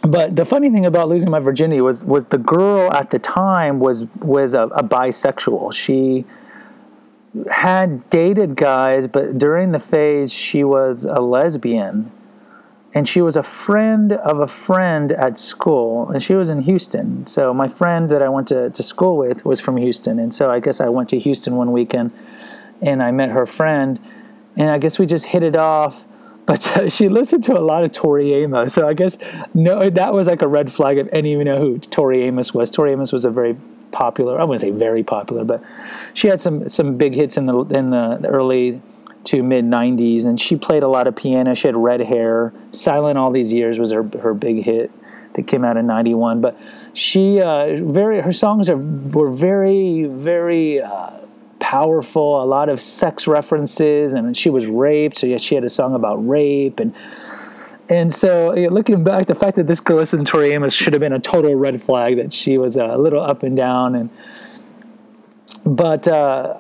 But 0.02 0.36
the 0.36 0.46
funny 0.46 0.70
thing 0.70 0.86
about 0.86 1.10
losing 1.10 1.30
my 1.30 1.40
virginity 1.40 1.82
was 1.82 2.06
was 2.06 2.28
the 2.28 2.40
girl 2.40 2.92
at 2.92 3.12
the 3.12 3.20
time 3.20 3.80
was 3.80 4.06
was 4.22 4.54
a, 4.54 4.64
a 4.64 4.84
bisexual. 4.84 5.74
She 5.74 6.26
had 7.50 8.10
dated 8.10 8.56
guys, 8.56 9.08
but 9.08 9.38
during 9.38 9.72
the 9.72 9.80
phase 9.80 10.34
she 10.34 10.64
was 10.64 11.06
a 11.06 11.22
lesbian. 11.22 12.12
And 12.94 13.08
she 13.08 13.22
was 13.22 13.38
a 13.38 13.44
friend 13.44 14.12
of 14.12 14.40
a 14.40 14.48
friend 14.48 15.14
at 15.14 15.40
school 15.40 16.10
and 16.10 16.22
she 16.22 16.34
was 16.34 16.50
in 16.50 16.64
houston. 16.64 17.26
So 17.26 17.54
my 17.54 17.70
friend 17.70 18.10
that 18.10 18.22
i 18.22 18.28
went 18.28 18.50
to, 18.50 18.70
to 18.70 18.84
school 18.84 19.16
with 19.18 19.46
was 19.46 19.62
from 19.62 19.78
houston 19.78 20.20
and 20.20 20.34
so 20.34 20.52
i 20.52 20.60
guess 20.60 20.82
i 20.82 20.90
went 20.90 21.08
to 21.10 21.20
houston 21.20 21.56
one 21.56 21.72
weekend 21.72 22.12
and 22.82 23.02
i 23.02 23.10
met 23.12 23.30
her 23.30 23.46
friend 23.46 23.98
and 24.58 24.70
i 24.70 24.78
guess 24.78 25.00
we 25.00 25.06
just 25.06 25.28
hit 25.28 25.42
it 25.42 25.56
off 25.56 26.06
but 26.52 26.92
she 26.92 27.08
listened 27.08 27.44
to 27.44 27.58
a 27.58 27.62
lot 27.62 27.84
of 27.84 27.92
tori 27.92 28.34
amos 28.34 28.74
so 28.74 28.88
i 28.88 28.94
guess 28.94 29.18
no 29.54 29.90
that 29.90 30.14
was 30.14 30.28
like 30.28 30.42
a 30.42 30.48
red 30.48 30.72
flag 30.72 30.98
if 30.98 31.08
any 31.12 31.34
of 31.34 31.40
you 31.40 31.46
know 31.46 31.60
who 31.60 31.80
tori 31.80 32.24
amos 32.24 32.54
was. 32.54 32.70
Tori 32.70 32.92
amos 32.92 33.12
was 33.12 33.26
a 33.26 33.30
very 33.30 33.56
popular 33.92 34.40
i 34.40 34.44
wouldn't 34.44 34.62
say 34.62 34.72
very 34.72 35.04
popular 35.04 35.44
but 35.44 35.64
she 36.14 36.28
had 36.28 36.42
some 36.42 36.70
some 36.70 36.98
big 36.98 37.14
hits 37.14 37.38
in 37.38 37.46
the 37.46 37.60
in 37.66 37.90
the 37.90 38.28
early 38.28 38.82
to 39.24 39.44
mid 39.44 39.66
90s 39.66 40.26
and 40.26 40.40
she 40.40 40.56
played 40.56 40.82
a 40.82 40.88
lot 40.88 41.06
of 41.06 41.16
piano. 41.16 41.54
She 41.54 41.68
had 41.68 41.76
red 41.76 42.02
hair 42.02 42.54
silent 42.72 43.20
all 43.20 43.32
these 43.32 43.54
years 43.54 43.78
was 43.78 43.92
her, 43.92 44.04
her 44.20 44.34
big 44.34 44.64
hit 44.64 44.92
that 45.36 45.46
came 45.48 45.64
out 45.64 45.78
in 45.78 45.86
91 45.86 46.42
but 46.42 46.58
she 46.94 47.40
uh, 47.42 47.78
very 47.82 48.22
her 48.22 48.34
songs 48.34 48.70
are 48.70 48.78
were 48.78 49.30
very 49.30 50.06
very 50.06 50.82
uh, 50.82 51.12
powerful 51.62 52.44
a 52.44 52.46
lot 52.46 52.68
of 52.68 52.82
sex 52.82 53.28
references 53.28 54.14
and 54.14 54.36
she 54.36 54.50
was 54.50 54.66
raped 54.66 55.18
so 55.18 55.28
yeah 55.28 55.38
she 55.38 55.56
had 55.56 55.64
a 55.64 55.70
song 55.70 55.96
about 55.96 56.16
rape 56.28 56.80
and 56.80 56.94
and 57.88 58.14
so 58.14 58.56
yeah, 58.56 58.70
looking 58.70 59.04
back 59.04 59.28
the 59.28 59.36
fact 59.36 59.56
that 59.56 59.68
this 59.68 59.80
girl 59.80 59.98
listened 59.98 60.26
to 60.26 60.32
Tori 60.32 60.52
Amos 60.52 60.74
should 60.74 60.94
have 60.94 61.00
been 61.00 61.14
a 61.14 61.20
total 61.20 61.56
red 61.56 61.82
flag 61.82 62.18
that 62.18 62.34
she 62.34 62.58
was 62.58 62.76
a 62.76 62.98
little 62.98 63.22
up 63.22 63.44
and 63.44 63.56
down 63.56 63.96
and 63.96 64.10
but 65.64 66.08
uh, 66.08 66.58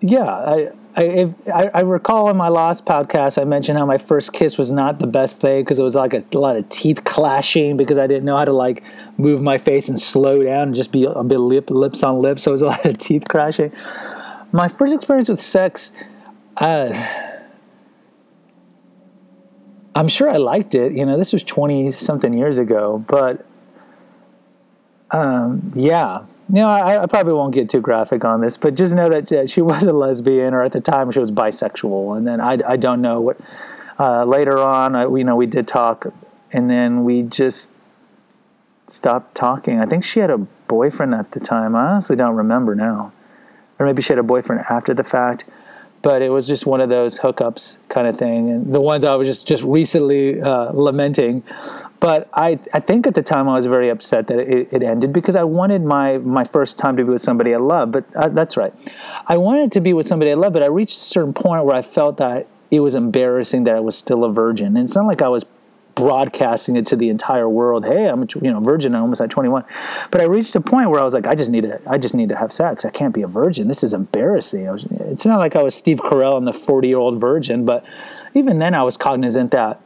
yeah 0.00 0.24
I 0.24 0.70
I, 0.94 1.34
I, 1.52 1.70
I, 1.72 1.80
recall 1.80 2.28
in 2.28 2.36
my 2.36 2.48
last 2.48 2.84
podcast 2.84 3.40
I 3.40 3.44
mentioned 3.44 3.78
how 3.78 3.86
my 3.86 3.96
first 3.96 4.34
kiss 4.34 4.58
was 4.58 4.70
not 4.70 4.98
the 4.98 5.06
best 5.06 5.40
thing 5.40 5.62
because 5.62 5.78
it 5.78 5.82
was 5.82 5.94
like 5.94 6.12
a, 6.12 6.22
a, 6.34 6.38
lot 6.38 6.56
of 6.56 6.68
teeth 6.68 7.04
clashing 7.04 7.78
because 7.78 7.96
I 7.96 8.06
didn't 8.06 8.26
know 8.26 8.36
how 8.36 8.44
to 8.44 8.52
like 8.52 8.82
move 9.16 9.40
my 9.40 9.56
face 9.56 9.88
and 9.88 9.98
slow 9.98 10.42
down 10.42 10.68
and 10.68 10.74
just 10.74 10.92
be 10.92 11.04
a 11.04 11.24
bit 11.24 11.38
lip, 11.38 11.70
lips 11.70 12.02
on 12.02 12.20
lips. 12.20 12.42
So 12.42 12.50
it 12.50 12.52
was 12.52 12.62
a 12.62 12.66
lot 12.66 12.84
of 12.84 12.98
teeth 12.98 13.24
crashing. 13.26 13.72
My 14.52 14.68
first 14.68 14.94
experience 14.94 15.28
with 15.30 15.40
sex, 15.40 15.92
uh, 16.58 16.92
I'm 19.94 20.08
sure 20.08 20.28
I 20.30 20.36
liked 20.36 20.74
it. 20.74 20.92
You 20.92 21.06
know, 21.06 21.16
this 21.16 21.32
was 21.32 21.42
20 21.42 21.90
something 21.90 22.32
years 22.32 22.58
ago, 22.58 23.02
but 23.08 23.46
um, 25.10 25.72
yeah, 25.74 26.26
no, 26.48 26.66
I, 26.66 27.02
I, 27.02 27.06
probably 27.06 27.34
won't 27.34 27.54
get 27.54 27.68
too 27.68 27.80
graphic 27.80 28.24
on 28.24 28.40
this, 28.40 28.56
but 28.56 28.74
just 28.74 28.94
know 28.94 29.08
that 29.08 29.50
she 29.50 29.60
was 29.62 29.84
a 29.84 29.92
lesbian, 29.92 30.54
or 30.54 30.62
at 30.62 30.72
the 30.72 30.80
time 30.80 31.10
she 31.12 31.18
was 31.18 31.30
bisexual, 31.30 32.16
and 32.16 32.26
then 32.26 32.40
I, 32.40 32.58
I 32.66 32.76
don't 32.76 33.00
know 33.00 33.20
what. 33.20 33.38
Uh, 33.98 34.24
later 34.24 34.58
on, 34.58 34.96
I, 34.96 35.02
you 35.02 35.22
know, 35.22 35.36
we 35.36 35.46
did 35.46 35.68
talk, 35.68 36.06
and 36.50 36.68
then 36.68 37.04
we 37.04 37.22
just 37.22 37.70
stopped 38.86 39.34
talking. 39.34 39.80
I 39.80 39.86
think 39.86 40.02
she 40.02 40.20
had 40.20 40.30
a 40.30 40.38
boyfriend 40.38 41.14
at 41.14 41.32
the 41.32 41.40
time. 41.40 41.76
I 41.76 41.90
honestly 41.90 42.16
don't 42.16 42.34
remember 42.34 42.74
now, 42.74 43.12
or 43.82 43.86
maybe 43.86 44.02
she 44.02 44.12
had 44.12 44.18
a 44.18 44.22
boyfriend 44.22 44.64
after 44.70 44.94
the 44.94 45.04
fact. 45.04 45.44
But 46.02 46.20
it 46.20 46.30
was 46.30 46.48
just 46.48 46.66
one 46.66 46.80
of 46.80 46.88
those 46.88 47.20
hookups 47.20 47.78
kind 47.88 48.08
of 48.08 48.18
thing, 48.18 48.50
and 48.50 48.74
the 48.74 48.80
ones 48.80 49.04
I 49.04 49.14
was 49.14 49.28
just 49.28 49.46
just 49.46 49.62
recently 49.62 50.40
uh, 50.40 50.72
lamenting 50.72 51.44
but 52.02 52.28
I, 52.34 52.58
I 52.74 52.80
think 52.80 53.06
at 53.06 53.14
the 53.14 53.22
time 53.22 53.48
I 53.48 53.54
was 53.54 53.66
very 53.66 53.88
upset 53.88 54.26
that 54.26 54.40
it, 54.40 54.72
it, 54.72 54.82
ended 54.82 55.12
because 55.12 55.36
I 55.36 55.44
wanted 55.44 55.84
my, 55.84 56.18
my 56.18 56.42
first 56.42 56.76
time 56.76 56.96
to 56.96 57.04
be 57.04 57.10
with 57.12 57.22
somebody 57.22 57.54
I 57.54 57.58
love. 57.58 57.92
But 57.92 58.06
uh, 58.16 58.28
that's 58.28 58.56
right. 58.56 58.74
I 59.28 59.36
wanted 59.36 59.70
to 59.70 59.80
be 59.80 59.92
with 59.92 60.08
somebody 60.08 60.32
I 60.32 60.34
love, 60.34 60.52
but 60.52 60.64
I 60.64 60.66
reached 60.66 60.96
a 60.96 61.00
certain 61.00 61.32
point 61.32 61.64
where 61.64 61.76
I 61.76 61.82
felt 61.82 62.16
that 62.16 62.48
it 62.72 62.80
was 62.80 62.96
embarrassing 62.96 63.62
that 63.64 63.76
I 63.76 63.78
was 63.78 63.96
still 63.96 64.24
a 64.24 64.32
virgin. 64.32 64.76
And 64.76 64.78
it's 64.78 64.96
not 64.96 65.06
like 65.06 65.22
I 65.22 65.28
was 65.28 65.44
broadcasting 65.94 66.76
it 66.76 66.86
to 66.86 66.96
the 66.96 67.08
entire 67.08 67.48
world. 67.48 67.84
Hey, 67.84 68.08
I'm 68.08 68.22
a 68.22 68.26
you 68.40 68.50
know 68.50 68.60
virgin. 68.60 68.94
I'm 68.94 69.02
almost 69.02 69.20
at 69.20 69.30
21. 69.30 69.64
But 70.10 70.20
I 70.20 70.24
reached 70.24 70.54
a 70.54 70.60
point 70.60 70.90
where 70.90 71.00
I 71.00 71.04
was 71.04 71.14
like, 71.14 71.26
I 71.26 71.34
just 71.34 71.50
need 71.50 71.62
to 71.62 71.80
I 71.86 71.98
just 71.98 72.14
need 72.14 72.28
to 72.30 72.36
have 72.36 72.52
sex. 72.52 72.84
I 72.84 72.90
can't 72.90 73.14
be 73.14 73.22
a 73.22 73.26
virgin. 73.26 73.68
This 73.68 73.82
is 73.82 73.94
embarrassing. 73.94 74.66
Was, 74.66 74.86
it's 74.90 75.26
not 75.26 75.38
like 75.38 75.56
I 75.56 75.62
was 75.62 75.74
Steve 75.74 75.98
Carell 75.98 76.36
and 76.36 76.46
the 76.46 76.52
40 76.52 76.88
year 76.88 76.98
old 76.98 77.20
virgin, 77.20 77.64
but 77.64 77.84
even 78.34 78.58
then 78.58 78.74
I 78.74 78.82
was 78.82 78.96
cognizant 78.96 79.50
that 79.50 79.80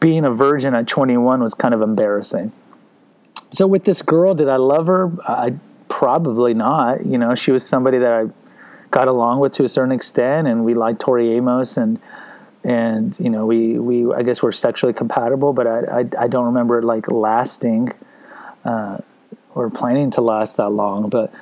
being 0.00 0.24
a 0.24 0.30
virgin 0.30 0.74
at 0.74 0.86
21 0.86 1.40
was 1.40 1.54
kind 1.54 1.74
of 1.74 1.82
embarrassing. 1.82 2.52
So 3.50 3.66
with 3.66 3.84
this 3.84 4.02
girl, 4.02 4.34
did 4.34 4.48
I 4.48 4.56
love 4.56 4.86
her? 4.86 5.10
I 5.26 5.54
probably 5.88 6.54
not. 6.54 7.06
You 7.06 7.18
know, 7.18 7.34
she 7.34 7.50
was 7.50 7.66
somebody 7.66 7.98
that 7.98 8.12
I 8.12 8.30
got 8.90 9.08
along 9.08 9.40
with 9.40 9.52
to 9.54 9.64
a 9.64 9.68
certain 9.68 9.92
extent, 9.92 10.46
and 10.46 10.64
we 10.64 10.74
liked 10.74 11.00
Tori 11.00 11.32
Amos, 11.32 11.76
and 11.76 12.00
and 12.64 13.16
you 13.18 13.30
know, 13.30 13.46
we 13.46 13.78
we 13.78 14.12
I 14.12 14.22
guess 14.22 14.42
we're 14.42 14.52
sexually 14.52 14.92
compatible, 14.92 15.52
but 15.52 15.66
I 15.66 16.00
I, 16.00 16.24
I 16.24 16.28
don't 16.28 16.46
remember 16.46 16.78
it 16.78 16.84
like 16.84 17.10
lasting 17.10 17.92
uh, 18.64 18.98
or 19.54 19.70
planning 19.70 20.10
to 20.12 20.20
last 20.20 20.56
that 20.56 20.70
long, 20.70 21.08
but 21.08 21.32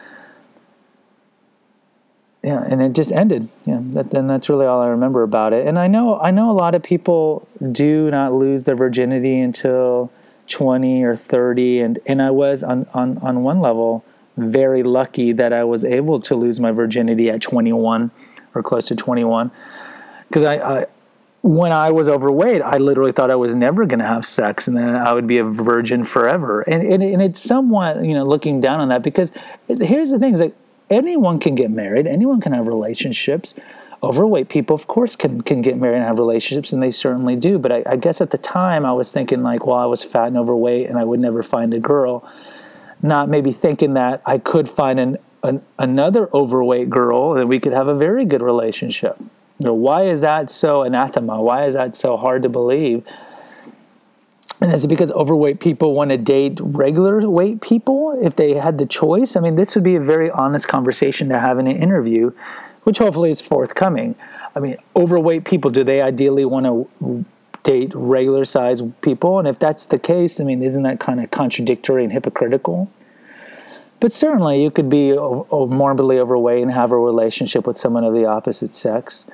yeah, 2.43 2.63
and 2.63 2.81
it 2.81 2.93
just 2.93 3.11
ended. 3.11 3.49
Yeah, 3.65 3.81
that, 3.81 4.15
and 4.15 4.31
that's 4.31 4.49
really 4.49 4.67
all 4.67 4.81
I 4.81 4.89
remember 4.89 5.23
about 5.23 5.53
it. 5.53 5.67
And 5.67 5.79
I 5.79 5.89
know 5.89 6.21
I 6.21 6.31
know 6.31 6.51
a 6.51 6.53
lot 6.53 6.75
of 6.75 6.83
people 6.83 7.49
do 7.73 8.11
not 8.11 8.33
lose 8.33 8.65
their 8.65 8.77
virginity 8.77 9.41
until 9.41 10.13
twenty 10.47 11.03
or 11.03 11.17
thirty, 11.17 11.81
and 11.81 11.99
and 12.07 12.23
I 12.23 12.31
was 12.31 12.63
on 12.63 12.87
on 12.95 13.19
on 13.19 13.43
one 13.43 13.61
level 13.61 14.05
very 14.37 14.83
lucky 14.83 15.33
that 15.33 15.53
I 15.53 15.65
was 15.65 15.85
able 15.85 16.21
to 16.21 16.37
lose 16.37 16.61
my 16.61 16.71
virginity 16.71 17.31
at 17.31 17.41
twenty 17.41 17.73
one 17.73 18.11
or 18.55 18.63
close 18.63 18.87
to 18.89 18.95
twenty 18.95 19.25
one, 19.25 19.51
because 20.29 20.45
I, 20.45 20.57
I 20.57 20.87
when 21.47 21.71
I 21.71 21.93
was 21.93 22.09
overweight, 22.09 22.61
I 22.61 22.79
literally 22.79 23.13
thought 23.13 23.31
I 23.31 23.37
was 23.37 23.55
never 23.55 23.87
going 23.87 24.01
to 24.01 24.05
have 24.05 24.27
sex 24.27 24.67
and 24.67 24.77
then 24.77 24.97
I 24.97 25.13
would 25.13 25.29
be 25.29 25.39
a 25.39 25.45
virgin 25.45 26.05
forever. 26.05 26.63
And, 26.63 26.83
and, 26.93 27.01
and 27.05 27.23
it's 27.23 27.41
somewhat, 27.41 28.05
you 28.05 28.15
know, 28.15 28.25
looking 28.25 28.61
down 28.61 28.81
on 28.81 28.89
that 28.89 29.03
because 29.05 29.31
here's 29.69 30.11
the 30.11 30.19
thing 30.19 30.35
is 30.35 30.41
like 30.41 30.57
anyone 30.91 31.39
can 31.39 31.55
get 31.55 31.71
married, 31.71 32.09
anyone 32.09 32.41
can 32.41 32.53
have 32.53 32.67
relationships. 32.67 33.55
Overweight 34.03 34.49
people, 34.49 34.75
of 34.75 34.89
course, 34.89 35.15
can 35.15 35.41
can 35.41 35.63
get 35.63 35.79
married 35.79 35.97
and 35.97 36.05
have 36.05 36.19
relationships, 36.19 36.73
and 36.73 36.83
they 36.83 36.91
certainly 36.91 37.35
do. 37.35 37.59
But 37.59 37.73
I, 37.73 37.83
I 37.87 37.97
guess 37.97 38.21
at 38.21 38.31
the 38.31 38.39
time, 38.39 38.85
I 38.85 38.93
was 38.93 39.11
thinking 39.11 39.43
like, 39.43 39.67
well, 39.67 39.79
I 39.79 39.87
was 39.87 40.05
fat 40.05 40.27
and 40.27 40.37
overweight, 40.37 40.89
and 40.89 40.99
I 40.99 41.05
would 41.05 41.19
never 41.19 41.43
find 41.43 41.73
a 41.73 41.79
girl. 41.79 42.29
Not 43.03 43.31
maybe 43.31 43.53
thinking 43.53 43.95
that 43.95 44.21
I 44.27 44.37
could 44.37 44.69
find 44.69 45.01
an, 45.01 45.17
an 45.43 45.63
another 45.79 46.29
overweight 46.35 46.91
girl 46.91 47.37
and 47.37 47.49
we 47.49 47.59
could 47.59 47.73
have 47.73 47.89
a 47.89 47.95
very 47.95 48.25
good 48.27 48.43
relationship. 48.43 49.17
You 49.59 49.67
know, 49.67 49.75
why 49.75 50.05
is 50.05 50.21
that 50.21 50.51
so 50.51 50.83
anathema? 50.83 51.41
Why 51.41 51.67
is 51.67 51.75
that 51.75 51.97
so 51.97 52.17
hard 52.17 52.43
to 52.43 52.49
believe? 52.49 53.05
And 54.61 54.73
is 54.73 54.85
it 54.85 54.89
because 54.89 55.11
overweight 55.13 55.61
people 55.61 55.95
want 55.95 56.11
to 56.11 56.17
date 56.17 56.59
regular 56.63 57.29
weight 57.29 57.61
people 57.61 58.19
if 58.23 58.37
they 58.37 58.55
had 58.55 58.79
the 58.79 58.87
choice? 58.87 59.37
I 59.37 59.41
mean, 59.41 59.57
this 59.57 59.75
would 59.75 59.85
be 59.85 59.97
a 59.97 60.01
very 60.01 60.31
honest 60.31 60.67
conversation 60.69 61.29
to 61.29 61.39
have 61.39 61.59
in 61.59 61.67
an 61.67 61.77
interview, 61.77 62.33
which 62.85 62.99
hopefully 62.99 63.31
is 63.31 63.41
forthcoming. 63.41 64.15
I 64.55 64.61
mean, 64.61 64.79
overweight 64.95 65.45
people, 65.45 65.71
do 65.71 65.85
they 65.85 66.01
ideally 66.01 66.45
want 66.45 66.67
to 66.67 67.25
date 67.63 67.93
regular 67.95 68.45
size 68.45 68.83
people? 69.03 69.39
And 69.39 69.47
if 69.47 69.59
that's 69.59 69.85
the 69.85 69.99
case, 69.99 70.41
I 70.41 70.45
mean, 70.45 70.63
isn't 70.63 70.83
that 70.85 71.01
kind 71.01 71.21
of 71.21 71.31
contradictory 71.31 72.05
and 72.05 72.13
hypocritical? 72.13 72.91
But 74.01 74.13
certainly, 74.13 74.63
you 74.63 74.71
could 74.71 74.89
be 74.89 75.13
morbidly 75.13 76.19
overweight 76.19 76.63
and 76.63 76.71
have 76.71 76.93
a 76.93 76.99
relationship 76.99 77.67
with 77.67 77.79
someone 77.79 78.05
of 78.05 78.15
the 78.15 78.27
opposite 78.27 78.75
sex. 78.75 79.27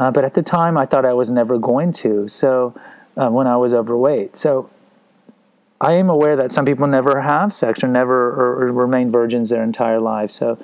Uh, 0.00 0.10
but 0.10 0.24
at 0.24 0.34
the 0.34 0.42
time, 0.42 0.76
I 0.76 0.86
thought 0.86 1.04
I 1.04 1.12
was 1.12 1.30
never 1.30 1.58
going 1.58 1.92
to. 1.92 2.26
So, 2.26 2.74
uh, 3.16 3.28
when 3.28 3.46
I 3.46 3.56
was 3.56 3.74
overweight. 3.74 4.36
So 4.36 4.70
I 5.80 5.94
am 5.94 6.08
aware 6.08 6.36
that 6.36 6.52
some 6.52 6.64
people 6.64 6.86
never 6.86 7.20
have 7.20 7.54
sex 7.54 7.82
or 7.82 7.88
never 7.88 8.30
or, 8.30 8.62
or 8.62 8.72
remain 8.72 9.10
virgins 9.10 9.50
their 9.50 9.62
entire 9.62 10.00
life. 10.00 10.30
So, 10.30 10.58